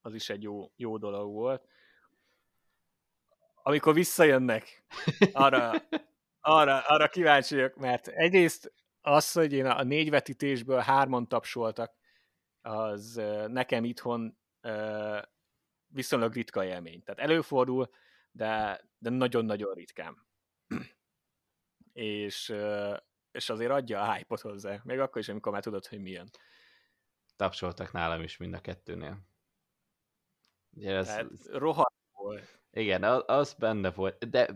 [0.00, 1.68] az is egy jó, jó dolog volt.
[3.62, 4.84] Amikor visszajönnek,
[5.32, 5.72] arra,
[6.40, 11.94] arra, arra kíváncsi vagyok, mert egyrészt az, hogy én a négy vetítésből hárman tapsoltak,
[12.60, 13.14] az
[13.46, 14.38] nekem itthon
[15.86, 17.02] viszonylag ritka élmény.
[17.02, 17.90] Tehát előfordul,
[18.30, 20.26] de, de nagyon-nagyon ritkán.
[21.92, 22.54] És,
[23.30, 26.30] és azért adja a hype-ot hozzá, még akkor is, amikor már tudod, hogy milyen.
[27.36, 29.18] Tapsoltak nálam is mind a kettőnél.
[30.70, 32.60] Ugye ez, Tehát rohadt volt.
[32.70, 34.48] Igen, az, az benne volt, de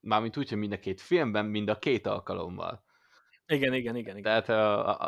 [0.00, 2.84] mármint úgy, hogy mind a két filmben, mind a két alkalommal.
[3.46, 4.16] Igen, igen, igen.
[4.16, 4.42] igen.
[4.42, 4.48] Tehát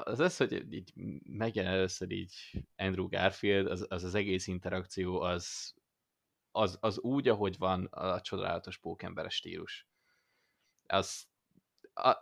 [0.07, 0.93] az az, hogy így
[1.23, 2.35] megjelen először így
[2.77, 5.75] Andrew Garfield, az az, az egész interakció, az,
[6.51, 9.87] az, az úgy, ahogy van a csodálatos pókemberes stílus.
[10.87, 11.27] Az,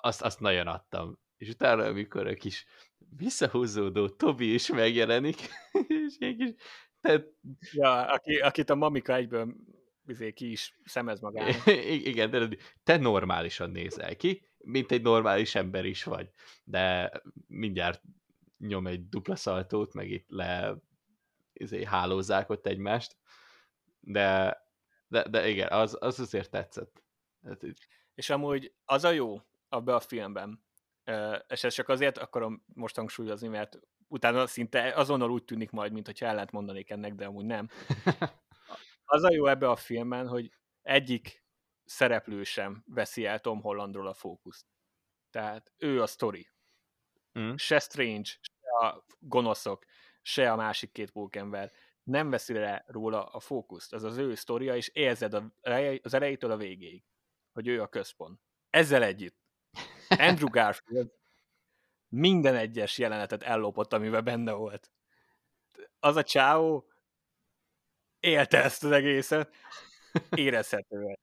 [0.01, 1.19] azt, azt nagyon adtam.
[1.36, 2.66] És utána, amikor a kis
[3.16, 5.36] visszahúzódó Tobi is megjelenik,
[6.07, 6.55] és egy kis...
[7.01, 7.27] Tehát...
[7.73, 9.55] Ja, aki, akit a mamika egyből
[10.07, 11.66] izé, ki is szemez magának.
[12.11, 12.49] Igen, de
[12.85, 16.31] te normálisan nézel ki, mint egy normális ember is vagy.
[16.65, 17.12] De
[17.47, 18.03] mindjárt
[18.59, 20.77] nyom egy dupla szaltót, meg itt le
[21.53, 23.16] izé, hálózzák ott egymást.
[24.01, 24.57] De,
[25.09, 27.03] de, de igen, az, az azért tetszett.
[27.43, 27.62] Hát,
[28.15, 29.40] és amúgy az a jó
[29.73, 30.65] abban a filmben,
[31.49, 33.78] és ez csak azért akarom most hangsúlyozni, mert
[34.09, 37.69] utána szinte azonnal úgy tűnik majd, mintha ellent mondanék ennek, de amúgy nem.
[39.05, 41.44] Az a jó ebbe a filmben, hogy egyik
[41.85, 44.66] szereplő sem veszi el Tom Hollandról a fókuszt.
[45.31, 46.51] Tehát ő a sztori.
[47.39, 47.55] Mm.
[47.57, 49.85] Se Strange, se a gonoszok,
[50.23, 51.73] se a másik két pókember
[52.03, 53.93] nem veszi le róla a fókuszt.
[53.93, 55.35] Az az ő sztoria, és érzed
[56.03, 57.05] az elejétől a végéig,
[57.53, 58.40] hogy ő a központ.
[58.70, 59.41] Ezzel együtt
[60.18, 61.10] Andrew Garfield
[62.09, 64.90] minden egyes jelenetet ellopott, amiben benne volt.
[66.01, 66.86] Az a csáó
[68.20, 69.55] élte ezt az egészet,
[70.34, 71.18] érezhetően.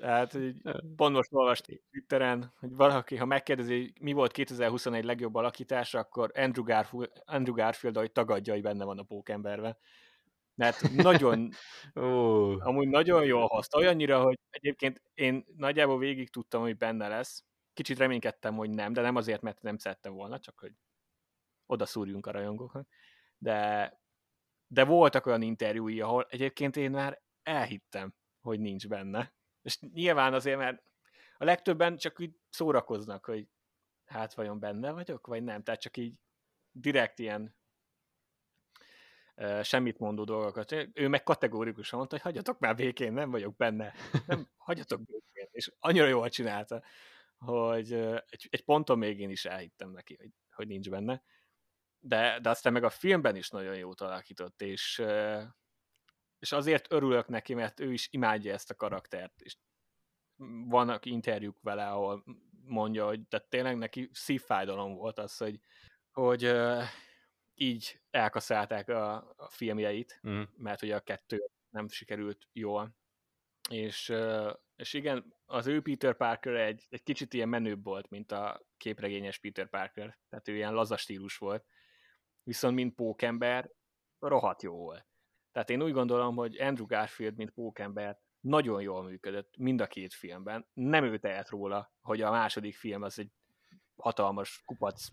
[0.00, 0.60] Tehát így
[0.96, 6.30] pont most olvastam Twitteren, hogy valaki, ha megkérdezi, hogy mi volt 2021 legjobb alakítása, akkor
[6.34, 9.76] Andrew Garfield, Andrew Garfield ahogy tagadja, hogy benne van a pókemberben.
[10.54, 11.50] Mert nagyon,
[11.94, 12.66] oh.
[12.66, 17.44] amúgy nagyon jól hozta, olyannyira, hogy egyébként én nagyjából végig tudtam, hogy benne lesz.
[17.72, 20.72] Kicsit reménykedtem, hogy nem, de nem azért, mert nem szerettem volna, csak hogy
[21.66, 22.88] oda szúrjunk a rajongóknak.
[23.38, 23.92] De,
[24.66, 29.34] de voltak olyan interjúi, ahol egyébként én már elhittem, hogy nincs benne.
[29.62, 30.82] És nyilván azért, mert
[31.38, 33.48] a legtöbben csak úgy szórakoznak, hogy
[34.04, 35.62] hát vajon benne vagyok, vagy nem.
[35.62, 36.14] Tehát csak így
[36.70, 37.56] direkt ilyen
[39.62, 40.72] semmit mondó dolgokat.
[40.92, 43.94] Ő meg kategórikusan mondta, hogy hagyjatok már békén, nem vagyok benne.
[44.26, 45.48] Nem, hagyjatok békén.
[45.50, 46.82] És annyira jól csinálta,
[47.44, 47.92] hogy
[48.26, 51.22] egy, egy ponton még én is elhittem neki, hogy, hogy nincs benne.
[52.00, 55.02] De, de aztán meg a filmben is nagyon jót alakított, és,
[56.38, 59.56] és azért örülök neki, mert ő is imádja ezt a karaktert, és
[60.66, 62.24] vannak interjúk vele, ahol
[62.64, 65.60] mondja, hogy tehát tényleg neki szívfájdalom volt az, hogy,
[66.10, 66.52] hogy
[67.54, 70.42] így elkaszálták a, a filmjeit, mm.
[70.56, 72.96] mert ugye a kettő nem sikerült jól.
[73.68, 74.12] És,
[74.82, 79.38] és igen, az ő Peter Parker egy, egy kicsit ilyen menőbb volt, mint a képregényes
[79.38, 81.66] Peter Parker, tehát ő ilyen laza stílus volt.
[82.42, 83.70] Viszont mint pókember
[84.18, 85.06] rohadt jó volt.
[85.52, 90.14] Tehát én úgy gondolom, hogy Andrew Garfield, mint pókember nagyon jól működött mind a két
[90.14, 90.68] filmben.
[90.72, 93.30] Nem ő tehet róla, hogy a második film az egy
[93.96, 95.06] hatalmas kupac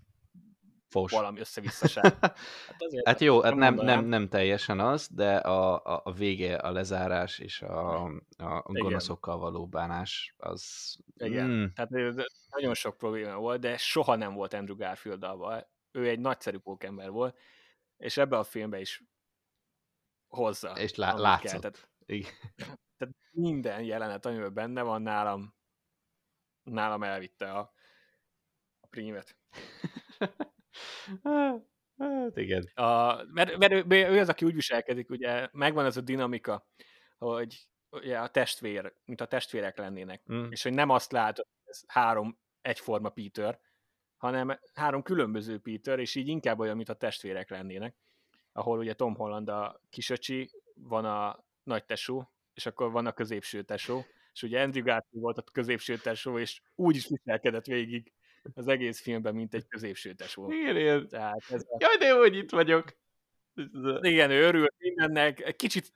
[0.90, 1.12] Fos.
[1.12, 2.06] valami összevisszaság.
[2.20, 2.36] Hát,
[3.04, 7.40] hát jó, hát nem, nem, nem teljesen az, de a, a, a vége, a lezárás
[7.40, 8.04] és a,
[8.38, 10.96] a gonoszokkal való bánás, az...
[11.16, 11.66] Igen, mm.
[11.76, 11.92] tehát
[12.50, 15.70] nagyon sok probléma volt, de soha nem volt Andrew garfield -dal.
[15.92, 17.38] Ő egy nagyszerű pókember volt,
[17.98, 19.04] és ebbe a filmbe is
[20.28, 20.72] hozza.
[20.72, 21.50] És lá- látszott.
[21.50, 21.60] Kell.
[21.60, 22.32] Tehát, Igen.
[22.98, 25.56] tehát minden jelenet, amiben benne van nálam,
[26.64, 27.74] nálam elvitte a,
[28.80, 29.38] a prímet.
[32.00, 32.64] Hát igen.
[32.74, 36.68] A, mert, mert ő, ő az, aki úgy viselkedik, ugye megvan ez a dinamika,
[37.18, 40.46] hogy ugye a testvér, mint a testvérek lennének, mm.
[40.50, 43.60] és hogy nem azt látod, hogy ez három egyforma Peter,
[44.18, 47.96] hanem három különböző Peter, és így inkább olyan, mint a testvérek lennének,
[48.52, 53.64] ahol ugye Tom Holland a kisöcsi, van a nagy tesó, és akkor van a középső
[53.64, 54.02] tesó,
[54.34, 58.14] és ugye Andrew Garfield volt a középső tesó, és úgy is viselkedett végig
[58.54, 60.52] az egész filmben, mint egy középső tesó.
[60.52, 61.08] Igen, igen.
[61.08, 61.78] Tehát ez a...
[61.80, 62.98] Jaj, de hogy itt vagyok.
[64.02, 65.56] Igen, ő örült mindennek.
[65.56, 65.94] Kicsit,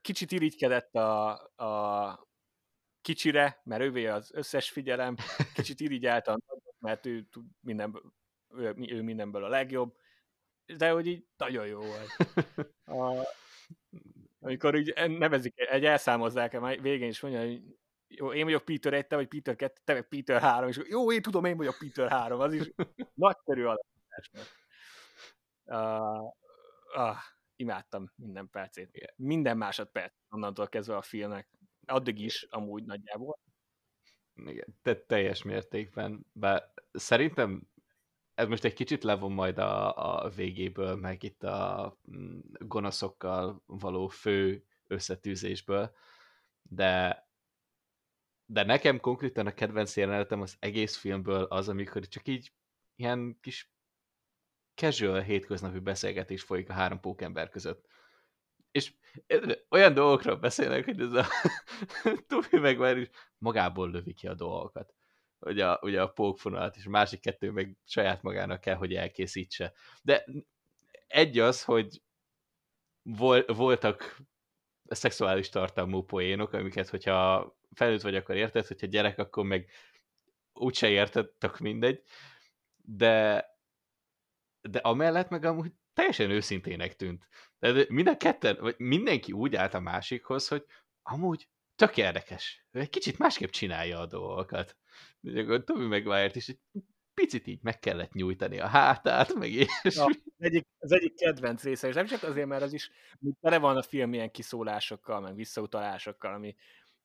[0.00, 2.28] kicsit irigykedett a, a
[3.00, 5.16] kicsire, mert ővé az összes figyelem.
[5.54, 6.38] Kicsit irigyelt a
[6.78, 8.02] mert ő, tud mindenből,
[8.54, 9.96] ő, ő mindenből a legjobb.
[10.76, 12.16] De hogy így nagyon jó volt.
[12.84, 13.26] A,
[14.40, 17.62] amikor így nevezik, egy elszámozzák, végén is mondja, hogy
[18.08, 21.12] jó, én vagyok Peter 1, te vagy Peter 2, te vagy Peter 3, és jó,
[21.12, 22.72] én tudom, én vagyok Peter 3, az is
[23.14, 24.30] nagyszerű alapítás.
[25.64, 26.22] Uh,
[26.96, 27.16] uh,
[27.56, 29.12] imádtam minden percét.
[29.16, 31.50] Minden másodperc onnantól kezdve a filmnek.
[31.86, 33.38] Addig is, amúgy nagyjából.
[34.34, 36.26] Igen, te teljes mértékben.
[36.32, 37.68] Bár szerintem
[38.34, 44.08] ez most egy kicsit levon majd a, a végéből, meg itt a mm, gonoszokkal való
[44.08, 45.94] fő összetűzésből,
[46.62, 47.25] de
[48.46, 52.52] de nekem konkrétan a kedvenc jelenetem az egész filmből az, amikor csak így
[52.96, 53.70] ilyen kis
[54.74, 57.86] casual hétköznapi beszélgetés folyik a három pókember között.
[58.70, 58.92] És
[59.70, 61.26] olyan dolgokról beszélnek, hogy ez a
[62.28, 63.08] Tobi meg már is
[63.38, 64.94] magából lövi ki a dolgokat.
[65.38, 69.72] Ugye a, ugye a pókfonalat, és a másik kettő meg saját magának kell, hogy elkészítse.
[70.02, 70.24] De
[71.06, 72.02] egy az, hogy
[73.02, 74.18] vol, voltak
[74.94, 79.70] szexuális tartalmú poénok, amiket, hogyha felnőtt vagy, akkor érted, hogyha gyerek, akkor meg
[80.52, 82.02] úgyse érted, tök mindegy.
[82.76, 83.44] De,
[84.60, 87.28] de amellett meg amúgy teljesen őszintének tűnt.
[87.58, 90.64] De mind a ketten, vagy mindenki úgy állt a másikhoz, hogy
[91.02, 92.66] amúgy tök érdekes.
[92.70, 94.76] Egy kicsit másképp csinálja a dolgokat.
[95.64, 96.60] Tobi Maguire is egy
[97.16, 99.96] picit így meg kellett nyújtani a hátát, meg és...
[99.96, 102.90] Ja, az, egyik, az egyik kedvenc része, és nem csak azért, mert az is
[103.40, 106.56] tele van a film ilyen kiszólásokkal, meg visszautalásokkal, ami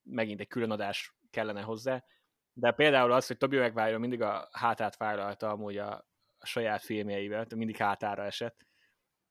[0.04, 2.04] megint egy külön adás kellene hozzá,
[2.54, 6.08] de például az, hogy Tobi Maguire mindig a hátát vállalta amúgy a,
[6.38, 8.66] a saját filmjeivel, mindig hátára esett,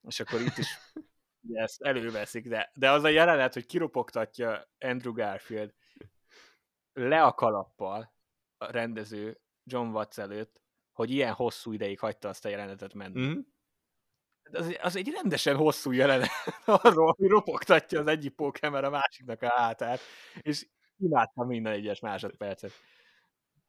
[0.07, 0.77] és akkor itt is
[1.53, 5.73] ezt előveszik, de, de az a jelenet, hogy kiropogtatja Andrew Garfield
[6.93, 8.13] le a kalappal
[8.57, 10.60] a rendező John Watts előtt,
[11.01, 13.27] hogy ilyen hosszú ideig hagyta azt a jelenetet menni.
[13.27, 13.39] Mm.
[14.51, 16.29] Az, az egy rendesen hosszú jelenet
[16.65, 19.99] arról, hogy ropogtatja az egyik pókemer a másiknak a hátát,
[20.41, 20.67] és
[20.97, 22.71] imádtam minden egyes másodpercet.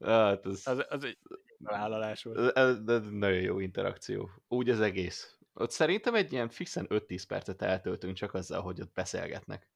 [0.04, 1.18] Hát az, az, az egy
[1.58, 2.56] vállalás volt.
[2.56, 4.30] Ez, ez nagyon jó interakció.
[4.48, 5.38] Úgy az egész.
[5.54, 9.70] Ott szerintem egy ilyen fixen 5-10 percet eltöltünk csak azzal, hogy ott beszélgetnek.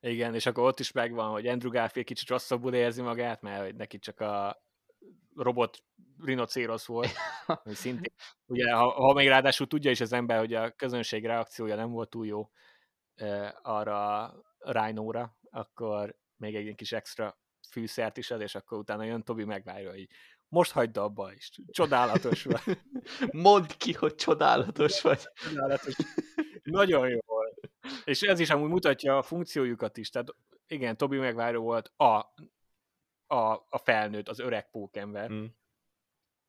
[0.00, 3.74] Igen, és akkor ott is megvan, hogy Andrew Garfield kicsit rosszabbul érzi magát, mert hogy
[3.74, 4.62] neki csak a
[5.42, 5.78] robot
[6.24, 7.10] rinocérosz volt,
[7.46, 8.12] hogy szintén,
[8.46, 12.10] ugye, ha, ha még ráadásul tudja is az ember, hogy a közönség reakciója nem volt
[12.10, 12.50] túl jó
[13.20, 14.24] uh, arra
[14.58, 17.38] a rhino akkor még egy kis extra
[17.70, 20.08] fűszert is ad, és akkor utána jön Tobi megvárja, hogy
[20.48, 21.50] most hagyd abba is.
[21.66, 22.78] Csodálatos vagy.
[23.32, 25.22] Mondd ki, hogy csodálatos vagy.
[25.48, 25.94] Csodálatos.
[26.62, 27.70] Nagyon jó volt.
[28.04, 30.10] És ez is amúgy mutatja a funkciójukat is.
[30.10, 30.28] Tehát
[30.66, 32.34] igen, Tobi megváró volt a,
[33.30, 35.44] a, a felnőtt, az öreg pókember, mm.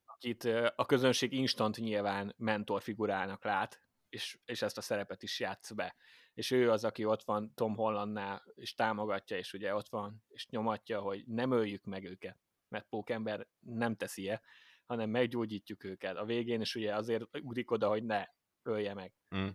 [0.04, 0.44] akit
[0.74, 5.96] a közönség instant nyilván mentorfigurának lát, és, és ezt a szerepet is játsz be.
[6.34, 10.48] És ő az, aki ott van Tom Hollandnál, és támogatja, és ugye ott van, és
[10.48, 12.38] nyomatja, hogy nem öljük meg őket
[12.70, 14.42] mert pókember nem teszi -e,
[14.86, 16.16] hanem meggyógyítjuk őket.
[16.16, 18.26] A végén is ugye azért ugrik oda, hogy ne
[18.62, 19.12] ölje meg.
[19.36, 19.48] Mm.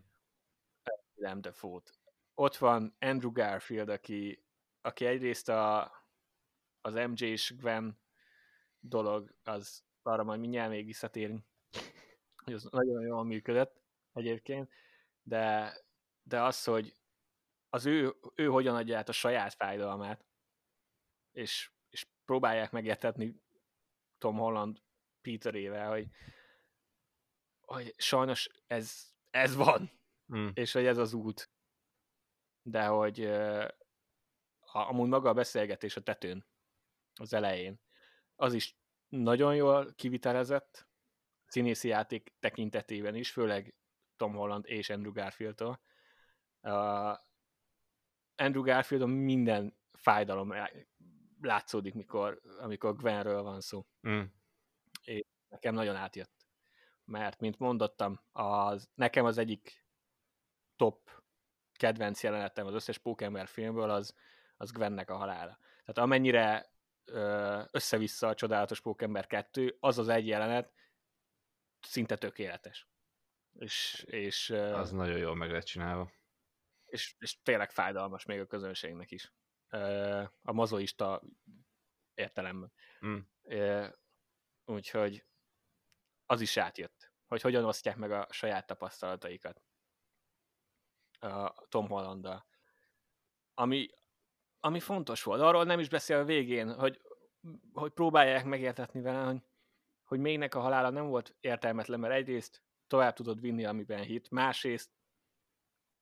[1.13, 1.91] Nem fót.
[2.33, 4.45] Ott van Andrew Garfield, aki,
[4.81, 5.91] aki egyrészt a,
[6.85, 7.99] az MJ és Gwen
[8.79, 11.45] dolog, az arra majd mindjárt még visszatérünk,
[12.43, 13.81] hogy az nagyon jól működött
[14.13, 14.69] egyébként,
[15.21, 15.73] de,
[16.23, 16.95] de az, hogy
[17.69, 20.25] az ő, ő hogyan adja át a saját fájdalmát,
[21.31, 21.71] és
[22.25, 23.41] próbálják megértetni
[24.17, 24.81] Tom Holland
[25.21, 26.07] Peterével, hogy,
[27.61, 29.91] hogy sajnos ez, ez van,
[30.27, 30.51] hmm.
[30.53, 31.49] és hogy ez az út.
[32.61, 33.67] De hogy uh,
[34.71, 36.45] amúgy maga a beszélgetés a tetőn,
[37.15, 37.81] az elején,
[38.35, 38.77] az is
[39.09, 40.87] nagyon jól kivitelezett,
[41.45, 43.75] színészi játék tekintetében is, főleg
[44.17, 45.81] Tom Holland és Andrew Garfield-tól.
[46.61, 47.17] Uh,
[48.35, 50.53] Andrew Garfield minden fájdalom
[51.41, 53.85] látszódik, mikor, amikor Gwenről van szó.
[54.07, 54.21] Mm.
[55.03, 56.33] És nekem nagyon átjött.
[57.03, 59.85] Mert, mint mondottam, az, nekem az egyik
[60.75, 61.09] top
[61.73, 64.15] kedvenc jelenetem az összes Pókember filmből az,
[64.57, 65.59] az Gwennek a halála.
[65.61, 66.74] Tehát amennyire
[67.71, 70.73] össze-vissza a Csodálatos Pókember 2, az az egy jelenet
[71.79, 72.87] szinte tökéletes.
[73.59, 76.11] És, és, az ö, nagyon jól meg lett csinálva.
[76.85, 79.33] És, és tényleg fájdalmas még a közönségnek is
[80.41, 81.21] a mazoista
[82.13, 82.73] értelemben.
[83.05, 83.19] Mm.
[84.65, 85.25] Úgyhogy
[86.25, 89.63] az is átjött, hogy hogyan osztják meg a saját tapasztalataikat
[91.19, 92.45] a Tom Hollanddal.
[93.53, 93.89] Ami,
[94.65, 95.41] ami fontos volt.
[95.41, 97.01] Arról nem is beszél a végén, hogy,
[97.73, 99.41] hogy próbálják megértetni vele, hogy,
[100.03, 104.89] hogy mégnek a halála nem volt értelmetlen, mert egyrészt tovább tudod vinni, amiben hit, másrészt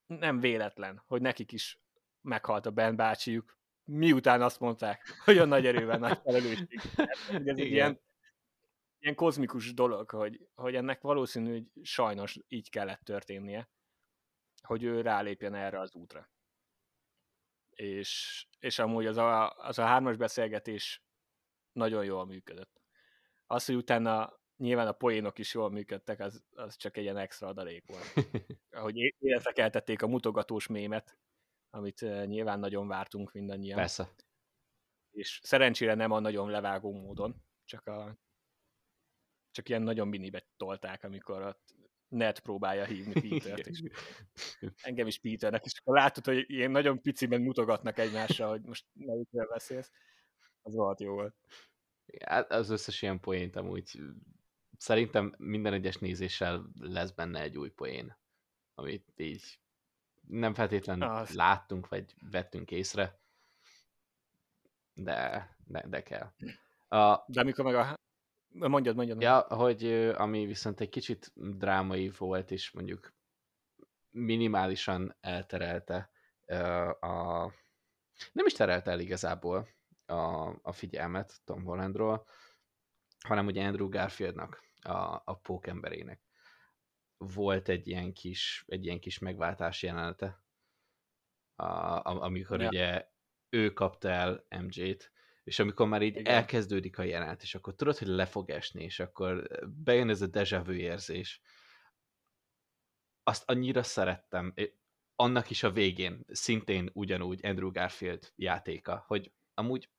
[0.05, 1.81] nem véletlen, hogy nekik is
[2.21, 6.79] meghalt a Ben bácsijuk, miután azt mondták, hogy a nagy erővel nagy felelősség.
[7.27, 8.01] Ez egy ilyen,
[8.99, 13.69] ilyen kozmikus dolog, hogy, hogy ennek valószínű, hogy sajnos így kellett történnie,
[14.61, 16.31] hogy ő rálépjen erre az útra.
[17.75, 21.03] És, és amúgy az a, az a hármas beszélgetés
[21.71, 22.81] nagyon jól működött.
[23.45, 27.47] Az, hogy utána nyilván a poénok is jól működtek, az, az csak egy ilyen extra
[27.47, 28.27] adalék volt.
[28.71, 31.17] Ahogy életre keltették a mutogatós mémet,
[31.69, 33.77] amit nyilván nagyon vártunk mindannyian.
[33.77, 34.09] Persze.
[35.11, 37.35] És szerencsére nem a nagyon levágó módon,
[37.65, 38.17] csak a
[39.51, 41.75] csak ilyen nagyon minibe tolták, amikor ott
[42.13, 43.83] Ned próbálja hívni Peter-t, és
[44.81, 49.47] engem is Peternek, és akkor látod, hogy ilyen nagyon piciben mutogatnak egymásra, hogy most melyikről
[49.47, 49.91] beszélsz,
[50.61, 51.35] az volt jó volt.
[52.25, 53.99] Hát az összes ilyen poént amúgy
[54.77, 58.17] szerintem minden egyes nézéssel lesz benne egy új poén,
[58.75, 59.59] amit így
[60.27, 61.33] nem feltétlenül az.
[61.33, 63.19] láttunk, vagy vettünk észre,
[64.93, 66.33] de, de, de kell.
[66.87, 67.99] A, de amikor meg a...
[68.53, 69.21] Mondjad, mondjad.
[69.21, 69.85] Ja, hogy
[70.15, 73.13] ami viszont egy kicsit drámai volt, és mondjuk
[74.09, 76.11] minimálisan elterelte
[76.99, 77.41] a...
[78.31, 79.67] Nem is terelte el igazából
[80.05, 82.27] a, a figyelmet Tom Hollandról,
[83.19, 86.21] hanem ugye Andrew Garfieldnak, a, a pókemberének
[87.17, 90.43] volt egy ilyen kis, egy ilyen kis megváltás jelenete,
[91.55, 92.67] a, amikor ja.
[92.67, 93.07] ugye
[93.49, 95.12] ő kapta el MJ-t,
[95.43, 96.33] és amikor már így Igen.
[96.33, 99.47] elkezdődik a jelenet, és akkor tudod, hogy le fog esni, és akkor
[99.83, 101.41] bejön ez a deja vu érzés.
[103.23, 104.53] Azt annyira szerettem,
[105.15, 109.89] annak is a végén szintén ugyanúgy Andrew Garfield játéka, hogy amúgy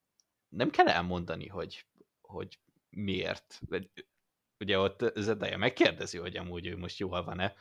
[0.49, 1.87] nem kell elmondani, hogy,
[2.21, 2.59] hogy
[2.91, 3.61] miért.
[4.59, 7.55] Ugye ott Zendaya megkérdezi, hogy amúgy ő most jól van-e,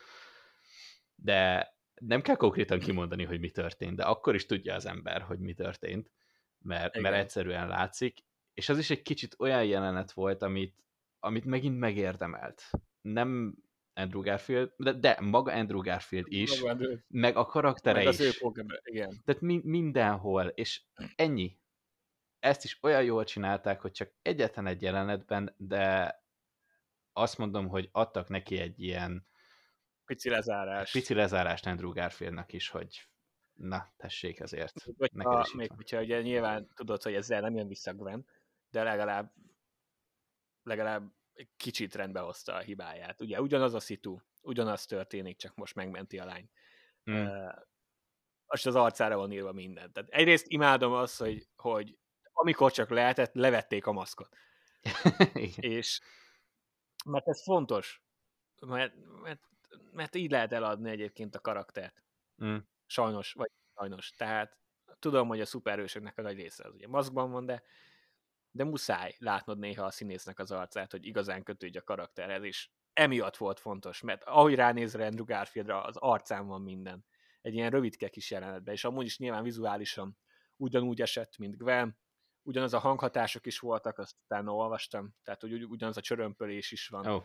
[1.15, 5.39] de nem kell konkrétan kimondani, hogy mi történt, de akkor is tudja az ember, hogy
[5.39, 6.11] mi történt,
[6.64, 8.18] mert, mert egyszerűen látszik,
[8.53, 10.76] és az is egy kicsit olyan jelenet volt, amit,
[11.19, 12.69] amit megint megérdemelt.
[13.02, 13.56] Nem
[13.94, 16.98] Andrew Garfield, de, de maga Andrew Garfield is, maga Andrew.
[17.07, 18.41] meg a karaktere meg az is.
[18.41, 19.22] Ő igen.
[19.26, 20.81] Tehát mi, mindenhol, és
[21.15, 21.57] ennyi.
[22.40, 26.15] Ezt is olyan jól csinálták, hogy csak egyetlen egy jelenetben, de
[27.14, 29.27] azt mondom, hogy adtak neki egy ilyen
[30.06, 30.91] pici lezárás.
[30.91, 33.07] Pici lezárást Andrew Garfieldnak is, hogy
[33.54, 34.74] na, tessék ezért.
[34.98, 38.26] Vagy ha, még hogyha ugye nyilván tudod, hogy ezzel nem jön vissza Gwen,
[38.70, 39.34] de legalább
[40.64, 41.12] legalább
[41.58, 43.22] kicsit rendbe hozta a hibáját.
[43.22, 46.50] Ugye ugyanaz a szitu, ugyanaz történik, csak most megmenti a lány.
[47.04, 47.26] Hmm.
[47.26, 47.54] Uh,
[48.46, 49.92] az az arcára van írva minden.
[49.92, 51.98] Tehát egyrészt imádom azt, hogy, hogy
[52.32, 54.36] amikor csak lehetett, levették a maszkot.
[55.56, 56.02] és
[57.06, 58.04] mert ez fontos,
[58.66, 59.42] mert, mert,
[59.92, 62.04] mert így lehet eladni egyébként a karaktert.
[62.44, 62.58] Mm.
[62.94, 64.10] Sajnos, vagy sajnos.
[64.10, 64.57] Tehát
[64.99, 67.64] tudom, hogy a szuperhősöknek a nagy része az ugye maszkban van, de,
[68.52, 73.38] de muszáj látnod néha a színésznek az arcát, hogy igazán kötődj a karakterhez, és emiatt
[73.38, 77.06] volt fontos, mert ahogy ránéz Andrew Garfieldra, az arcán van minden.
[77.41, 80.18] Egy ilyen rövidke kis jelenetben, és amúgy is nyilván vizuálisan
[80.56, 81.98] ugyanúgy esett, mint Gwen,
[82.41, 87.06] ugyanaz a hanghatások is voltak, azt utána olvastam, tehát hogy ugyanaz a csörömpölés is van.
[87.06, 87.24] Oh.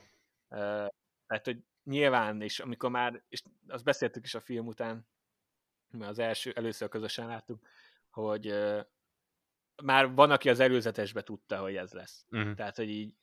[0.48, 0.88] Uh,
[1.26, 5.08] tehát, hogy nyilván, és amikor már, és azt beszéltük is a film után,
[5.90, 7.66] mert az első, először közösen láttuk,
[8.10, 8.80] hogy uh,
[9.82, 12.26] már van, aki az előzetesbe tudta, hogy ez lesz.
[12.30, 12.54] Uh-huh.
[12.54, 13.14] Tehát, hogy így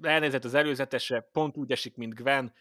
[0.00, 2.54] elnézett az előzetesre, pont úgy esik, mint Gwen,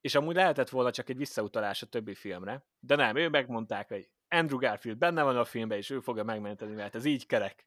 [0.00, 4.08] és amúgy lehetett volna csak egy visszautalás a többi filmre, de nem, ő megmondták, hogy
[4.28, 7.66] Andrew Garfield benne van a filmben, és ő fogja megmenteni, mert ez így kerek.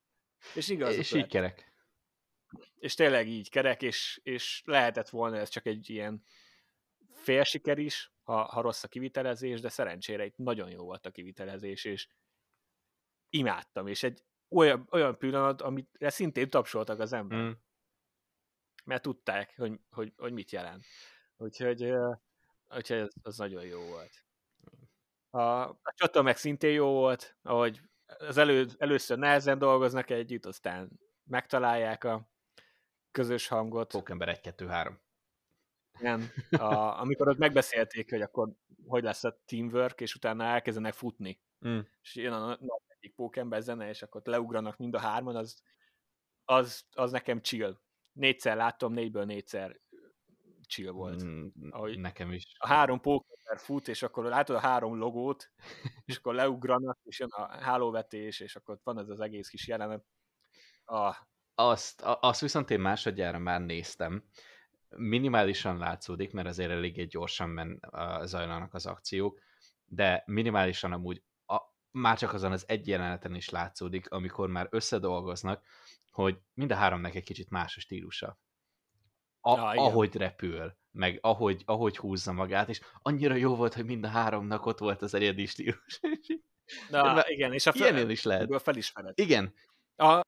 [0.54, 0.96] És igaz.
[0.96, 1.74] És így kerek.
[2.76, 6.24] És tényleg így kerek, és, és lehetett volna ez csak egy ilyen
[7.26, 11.12] fél siker is, ha, ha rossz a kivitelezés, de szerencsére itt nagyon jó volt a
[11.12, 12.08] kivitelezés, és
[13.30, 17.40] imádtam, és egy olyan, olyan pillanat, amire szintén tapsoltak az ember.
[17.40, 17.52] Mm.
[18.86, 20.84] Mert tudták, hogy, hogy, hogy mit jelent.
[21.38, 21.92] Úgyhogy,
[22.76, 24.26] úgyhogy ez, az nagyon jó volt.
[25.30, 31.00] A, a csata meg szintén jó volt, ahogy az elő, először nehezen dolgoznak együtt, aztán
[31.24, 32.30] megtalálják a
[33.12, 33.92] közös hangot.
[33.92, 34.96] Pókember 1-2-3.
[36.00, 36.32] Igen,
[36.70, 38.52] a, amikor ott megbeszélték, hogy akkor
[38.88, 41.42] hogy lesz a teamwork, és utána elkezdenek futni.
[41.68, 41.80] Mm.
[42.02, 45.62] És jön a nagy egyik pókember zene, és akkor leugranak mind a hárman, az,
[46.46, 47.80] az, az nekem chill.
[48.12, 49.80] Négyszer láttam, négyből négyszer
[50.68, 51.24] chill volt.
[51.24, 52.44] Mm, ahogy nekem is.
[52.58, 55.52] A három pókember fut, és akkor látod a három logót,
[56.06, 60.06] és akkor leugranak, és jön a hálóvetés, és akkor van ez az egész kis jelenet.
[60.86, 61.16] Ah.
[61.58, 64.24] Azt, azt viszont én másodjára már néztem.
[64.98, 67.80] Minimálisan látszódik, mert azért eléggé gyorsan men,
[68.24, 69.40] zajlanak az akciók,
[69.86, 71.58] de minimálisan amúgy a,
[71.92, 75.64] már csak azon az egy jeleneten is látszódik, amikor már összedolgoznak,
[76.12, 78.40] hogy mind a háromnak egy kicsit más a stílusa
[79.48, 84.04] a, ja, ahogy repül, meg ahogy, ahogy húzza magát, és annyira jó volt, hogy mind
[84.04, 86.00] a háromnak ott volt az egyedi stílus.
[86.90, 88.52] Na, igen, és a fel, is lehet.
[88.52, 89.20] A felismeret.
[89.20, 89.54] Igen.
[89.96, 90.24] A, a,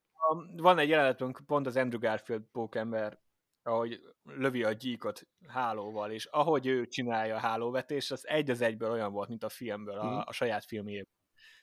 [0.55, 3.19] van egy jelenetünk, pont az Andrew Garfield pókember,
[3.67, 8.91] ahogy lövi a gyíkot hálóval, és ahogy ő csinálja a hálóvetést, az egy az egyből
[8.91, 10.21] olyan volt, mint a filmből, a, mhm.
[10.25, 11.15] a saját filmjében.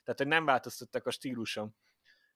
[0.05, 1.74] Tehát, hogy nem változtattak a stíluson,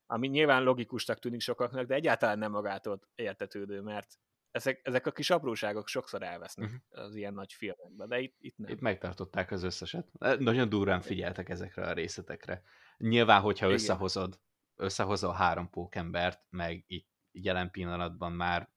[0.07, 4.19] ami nyilván logikusnak tűnik sokaknak, de egyáltalán nem magától értetődő, mert
[4.51, 7.05] ezek, ezek a kis apróságok sokszor elvesznek uh-huh.
[7.05, 8.71] az ilyen nagy filmekben, de itt, itt nem.
[8.71, 10.09] Itt megtartották az összeset.
[10.39, 12.63] Nagyon durán figyeltek ezekre a részletekre.
[12.97, 13.79] Nyilván, hogyha Igen.
[13.79, 14.41] összehozod,
[14.77, 18.69] összehozol három pókembert, meg itt jelen pillanatban már,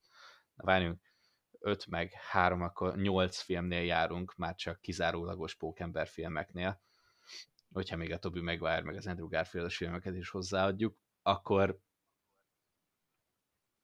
[0.62, 1.02] várjunk,
[1.60, 6.82] 5 meg 3, akkor 8 filmnél járunk, már csak kizárólagos pókember filmeknél,
[7.72, 11.80] hogyha még a Toby Maguire meg az Andrew garfield filmeket is hozzáadjuk, akkor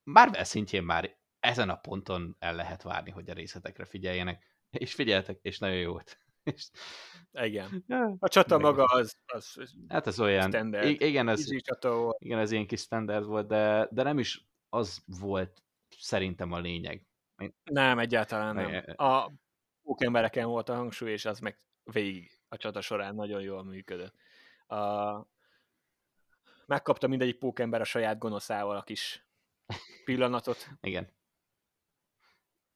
[0.03, 5.39] Marvel szintjén már ezen a ponton el lehet várni, hogy a részletekre figyeljenek, és figyeltek,
[5.41, 6.19] és nagyon jó volt.
[7.31, 7.85] Igen.
[8.19, 11.01] A csata maga az, az hát ez olyan, standard.
[11.01, 11.51] igen, ez,
[12.17, 15.63] igen, ez ilyen kis standard volt, de, de nem is az volt
[15.98, 17.06] szerintem a lényeg.
[17.64, 18.84] Nem, egyáltalán nem.
[18.95, 19.32] A
[19.84, 24.14] pókembereken volt a hangsúly, és az meg végig a csata során nagyon jól működött.
[24.68, 25.26] A...
[26.65, 29.28] Megkapta mindegyik pókember a saját gonoszával a kis
[30.06, 30.68] pillanatot.
[30.82, 31.15] Igen.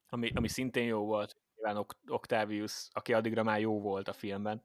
[0.09, 1.37] Ami, ami szintén jó volt.
[1.55, 4.63] Nyilván Octavius, aki addigra már jó volt a filmben.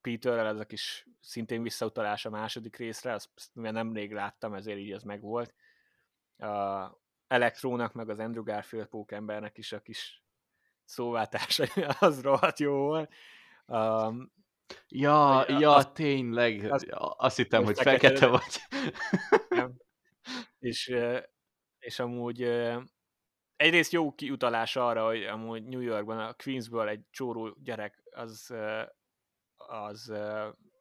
[0.00, 4.92] Peterrel ez a kis szintén visszautalás a második részre, azt mivel nemrég láttam, ezért így
[4.92, 5.54] ez megvolt.
[7.28, 10.24] A Elektrónak, meg az Andrew Garfield pókembernek is a kis
[10.84, 11.64] szóváltása,
[12.00, 13.12] az rohadt jó volt.
[13.66, 14.32] Um,
[14.88, 16.72] ja, ja, az, tényleg.
[16.72, 16.86] Az,
[17.16, 18.80] azt hittem, hogy fekete, fekete vagy.
[19.48, 19.76] Nem.
[20.58, 20.94] És,
[21.78, 22.42] és amúgy
[23.56, 28.54] egyrészt jó kiutalás arra, hogy amúgy New Yorkban, a Queensből egy csóró gyerek, az,
[29.56, 30.12] az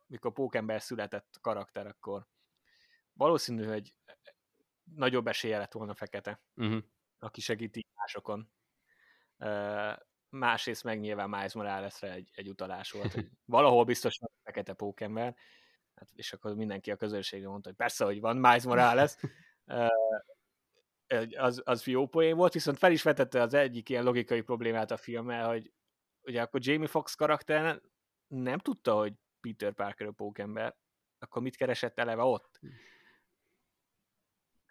[0.08, 2.28] mikor pókember született karakter, akkor
[3.14, 3.94] valószínű, hogy
[4.96, 6.84] nagyobb esélye lett volna fekete, uh-huh.
[7.20, 8.52] aki segíti másokon.
[9.38, 9.94] Uh,
[10.30, 15.36] másrészt meg nyilván Miles Moralesre egy, egy utalás volt, hogy valahol biztos van fekete pókember,
[15.96, 19.16] hát, és akkor mindenki a közönségre mondta, hogy persze, hogy van Miles Morales,
[19.66, 19.88] uh,
[21.36, 24.98] az, az jó poén volt, viszont fel is vetette az egyik ilyen logikai problémát a
[24.98, 25.74] filmmel, hogy
[26.22, 27.82] ugye akkor Jamie Fox karakter
[28.28, 30.76] nem tudta, hogy Peter Parker a pókember,
[31.20, 32.60] akkor mit keresett eleve ott?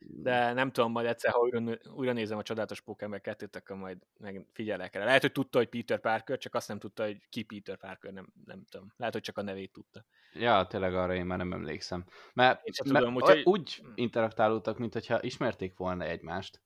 [0.07, 3.99] De nem tudom, majd egyszer, ha újra, újra nézem a Csodálatos Pókember 2 akkor majd
[4.19, 5.05] meg figyelek rá.
[5.05, 8.33] Lehet, hogy tudta, hogy Peter Parker, csak azt nem tudta, hogy ki Peter Parker, nem,
[8.45, 8.93] nem tudom.
[8.97, 10.05] Lehet, hogy csak a nevét tudta.
[10.33, 12.05] Ja, tényleg arra én már nem emlékszem.
[12.33, 13.43] Mert, én mert tudom, úgyhogy...
[13.45, 16.61] úgy interaktálódtak, mint hogyha ismerték volna egymást.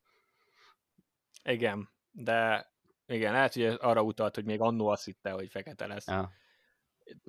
[1.44, 2.70] Igen, de
[3.06, 6.06] igen, lehet, hogy arra utalt, hogy még annó azt hitte, hogy fekete lesz.
[6.06, 6.32] Ja.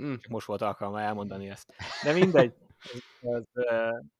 [0.02, 0.14] Mm.
[0.30, 1.74] Most volt alkalma elmondani ezt.
[2.04, 2.54] De mindegy,
[3.22, 3.44] az,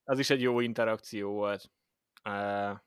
[0.04, 1.70] az is egy jó interakció volt.
[2.24, 2.78] Uh,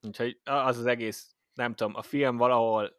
[0.00, 2.96] úgyhogy az az egész, nem tudom, a film valahol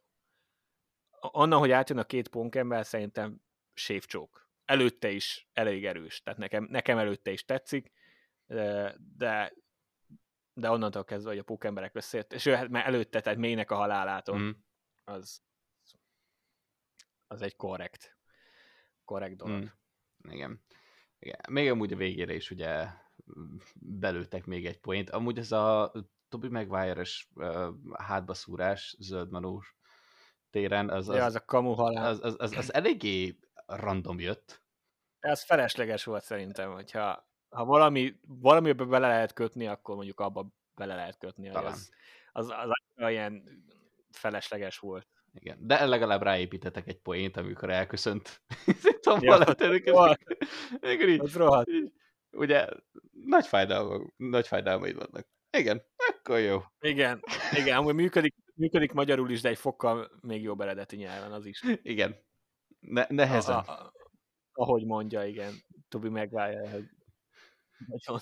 [1.19, 3.41] onnan, hogy átjön a két ponkember, szerintem
[3.73, 4.47] sévcsók.
[4.65, 7.91] Előtte is elég erős, tehát nekem, nekem előtte is tetszik,
[9.17, 9.53] de
[10.59, 13.75] de onnantól kezdve, hogy a pókemberek összeért, és ő hát már előtte, tehát mélynek a
[13.75, 14.49] halálától, mm.
[15.03, 15.43] az,
[17.27, 18.17] az egy korrekt,
[19.05, 19.57] korrekt dolog.
[19.57, 20.31] Mm.
[20.31, 20.63] Igen.
[21.19, 21.39] Igen.
[21.49, 22.87] Még amúgy a végére is ugye
[23.75, 25.09] belőttek még egy point.
[25.09, 25.91] Amúgy ez a
[26.29, 29.75] Toby Maguire-es uh, hátbaszúrás zöldmanós
[30.49, 32.05] téren, az, az, ja, az a kamu halál.
[32.05, 34.61] Az, az, az, az eléggé random jött.
[35.19, 40.95] Ez felesleges volt szerintem, hogyha ha valami, valamibe bele lehet kötni, akkor mondjuk abba bele
[40.95, 41.49] lehet kötni.
[41.49, 41.71] Talán.
[41.71, 41.89] Az,
[42.31, 43.63] az, az, az ilyen
[44.11, 45.07] felesleges volt.
[45.33, 48.41] Igen, de legalább ráépítettek egy poént, amikor elköszönt.
[48.99, 49.35] Tom ja,
[51.17, 51.69] az rohadt
[52.31, 52.67] ugye
[53.11, 55.27] nagy fájdalmak, nagy fájdalmaid vannak.
[55.57, 56.59] Igen, akkor jó.
[56.79, 61.45] Igen, igen, amúgy működik, működik magyarul is, de egy fokkal még jobb eredeti nyelven az
[61.45, 61.63] is.
[61.81, 62.15] Igen.
[62.79, 63.55] Ne, nehezen.
[63.55, 63.93] A, a,
[64.51, 65.53] ahogy mondja, igen.
[65.87, 66.89] Tobi megválja, hogy
[67.85, 68.21] nagyon...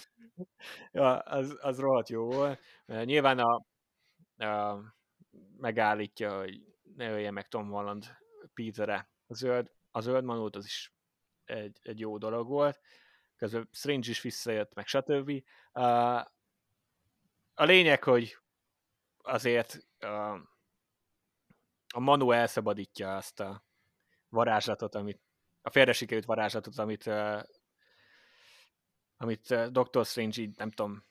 [0.92, 2.60] ja, az, az rohadt jó volt.
[2.86, 3.66] Nyilván a,
[4.46, 4.82] a
[5.58, 6.62] megállítja, hogy
[6.96, 8.06] ne ölje meg Tom Holland
[8.54, 9.10] Peterre.
[9.28, 10.94] A zöld, a zöld manót az is
[11.46, 12.80] egy, egy jó dolog volt
[13.38, 15.30] közben Strange is visszajött, meg stb.
[15.74, 16.20] Uh,
[17.54, 18.38] a lényeg, hogy
[19.22, 20.40] azért uh,
[21.94, 23.64] a Manu elszabadítja azt a
[24.30, 25.22] varázslatot, amit
[25.62, 27.42] a félre sikerült varázslatot, amit uh,
[29.18, 31.06] amit uh, Doctor Strange így, nem tudom,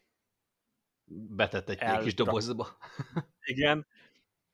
[1.28, 2.02] betett egy el...
[2.02, 2.76] kis dobozba.
[3.54, 3.86] Igen.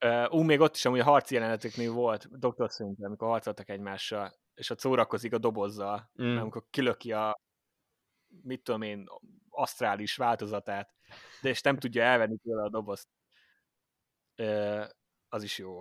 [0.05, 4.35] Uh, ú, még ott is amúgy a harci jeleneteknél volt Doctor Strange, amikor harcoltak egymással,
[4.55, 6.37] és ott szórakozik a dobozzal, mm.
[6.37, 7.41] amikor kilöki a
[8.43, 9.09] mit tudom én,
[9.49, 10.95] asztrális változatát,
[11.43, 13.09] de és nem tudja elvenni tőle a dobozt.
[15.29, 15.81] Az is jó.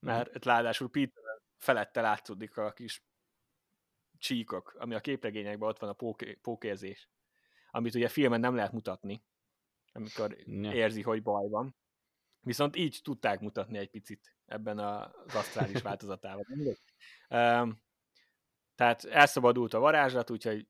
[0.00, 1.22] Mert ráadásul Peter
[1.56, 3.04] felette látszódik a kis
[4.18, 7.08] csíkok, ami a képregényekben ott van a póké, pókérzés,
[7.70, 9.24] amit ugye filmen nem lehet mutatni,
[9.92, 10.72] amikor ja.
[10.72, 11.76] érzi, hogy baj van.
[12.40, 16.44] Viszont így tudták mutatni egy picit ebben az asztrális változatával.
[17.30, 17.84] Um,
[18.74, 20.68] tehát elszabadult a varázslat, úgyhogy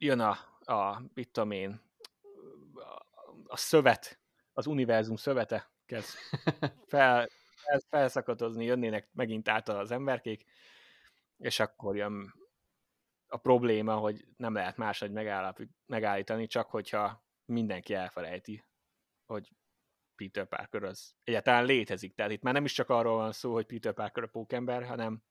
[0.00, 0.30] jön a,
[0.72, 1.80] a mit tudom én,
[3.46, 4.20] a szövet,
[4.52, 6.16] az univerzum szövete kezd
[6.86, 7.28] fel,
[7.88, 10.44] felszakatozni, jönnének megint át az emberkék,
[11.36, 12.34] és akkor jön
[13.26, 15.10] a probléma, hogy nem lehet máshogy
[15.86, 18.64] megállítani, csak hogyha mindenki elfelejti,
[19.26, 19.52] hogy
[20.14, 22.14] Peter Parker az egyáltalán létezik.
[22.14, 25.22] Tehát itt már nem is csak arról van szó, hogy Peter Parker a pókember, hanem,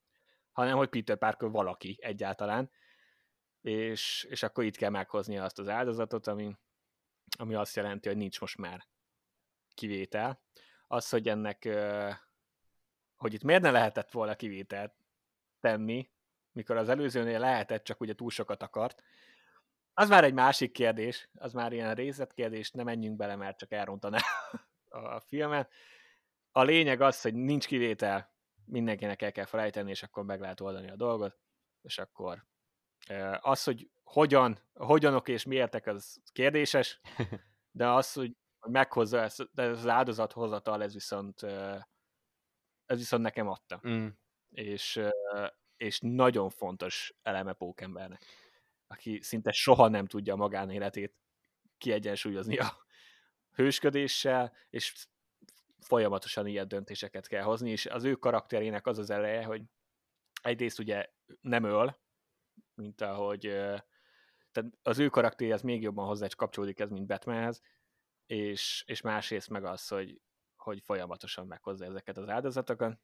[0.52, 2.72] hanem hogy Peter Parker valaki egyáltalán.
[3.62, 6.56] És, és akkor itt kell meghozni azt az áldozatot, ami,
[7.38, 8.88] ami azt jelenti, hogy nincs most már
[9.74, 10.42] kivétel.
[10.88, 11.70] Az, hogy ennek,
[13.16, 14.94] hogy itt miért ne lehetett volna kivételt
[15.60, 16.10] tenni,
[16.52, 19.04] mikor az előzőnél lehetett, csak ugye túl sokat akart,
[20.00, 24.20] az már egy másik kérdés, az már ilyen részletkérdés, nem menjünk bele, mert csak elrontaná
[24.90, 25.72] a filmet.
[26.52, 28.34] A lényeg az, hogy nincs kivétel,
[28.66, 31.40] mindenkinek el kell felejteni, és akkor meg lehet oldani a dolgot,
[31.82, 32.46] és akkor
[33.40, 37.02] az, hogy hogyan, hogyanok és miértek, az kérdéses,
[37.72, 41.44] de az, hogy meghozza ezt, de az áldozathozatal, ez viszont,
[42.86, 43.82] ez viszont nekem adta.
[43.88, 44.08] Mm.
[44.50, 45.02] És,
[45.78, 48.26] és nagyon fontos eleme pókembernek,
[48.88, 51.16] aki szinte soha nem tudja a magánéletét
[51.78, 52.86] kiegyensúlyozni a
[53.52, 55.08] hősködéssel, és
[55.80, 59.62] folyamatosan ilyen döntéseket kell hozni, és az ő karakterének az az eleje, hogy
[60.42, 61.06] egyrészt ugye
[61.42, 61.98] nem öl,
[62.80, 63.42] mint ahogy
[64.52, 67.62] tehát az ő karakteréhez még jobban hozzá is kapcsolódik ez, mint Batmanhez,
[68.26, 70.22] és, és másrészt meg az, hogy,
[70.56, 73.00] hogy folyamatosan meghozza ezeket az áldozatokat,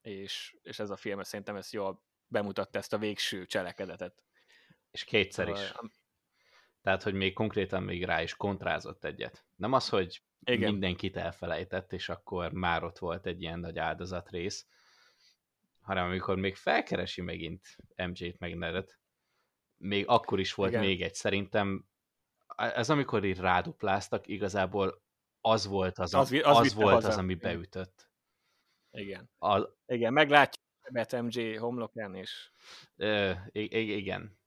[0.00, 4.22] és, és ez a film szerintem ezt jól bemutatta ezt a végső cselekedetet.
[4.90, 5.70] És kétszer is.
[5.70, 5.90] A,
[6.82, 9.44] Tehát, hogy még konkrétan még rá is kontrázott egyet.
[9.56, 10.70] Nem az, hogy igen.
[10.70, 14.66] mindenkit elfelejtett, és akkor már ott volt egy ilyen nagy áldozatrész,
[15.82, 18.98] hanem amikor még felkeresi megint MJ-t meg Nedet,
[19.76, 20.84] még akkor is volt Igen.
[20.84, 21.14] még egy.
[21.14, 21.84] Szerintem
[22.56, 25.02] ez amikor így rádupláztak, igazából
[25.40, 28.10] az volt az, az, az, az, volt az ami beütött.
[28.90, 29.30] Igen.
[29.38, 29.68] A...
[29.86, 30.62] Igen, meglátjuk
[31.12, 32.50] a MJ homlokán, és...
[32.96, 34.38] Ö, igen.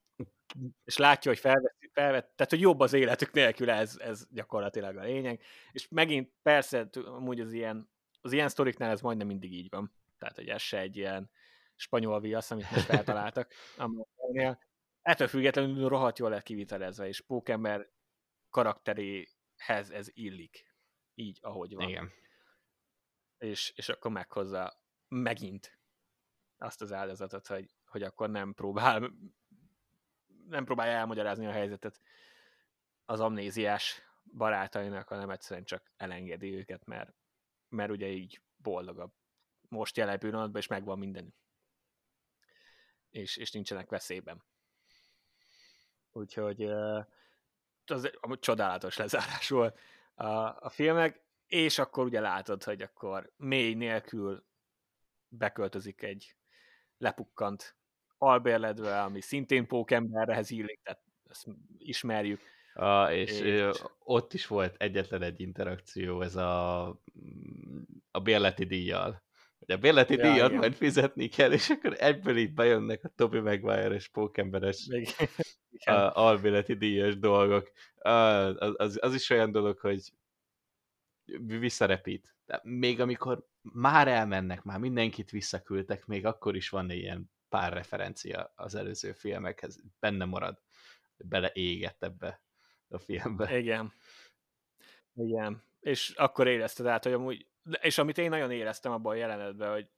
[0.83, 5.03] És látja, hogy felvett, felvett, tehát hogy jobb az életük nélkül, ez, ez gyakorlatilag a
[5.03, 5.41] lényeg.
[5.71, 7.89] És megint persze, amúgy az ilyen,
[8.21, 9.93] az ilyen sztoriknál ez majdnem mindig így van.
[10.25, 11.29] Tehát, hogy ez se egy ilyen
[11.75, 13.51] spanyol viasz, amit most feltaláltak.
[15.01, 17.89] Ettől függetlenül rohadt jól lett kivitelezve, és Pókember
[18.49, 20.73] karakteréhez ez illik.
[21.13, 21.89] Így, ahogy van.
[21.89, 22.11] Igen.
[23.37, 25.79] És, és akkor meghozza megint
[26.57, 29.11] azt az áldozatot, hogy, hogy akkor nem próbál
[30.47, 32.01] nem próbálja elmagyarázni a helyzetet
[33.05, 37.13] az amnéziás barátainak, hanem egyszerűen csak elengedi őket, mert,
[37.69, 39.13] mert ugye így boldogabb
[39.75, 41.35] most jelen pillanatban, és megvan minden.
[43.09, 44.43] És, és nincsenek veszélyben.
[46.11, 46.63] Úgyhogy
[47.85, 49.79] az egy csodálatos lezárás volt
[50.13, 50.27] a,
[50.65, 54.45] a filmek, és akkor ugye látod, hogy akkor mély nélkül
[55.27, 56.35] beköltözik egy
[56.97, 57.75] lepukkant
[58.17, 61.47] albérledve, ami szintén pókemberhez illik, tehát ezt
[61.77, 62.41] ismerjük.
[62.73, 66.87] A, és, és ott is volt egyetlen egy interakció, ez a,
[68.11, 69.23] a bérleti díjjal.
[69.65, 70.59] Hogy a bérleti ja, díjat igen.
[70.59, 74.87] majd fizetni kell, és akkor egyből így bejönnek a Toby Maguire és pókemberes
[76.13, 77.71] albérleti díjas dolgok.
[77.95, 80.11] Az, az, az is olyan dolog, hogy
[81.45, 82.35] visszarepít.
[82.45, 88.53] De még amikor már elmennek, már mindenkit visszaküldtek, még akkor is van ilyen pár referencia
[88.55, 90.61] az előző filmekhez, benne marad,
[91.17, 92.41] beleégett ebbe
[92.87, 93.57] a filmbe.
[93.57, 93.93] Igen.
[95.13, 95.63] Igen.
[95.79, 97.47] És akkor érezted át, hogy amúgy,
[97.81, 99.89] és amit én nagyon éreztem abban a jelenetben, hogy,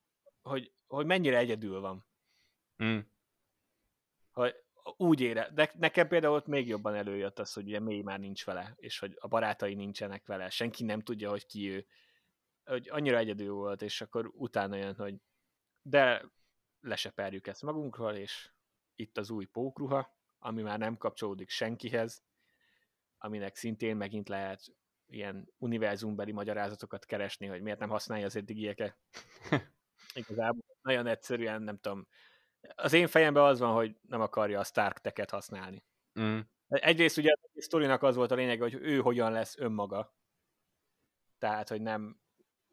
[0.42, 2.06] hogy, hogy mennyire egyedül van.
[2.84, 3.00] Mm.
[4.32, 4.56] Hogy
[4.98, 8.46] úgy ére, de nekem például ott még jobban előjött az, hogy ugye mély már nincs
[8.46, 11.88] vele, és hogy a barátai nincsenek vele, senki nem tudja, hogy ki ő.
[12.64, 15.16] Hogy annyira egyedül volt, és akkor utána jön, hogy
[15.82, 16.26] de
[16.80, 18.52] leseperjük ezt magunkról, és
[18.96, 22.24] itt az új pókruha, ami már nem kapcsolódik senkihez,
[23.18, 24.76] aminek szintén megint lehet
[25.08, 28.98] ilyen univerzumbeli magyarázatokat keresni, hogy miért nem használja az eddigieket.
[30.14, 32.08] Igazából nagyon egyszerűen, nem tudom,
[32.76, 35.84] az én fejemben az van, hogy nem akarja a Stark teket használni.
[36.20, 36.40] Mm.
[36.68, 40.16] Egyrészt ugye a sztorinak az volt a lényeg, hogy ő hogyan lesz önmaga.
[41.38, 42.20] Tehát, hogy nem,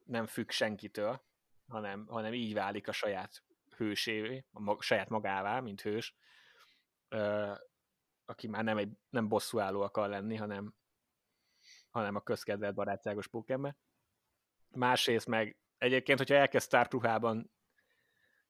[0.04, 1.24] nem függ senkitől,
[1.68, 3.42] hanem, hanem így válik a saját
[3.76, 6.14] hősévé, a mag, saját magává, mint hős,
[7.08, 7.52] ö,
[8.24, 10.74] aki már nem egy nem bosszúálló akar lenni, hanem,
[11.94, 13.76] hanem a közkedvelt barátságos pókember.
[14.70, 17.50] Másrészt meg egyébként, hogyha elkezd Stark ruhában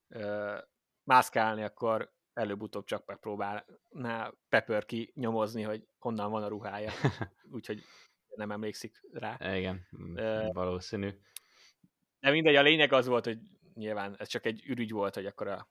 [0.08, 0.58] ö,
[1.02, 6.92] mászkálni, akkor előbb-utóbb csak megpróbálná Pepper ki nyomozni, hogy honnan van a ruhája.
[7.56, 7.82] Úgyhogy
[8.34, 9.56] nem emlékszik rá.
[9.56, 11.10] Igen, uh, valószínű.
[12.20, 13.38] De mindegy, a lényeg az volt, hogy
[13.74, 15.68] nyilván ez csak egy ürügy volt, hogy akkor a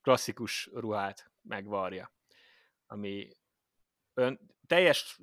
[0.00, 2.12] klasszikus ruhát megvarja,
[2.86, 3.28] ami
[4.14, 5.20] ön, teljes,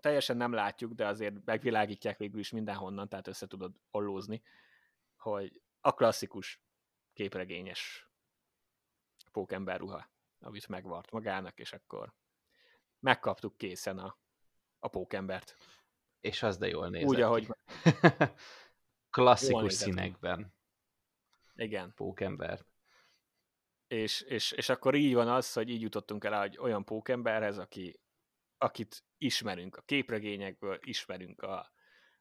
[0.00, 4.42] teljesen nem látjuk, de azért megvilágítják végül is mindenhonnan, tehát össze tudod ollózni,
[5.16, 6.62] hogy a klasszikus
[7.12, 8.08] képregényes
[9.32, 10.10] pókember ruha,
[10.40, 12.12] amit megvart magának, és akkor
[13.00, 14.18] megkaptuk készen a,
[14.78, 15.56] a pókembert.
[16.20, 17.48] És az de jól nézett Úgy, ahogy...
[19.10, 20.54] Klasszikus színekben.
[21.54, 21.92] Igen.
[21.94, 22.66] Pókembert.
[23.86, 28.00] És, és, és akkor így van az, hogy így jutottunk el egy olyan pókemberhez, aki,
[28.58, 31.72] akit ismerünk a képregényekből, ismerünk a,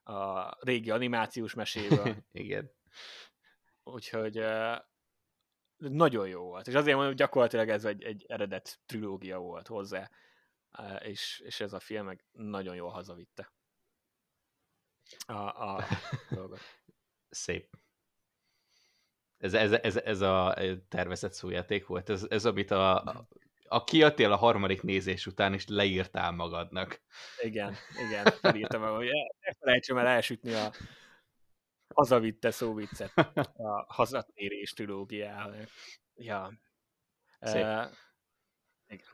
[0.04, 2.16] a régi animációs meséből.
[2.32, 2.72] Igen.
[3.84, 4.44] Úgyhogy
[5.78, 6.68] nagyon jó volt.
[6.68, 10.12] És azért mondom, hogy gyakorlatilag ez egy, egy eredet trilógia volt hozzá,
[11.00, 13.52] és, és ez a film meg nagyon jól hazavitte
[15.26, 15.84] a, a
[16.30, 16.60] dolgot.
[17.30, 17.70] Szép.
[19.38, 20.58] Ez, ez, ez, ez a
[20.88, 22.10] tervezett szójáték volt.
[22.10, 23.28] Ez, ez amit a, a,
[23.68, 27.02] a kiadtél a harmadik nézés után, és leírtál magadnak.
[27.42, 27.76] Igen,
[28.08, 29.08] igen, felírtam, hogy
[29.40, 30.72] ne felejtsem el elsütni a
[31.94, 33.12] hazavitte szóviccet
[33.70, 35.56] a hazatérés trilógiához.
[36.16, 36.52] Ja.
[37.40, 37.64] Szép.
[37.64, 37.86] Uh,
[38.88, 39.08] igen.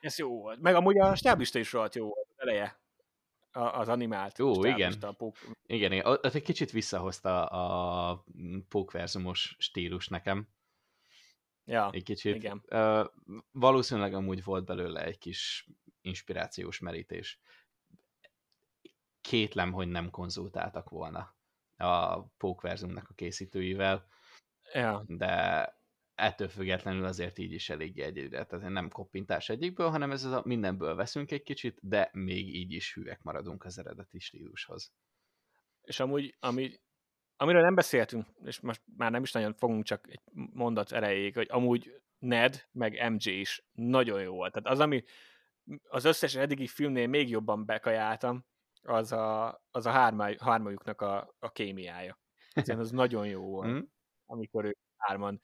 [0.00, 0.60] Ez jó volt.
[0.60, 2.78] Meg amúgy a stáblista is rohadt jó volt eleje
[3.58, 4.94] az animált Jó, igen.
[5.00, 5.36] A pók...
[5.66, 5.92] igen.
[5.92, 8.24] Igen, egy kicsit visszahozta a
[8.68, 10.48] pókverzumos stílus nekem.
[11.68, 12.34] Ja, egy kicsit.
[12.34, 12.62] Igen.
[12.70, 13.06] Uh,
[13.52, 15.68] valószínűleg amúgy volt belőle egy kis
[16.00, 17.40] inspirációs merítés.
[19.20, 21.36] Kétlem, hogy nem konzultáltak volna
[21.76, 24.08] a pókverzumnak a készítőivel,
[24.72, 25.04] ja.
[25.06, 25.76] de
[26.14, 28.44] ettől függetlenül azért így is elég egyedül.
[28.44, 32.72] Tehát nem koppintás egyikből, hanem ez az a mindenből veszünk egy kicsit, de még így
[32.72, 34.92] is hűek maradunk az eredeti stílushoz.
[35.82, 36.80] És amúgy, ami,
[37.40, 40.20] amiről nem beszéltünk, és most már nem is nagyon fogunk csak egy
[40.52, 44.52] mondat erejéig, hogy amúgy Ned meg MJ is nagyon jó volt.
[44.52, 45.04] Tehát az, ami
[45.88, 48.46] az összes eddigi filmnél még jobban bekajáltam,
[48.82, 52.18] az a, az a hármaj, hármajuknak a, a kémiája.
[52.52, 53.80] Egyszerűen az nagyon jó volt, mm.
[54.26, 55.40] amikor ők hárman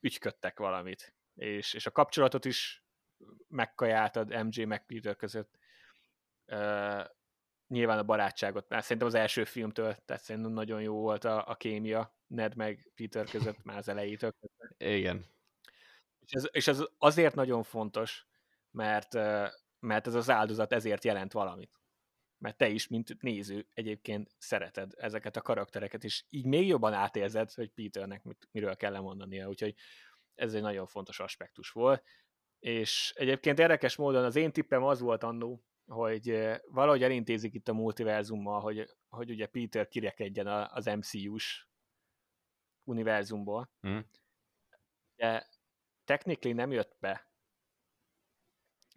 [0.00, 1.14] ügyködtek valamit.
[1.34, 2.84] És, és a kapcsolatot is
[3.48, 5.58] megkajáltad MJ meg Peter között.
[6.46, 7.04] Uh,
[7.74, 11.54] nyilván a barátságot, mert szerintem az első filmtől, tehát szerintem nagyon jó volt a, a
[11.54, 14.32] kémia Ned meg Peter között már az elejétől.
[14.76, 15.24] Igen.
[16.20, 18.26] És ez, és ez azért nagyon fontos,
[18.70, 19.14] mert,
[19.78, 21.82] mert ez az áldozat ezért jelent valamit
[22.38, 27.52] mert te is, mint néző egyébként szereted ezeket a karaktereket, és így még jobban átérzed,
[27.52, 29.74] hogy Peternek mit, miről kell lemondania, úgyhogy
[30.34, 32.04] ez egy nagyon fontos aspektus volt.
[32.58, 37.72] És egyébként érdekes módon az én tippem az volt annó, hogy valahogy elintézik itt a
[37.72, 41.68] multiverzummal, hogy, hogy ugye Peter kirekedjen az MCU-s
[42.84, 43.70] univerzumból.
[43.86, 43.98] Mm.
[45.16, 45.48] De
[46.04, 47.28] technikli nem jött be.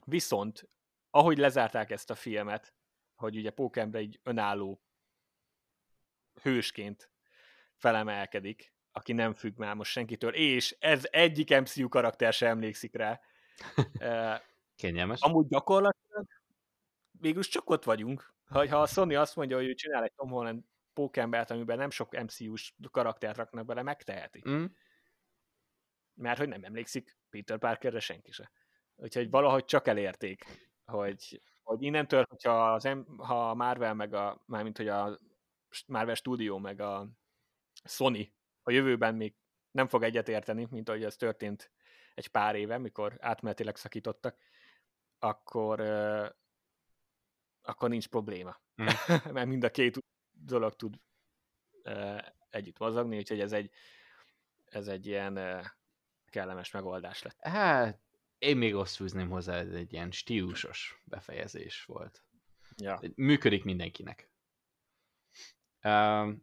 [0.05, 0.69] Viszont,
[1.09, 2.73] ahogy lezárták ezt a filmet,
[3.15, 4.81] hogy ugye Pókember egy önálló
[6.41, 7.11] hősként
[7.76, 13.22] felemelkedik, aki nem függ már most senkitől, és ez egyik MCU karakter sem emlékszik rá.
[14.76, 15.22] Kényelmes.
[15.22, 16.27] Amúgy gyakorlatilag
[17.19, 18.34] végülis csak ott vagyunk.
[18.49, 20.64] Ha a Sony azt mondja, hogy ő csinál egy Tom Holland
[20.94, 24.44] pókembert, amiben nem sok MCU-s karaktert raknak bele, megteheti.
[24.49, 24.65] Mm.
[26.14, 28.52] Mert hogy nem emlékszik Peter Parkerre senki se.
[28.95, 30.45] Úgyhogy valahogy csak elérték,
[30.85, 35.19] hogy hogy innentől, hogyha az, ha a Marvel meg a, mármint hogy a
[35.88, 37.07] Marvel Studio meg a
[37.84, 38.34] Sony
[38.64, 39.35] a jövőben még
[39.72, 41.72] nem fog egyetérteni, mint ahogy ez történt
[42.15, 44.38] egy pár éve, mikor átmenetileg szakítottak,
[45.19, 45.80] akkor,
[47.68, 48.61] akkor nincs probléma.
[48.81, 48.85] Mm.
[49.34, 49.98] Mert mind a két
[50.31, 50.95] dolog tud
[51.84, 53.72] uh, együtt mozogni, úgyhogy ez egy,
[54.65, 55.65] ez egy ilyen uh,
[56.26, 57.38] kellemes megoldás lett.
[57.41, 57.99] Hát,
[58.38, 62.23] én még azt fűzném hozzá, ez egy ilyen stílusos befejezés volt.
[62.76, 62.99] Ja.
[63.15, 64.30] Működik mindenkinek.
[65.84, 66.34] Uh,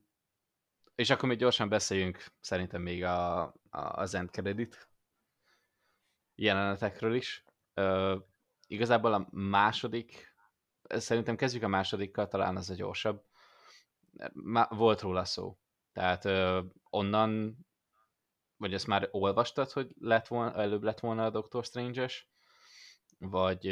[0.95, 4.89] és akkor még gyorsan beszéljünk szerintem még a, a, az end credit
[6.35, 7.45] jelenetekről is.
[7.75, 8.23] Uh,
[8.67, 10.34] igazából a második,
[10.89, 13.23] szerintem kezdjük a másodikkal, talán az a gyorsabb.
[14.33, 15.59] Má, volt róla szó.
[15.93, 17.65] Tehát uh, onnan
[18.57, 22.29] vagy ezt már olvastad, hogy lett volna, előbb lett volna a Doctor Strange-es,
[23.19, 23.67] vagy...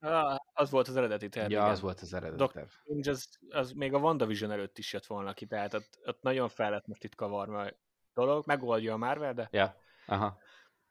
[0.00, 1.50] Ah, az volt az eredeti terv.
[1.50, 1.70] Ja, igen.
[1.70, 2.70] az volt az eredeti Doctor terv.
[2.70, 6.48] Strange az, az még a WandaVision előtt is jött volna ki, tehát ott, ott nagyon
[6.48, 7.72] fel lett most itt kavarva a
[8.14, 9.76] dolog, megoldja a Marvel, de, Ja,
[10.06, 10.38] aha.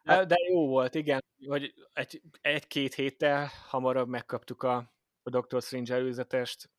[0.03, 4.92] de, de jó volt, igen, hogy egy, egy-két héttel hamarabb megkaptuk a,
[5.23, 6.69] a Doctor Strange előzetest,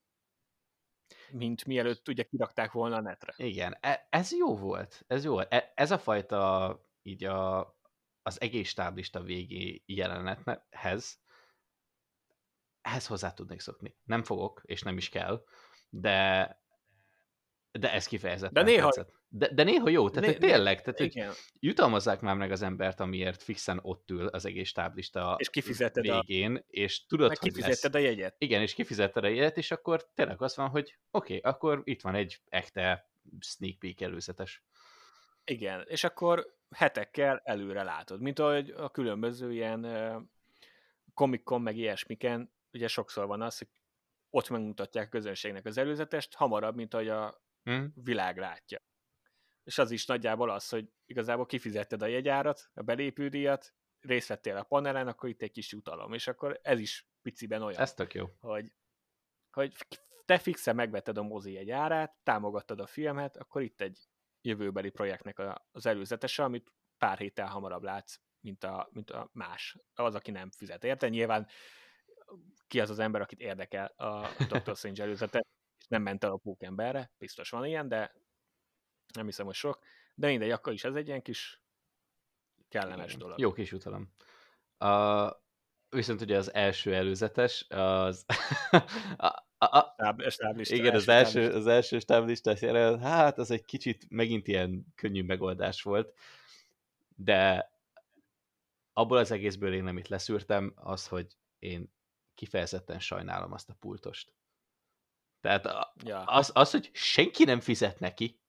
[1.30, 3.34] mint mielőtt ugye kirakták volna a netre.
[3.36, 5.04] Igen, e- ez jó volt.
[5.06, 5.52] Ez jó volt.
[5.52, 7.60] E- ez a fajta így a,
[8.22, 11.22] az egész stáblista végi jelenethez
[12.80, 13.96] ehhez hozzá tudnék szokni.
[14.04, 15.44] Nem fogok, és nem is kell,
[15.90, 16.62] de
[17.78, 19.14] de ez kifejezetten De néha- tetszett.
[19.36, 23.43] De, de néha jó, tehát Né- tényleg, tehát Igen, jutalmazzák már meg az embert, amiért
[23.43, 27.56] fixen ott ül az egész táblista És kifizetted a- végén, és tudod, meg hogy lesz.
[27.65, 28.35] kifizetted a jegyet.
[28.39, 32.02] Igen, és kifizetted a jegyet, és akkor tényleg az van, hogy oké, okay, akkor itt
[32.02, 33.09] van egy ekte
[33.40, 34.62] sneak peek előzetes.
[35.44, 39.86] Igen, és akkor hetekkel előre látod, mint ahogy a különböző ilyen
[41.15, 43.69] Comic-Con meg ilyesmiken, ugye sokszor van az, hogy
[44.31, 47.85] ott megmutatják a közönségnek az előzetest, hamarabb, mint ahogy a Hm?
[47.94, 48.82] világ látja.
[49.64, 54.62] És az is nagyjából az, hogy igazából kifizetted a jegyárat, a belépődíjat, részt vettél a
[54.62, 58.26] panelen, akkor itt egy kis jutalom, és akkor ez is piciben olyan, Ez tök jó.
[58.40, 58.72] hogy,
[59.50, 59.74] hogy
[60.24, 64.08] te fixen megvetted a mozi jegy árát, támogattad a filmet, akkor itt egy
[64.40, 65.42] jövőbeli projektnek
[65.72, 70.50] az előzetese, amit pár héttel hamarabb látsz, mint a, mint a más, az, aki nem
[70.50, 71.08] fizet érte.
[71.08, 71.48] Nyilván
[72.66, 74.76] ki az az ember, akit érdekel a Dr.
[74.76, 75.44] Strange előzete,
[75.78, 78.14] és nem ment el a pókemberre, biztos van ilyen, de
[79.14, 79.78] nem hiszem, hogy sok.
[80.14, 81.62] De mindegy, akkor is ez egy ilyen kis
[82.68, 83.18] kellemes Igen.
[83.18, 83.38] dolog.
[83.38, 84.12] Jó kis jutalom.
[84.78, 85.30] A,
[85.88, 88.24] viszont ugye az első előzetes, az...
[89.16, 89.26] a,
[89.58, 91.38] a, a, Stáb, stáblista, igen, az stáblista.
[91.40, 96.14] első, az első stáblistás jelenet, hát az egy kicsit megint ilyen könnyű megoldás volt,
[97.16, 97.72] de
[98.92, 101.92] abból az egészből én amit leszűrtem, az, hogy én
[102.34, 104.32] kifejezetten sajnálom azt a pultost.
[105.40, 108.40] Tehát a- Ja, az, az hogy senki nem fizet neki.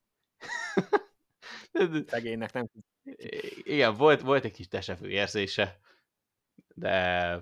[2.07, 2.67] szegénynek nem
[3.63, 5.79] Igen, volt, volt egy kis desevő érzése,
[6.75, 7.37] de,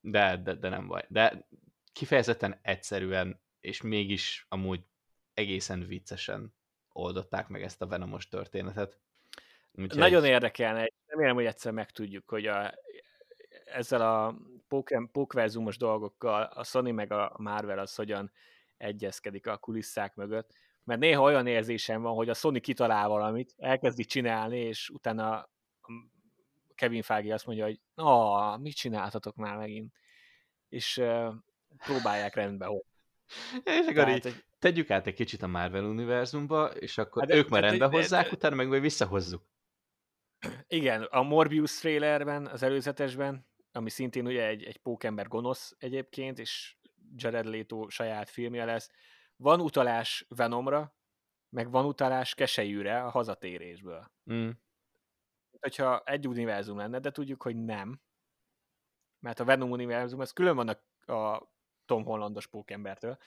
[0.00, 1.04] de, de, de nem baj.
[1.08, 1.46] De
[1.92, 4.84] kifejezetten egyszerűen, és mégis amúgy
[5.34, 6.54] egészen viccesen
[6.92, 9.00] oldották meg ezt a Venomos történetet.
[9.72, 12.74] Úgyhogy, Nagyon érdekelne, remélem, hogy egyszer megtudjuk, hogy a,
[13.64, 14.36] ezzel a
[15.12, 18.32] pókverzumos dolgokkal a Sony meg a Marvel az hogyan
[18.76, 20.52] egyezkedik a kulisszák mögött,
[20.90, 25.48] mert néha olyan érzésem van, hogy a Sony kitalál valamit, elkezdi csinálni, és utána a
[26.74, 29.92] Kevin Feige azt mondja, hogy na, mit csináltatok már megint?
[30.68, 31.34] És uh,
[31.76, 32.90] próbálják rendbe hozni.
[33.64, 37.30] És akkor Tehát, így hogy tegyük át egy kicsit a Marvel univerzumba, és akkor Hát
[37.30, 39.42] de- ők már de- rendbe de- hozzák, de- utána meg majd visszahozzuk.
[40.66, 46.76] Igen, a Morbius trailerben, az előzetesben, ami szintén ugye egy, egy pókember gonosz egyébként, és
[47.14, 48.90] Jared Leto saját filmje lesz,
[49.40, 50.94] van utalás Venomra,
[51.48, 54.12] meg van utalás Keselyűre a hazatérésből.
[54.32, 54.50] Mm.
[55.60, 58.00] Hogyha egy univerzum lenne, de tudjuk, hogy nem,
[59.18, 61.52] mert a Venom univerzum, ez külön van a, a
[61.84, 63.18] Tom Hollandos pókembertől,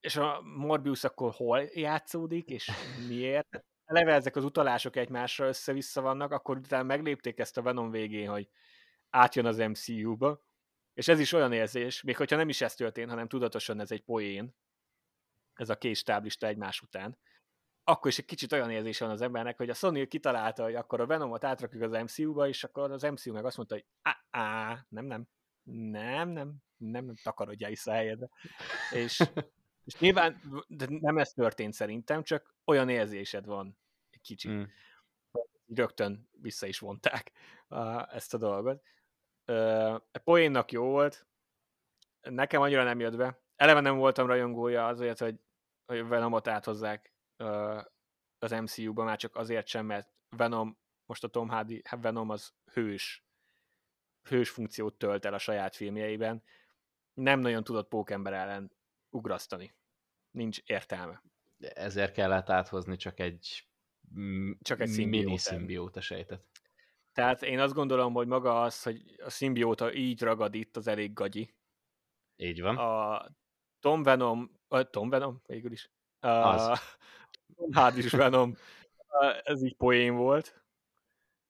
[0.00, 2.70] és a Morbius akkor hol játszódik, és
[3.08, 3.64] miért?
[3.84, 8.48] Eleve ezek az utalások egymásra össze-vissza vannak, akkor utána meglépték ezt a Venom végén, hogy
[9.10, 10.44] átjön az MCU-ba,
[10.94, 14.04] és ez is olyan érzés, még hogyha nem is ez történt, hanem tudatosan ez egy
[14.04, 14.54] poén,
[15.56, 17.18] ez a két stáblista egymás után,
[17.88, 21.00] akkor is egy kicsit olyan érzés van az embernek, hogy a Sony kitalálta, hogy akkor
[21.00, 24.86] a Venomot átrakjuk az MCU-ba, és akkor az MCU meg azt mondta, hogy á, á
[24.88, 25.28] nem, nem,
[25.62, 28.28] nem, nem, nem, nem takarodjál vissza helyedre.
[28.92, 29.22] És,
[29.84, 33.78] és nyilván de nem ez történt szerintem, csak olyan érzésed van
[34.10, 34.50] egy kicsit.
[34.50, 34.62] Mm.
[35.74, 37.32] Rögtön vissza is vonták
[37.68, 38.82] a, ezt a dolgot.
[40.12, 41.26] A poénnak jó volt,
[42.20, 43.40] nekem annyira nem jött be.
[43.56, 45.40] Eleve nem voltam rajongója azért, hogy
[45.86, 47.14] Venomot áthozzák
[48.38, 52.54] az MCU-ba, már csak azért sem, mert Venom, most a Tom Hardy, hát Venom az
[52.72, 53.24] hős,
[54.28, 56.42] hős funkciót tölt el a saját filmjeiben.
[57.14, 58.72] Nem nagyon tudott pókember ellen
[59.10, 59.74] ugrasztani.
[60.30, 61.22] Nincs értelme.
[61.58, 63.68] Ezért kellett áthozni csak egy,
[64.60, 65.38] Csak egy mini szimbiótát.
[65.38, 66.44] szimbióta sejtet.
[67.12, 71.12] Tehát én azt gondolom, hogy maga az, hogy a szimbióta így ragad itt, az elég
[71.12, 71.54] gagyi.
[72.36, 72.76] Így van.
[72.76, 73.26] A
[73.80, 75.90] Tom Venom, a Tom Venom végül is,
[76.20, 76.80] Az.
[77.56, 78.56] Tom Hardy Venom,
[79.08, 80.64] a- ez így poén volt.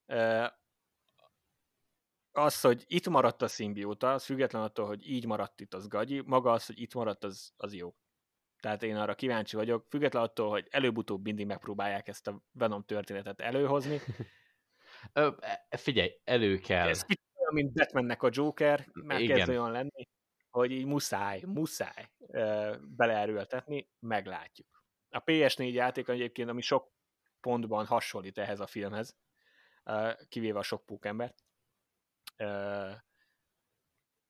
[0.06, 0.46] Ö,
[2.32, 6.20] Az, hogy itt maradt a szimbióta, az független attól, hogy így maradt itt, az gagyi,
[6.20, 7.94] maga az, hogy itt maradt, az, az jó.
[8.60, 13.40] Tehát én arra kíváncsi vagyok, független attól, hogy előbb-utóbb mindig megpróbálják ezt a Venom történetet
[13.40, 14.00] előhozni.
[15.12, 16.88] Ö, e- figyelj, elő kell.
[16.88, 19.36] Ez kicsit olyan, mint Batmannek a Joker, már Igen.
[19.36, 20.08] kezd olyan lenni,
[20.56, 22.10] hogy így muszáj, muszáj
[22.80, 24.84] beleerőltetni, meglátjuk.
[25.08, 26.92] A PS4 játék egyébként, ami sok
[27.40, 29.16] pontban hasonlít ehhez a filmhez,
[30.28, 31.44] kivéve a sok pókembert.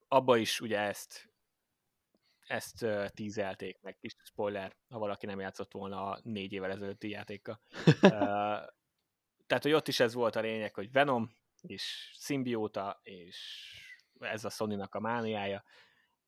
[0.09, 1.31] Abba is ugye ezt
[2.47, 7.61] ezt tízelték, meg kis spoiler, ha valaki nem játszott volna a négy évvel ezelőtti játékkal.
[9.47, 11.31] tehát, hogy ott is ez volt a lényeg, hogy Venom
[11.61, 13.71] és Symbióta, és
[14.19, 15.65] ez a sony a mániája.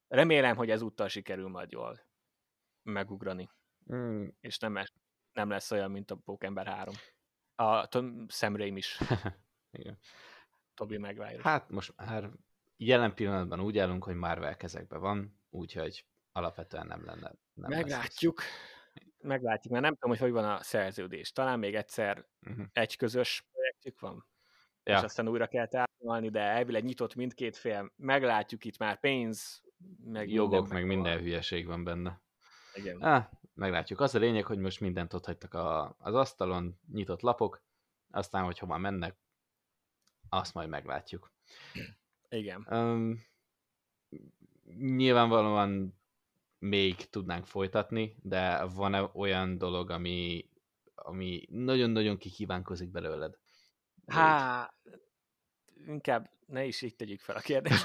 [0.09, 2.01] Remélem, hogy ezúttal sikerül majd jól
[2.83, 3.49] megugrani.
[3.95, 4.27] Mm.
[4.41, 4.79] És nem,
[5.33, 6.95] nem lesz olyan, mint a Pókember 3.
[7.55, 7.89] A
[8.29, 8.99] Sam Raimi is.
[9.71, 9.99] Igen.
[10.75, 11.43] Tobi Maguire.
[11.43, 12.31] Hát most már
[12.77, 17.33] jelen pillanatban úgy állunk, hogy Marvel kezekben van, úgyhogy alapvetően nem lenne.
[17.53, 18.43] Nem Meglátjuk.
[19.19, 21.33] Meglátjuk, mert nem tudom, hogy hogy van a szerződés.
[21.33, 22.67] Talán még egyszer uh-huh.
[22.73, 24.27] egy közös projektjük van,
[24.83, 24.97] ja.
[24.97, 27.93] és aztán újra kell tárgyalni, de elvileg nyitott mindkét fél.
[27.97, 29.63] Meglátjuk itt már pénz,
[30.05, 31.23] meg jogok, minden meg minden van.
[31.23, 32.21] hülyeség van benne.
[32.75, 33.01] Igen.
[33.01, 33.25] Ah,
[33.55, 34.01] meglátjuk.
[34.01, 37.63] Az a lényeg, hogy most mindent ott hagytak a, az asztalon, nyitott lapok,
[38.11, 39.17] aztán, hogy hova mennek,
[40.29, 41.33] azt majd meglátjuk.
[42.29, 42.67] Igen.
[42.71, 43.25] Um,
[44.79, 45.99] nyilvánvalóan
[46.59, 50.49] még tudnánk folytatni, de van-e olyan dolog, ami,
[50.95, 53.39] ami nagyon-nagyon kikívánkozik belőled?
[54.07, 54.75] Há,
[55.87, 57.85] inkább ne is így tegyük fel a kérdést.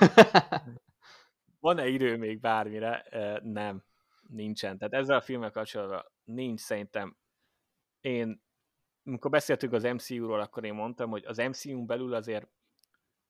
[1.63, 3.05] Van-e idő még bármire?
[3.43, 3.83] Nem,
[4.21, 4.77] nincsen.
[4.77, 7.17] Tehát ezzel a filmmel kapcsolatban nincs szerintem.
[7.99, 8.43] Én,
[9.03, 12.47] amikor beszéltünk az MCU-ról, akkor én mondtam, hogy az MCU-n belül azért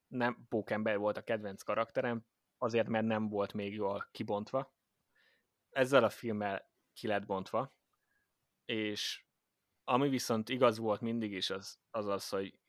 [0.07, 2.25] nem Pókember volt a kedvenc karakterem,
[2.57, 4.73] azért, mert nem volt még jól kibontva.
[5.69, 7.73] Ezzel a filmmel ki lett bontva,
[8.65, 9.23] és
[9.83, 12.59] ami viszont igaz volt mindig is, az az, az hogy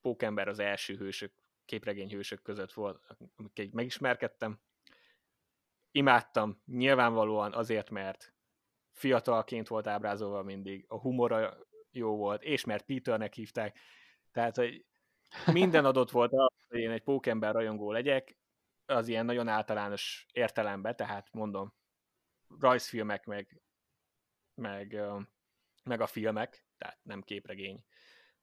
[0.00, 1.32] Pókember az első hősök,
[1.64, 4.60] képregény hősök között volt, amiket megismerkedtem.
[5.96, 8.34] Imádtam, nyilvánvalóan azért, mert
[8.92, 11.56] fiatalként volt ábrázolva mindig, a humora
[11.90, 13.78] jó volt, és mert Peternek hívták,
[14.32, 14.84] tehát, hogy
[15.52, 18.38] minden adott volt az, hogy én egy pókember rajongó legyek,
[18.86, 21.74] az ilyen nagyon általános értelemben, tehát mondom,
[22.58, 23.62] rajzfilmek, meg,
[24.54, 25.00] meg,
[25.84, 27.84] meg a filmek, tehát nem képregény,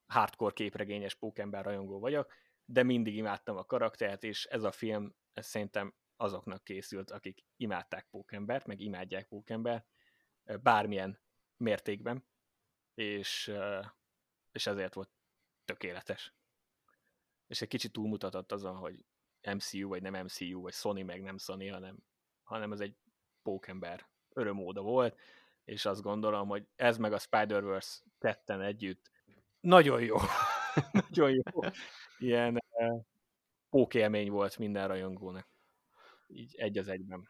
[0.06, 2.34] hardcore képregényes pókember rajongó vagyok,
[2.66, 8.08] de mindig imádtam a karaktert, és ez a film, ez szerintem azoknak készült, akik imádták
[8.10, 9.88] pókembert, meg imádják pókembert,
[10.62, 11.20] bármilyen
[11.58, 12.26] mértékben,
[12.94, 13.54] és,
[14.52, 15.10] és ezért volt
[15.66, 16.34] tökéletes.
[17.48, 19.06] És egy kicsit túlmutatott azon, hogy
[19.42, 21.98] MCU, vagy nem MCU, vagy Sony, meg nem Sony, hanem,
[22.44, 22.96] hanem ez egy
[23.44, 25.20] pókember örömóda volt,
[25.64, 29.12] és azt gondolom, hogy ez meg a Spider-Verse ketten együtt
[29.60, 30.18] nagyon jó.
[31.08, 31.62] nagyon jó.
[32.18, 32.64] Ilyen
[33.70, 35.51] pókélmény volt minden rajongónak.
[36.34, 37.30] Így egy az egyben.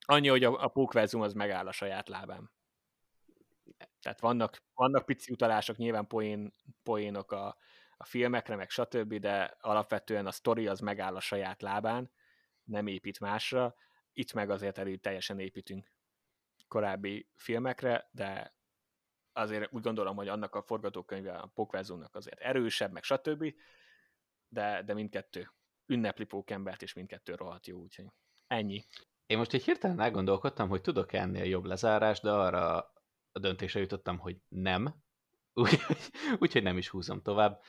[0.00, 2.50] Annyi, hogy a, a pókverzum az megáll a saját lábán.
[4.00, 7.56] Tehát vannak, vannak pici utalások, nyilván poén, poénok a,
[7.96, 12.10] a filmekre, meg stb., de alapvetően a sztori az megáll a saját lábán,
[12.64, 13.74] nem épít másra.
[14.12, 15.92] Itt meg azért elő teljesen építünk
[16.68, 18.54] korábbi filmekre, de
[19.32, 23.54] azért úgy gondolom, hogy annak a forgatókönyve a Pokvezónak azért erősebb, meg stb.,
[24.48, 25.50] de, de mindkettő
[25.86, 28.06] ünnepli pókembert, és mindkettő rohadt jó, úgyhogy
[28.46, 28.84] ennyi.
[29.26, 32.92] Én most egy hirtelen elgondolkodtam, hogy tudok ennél jobb lezárás, de arra
[33.32, 34.94] a döntésre jutottam, hogy nem,
[35.54, 35.96] úgyhogy
[36.38, 37.62] úgy, nem is húzom tovább.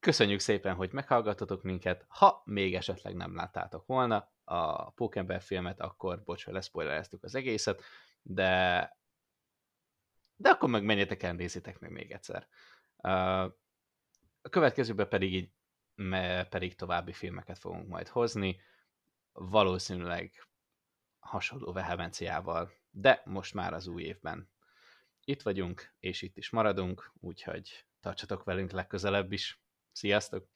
[0.00, 2.04] Köszönjük szépen, hogy meghallgattatok minket.
[2.08, 7.82] Ha még esetleg nem láttátok volna a Pókember filmet, akkor bocs, leszpoilereztük az egészet,
[8.22, 8.98] de
[10.40, 12.48] de akkor meg menjetek el, nézzétek meg még egyszer.
[14.40, 15.50] A következőben pedig így
[16.48, 18.60] pedig további filmeket fogunk majd hozni,
[19.32, 20.32] valószínűleg
[21.18, 24.50] hasonló vehemenciával, de most már az új évben.
[25.24, 29.62] Itt vagyunk, és itt is maradunk, úgyhogy tartsatok velünk legközelebb is.
[29.92, 30.48] Sziasztok!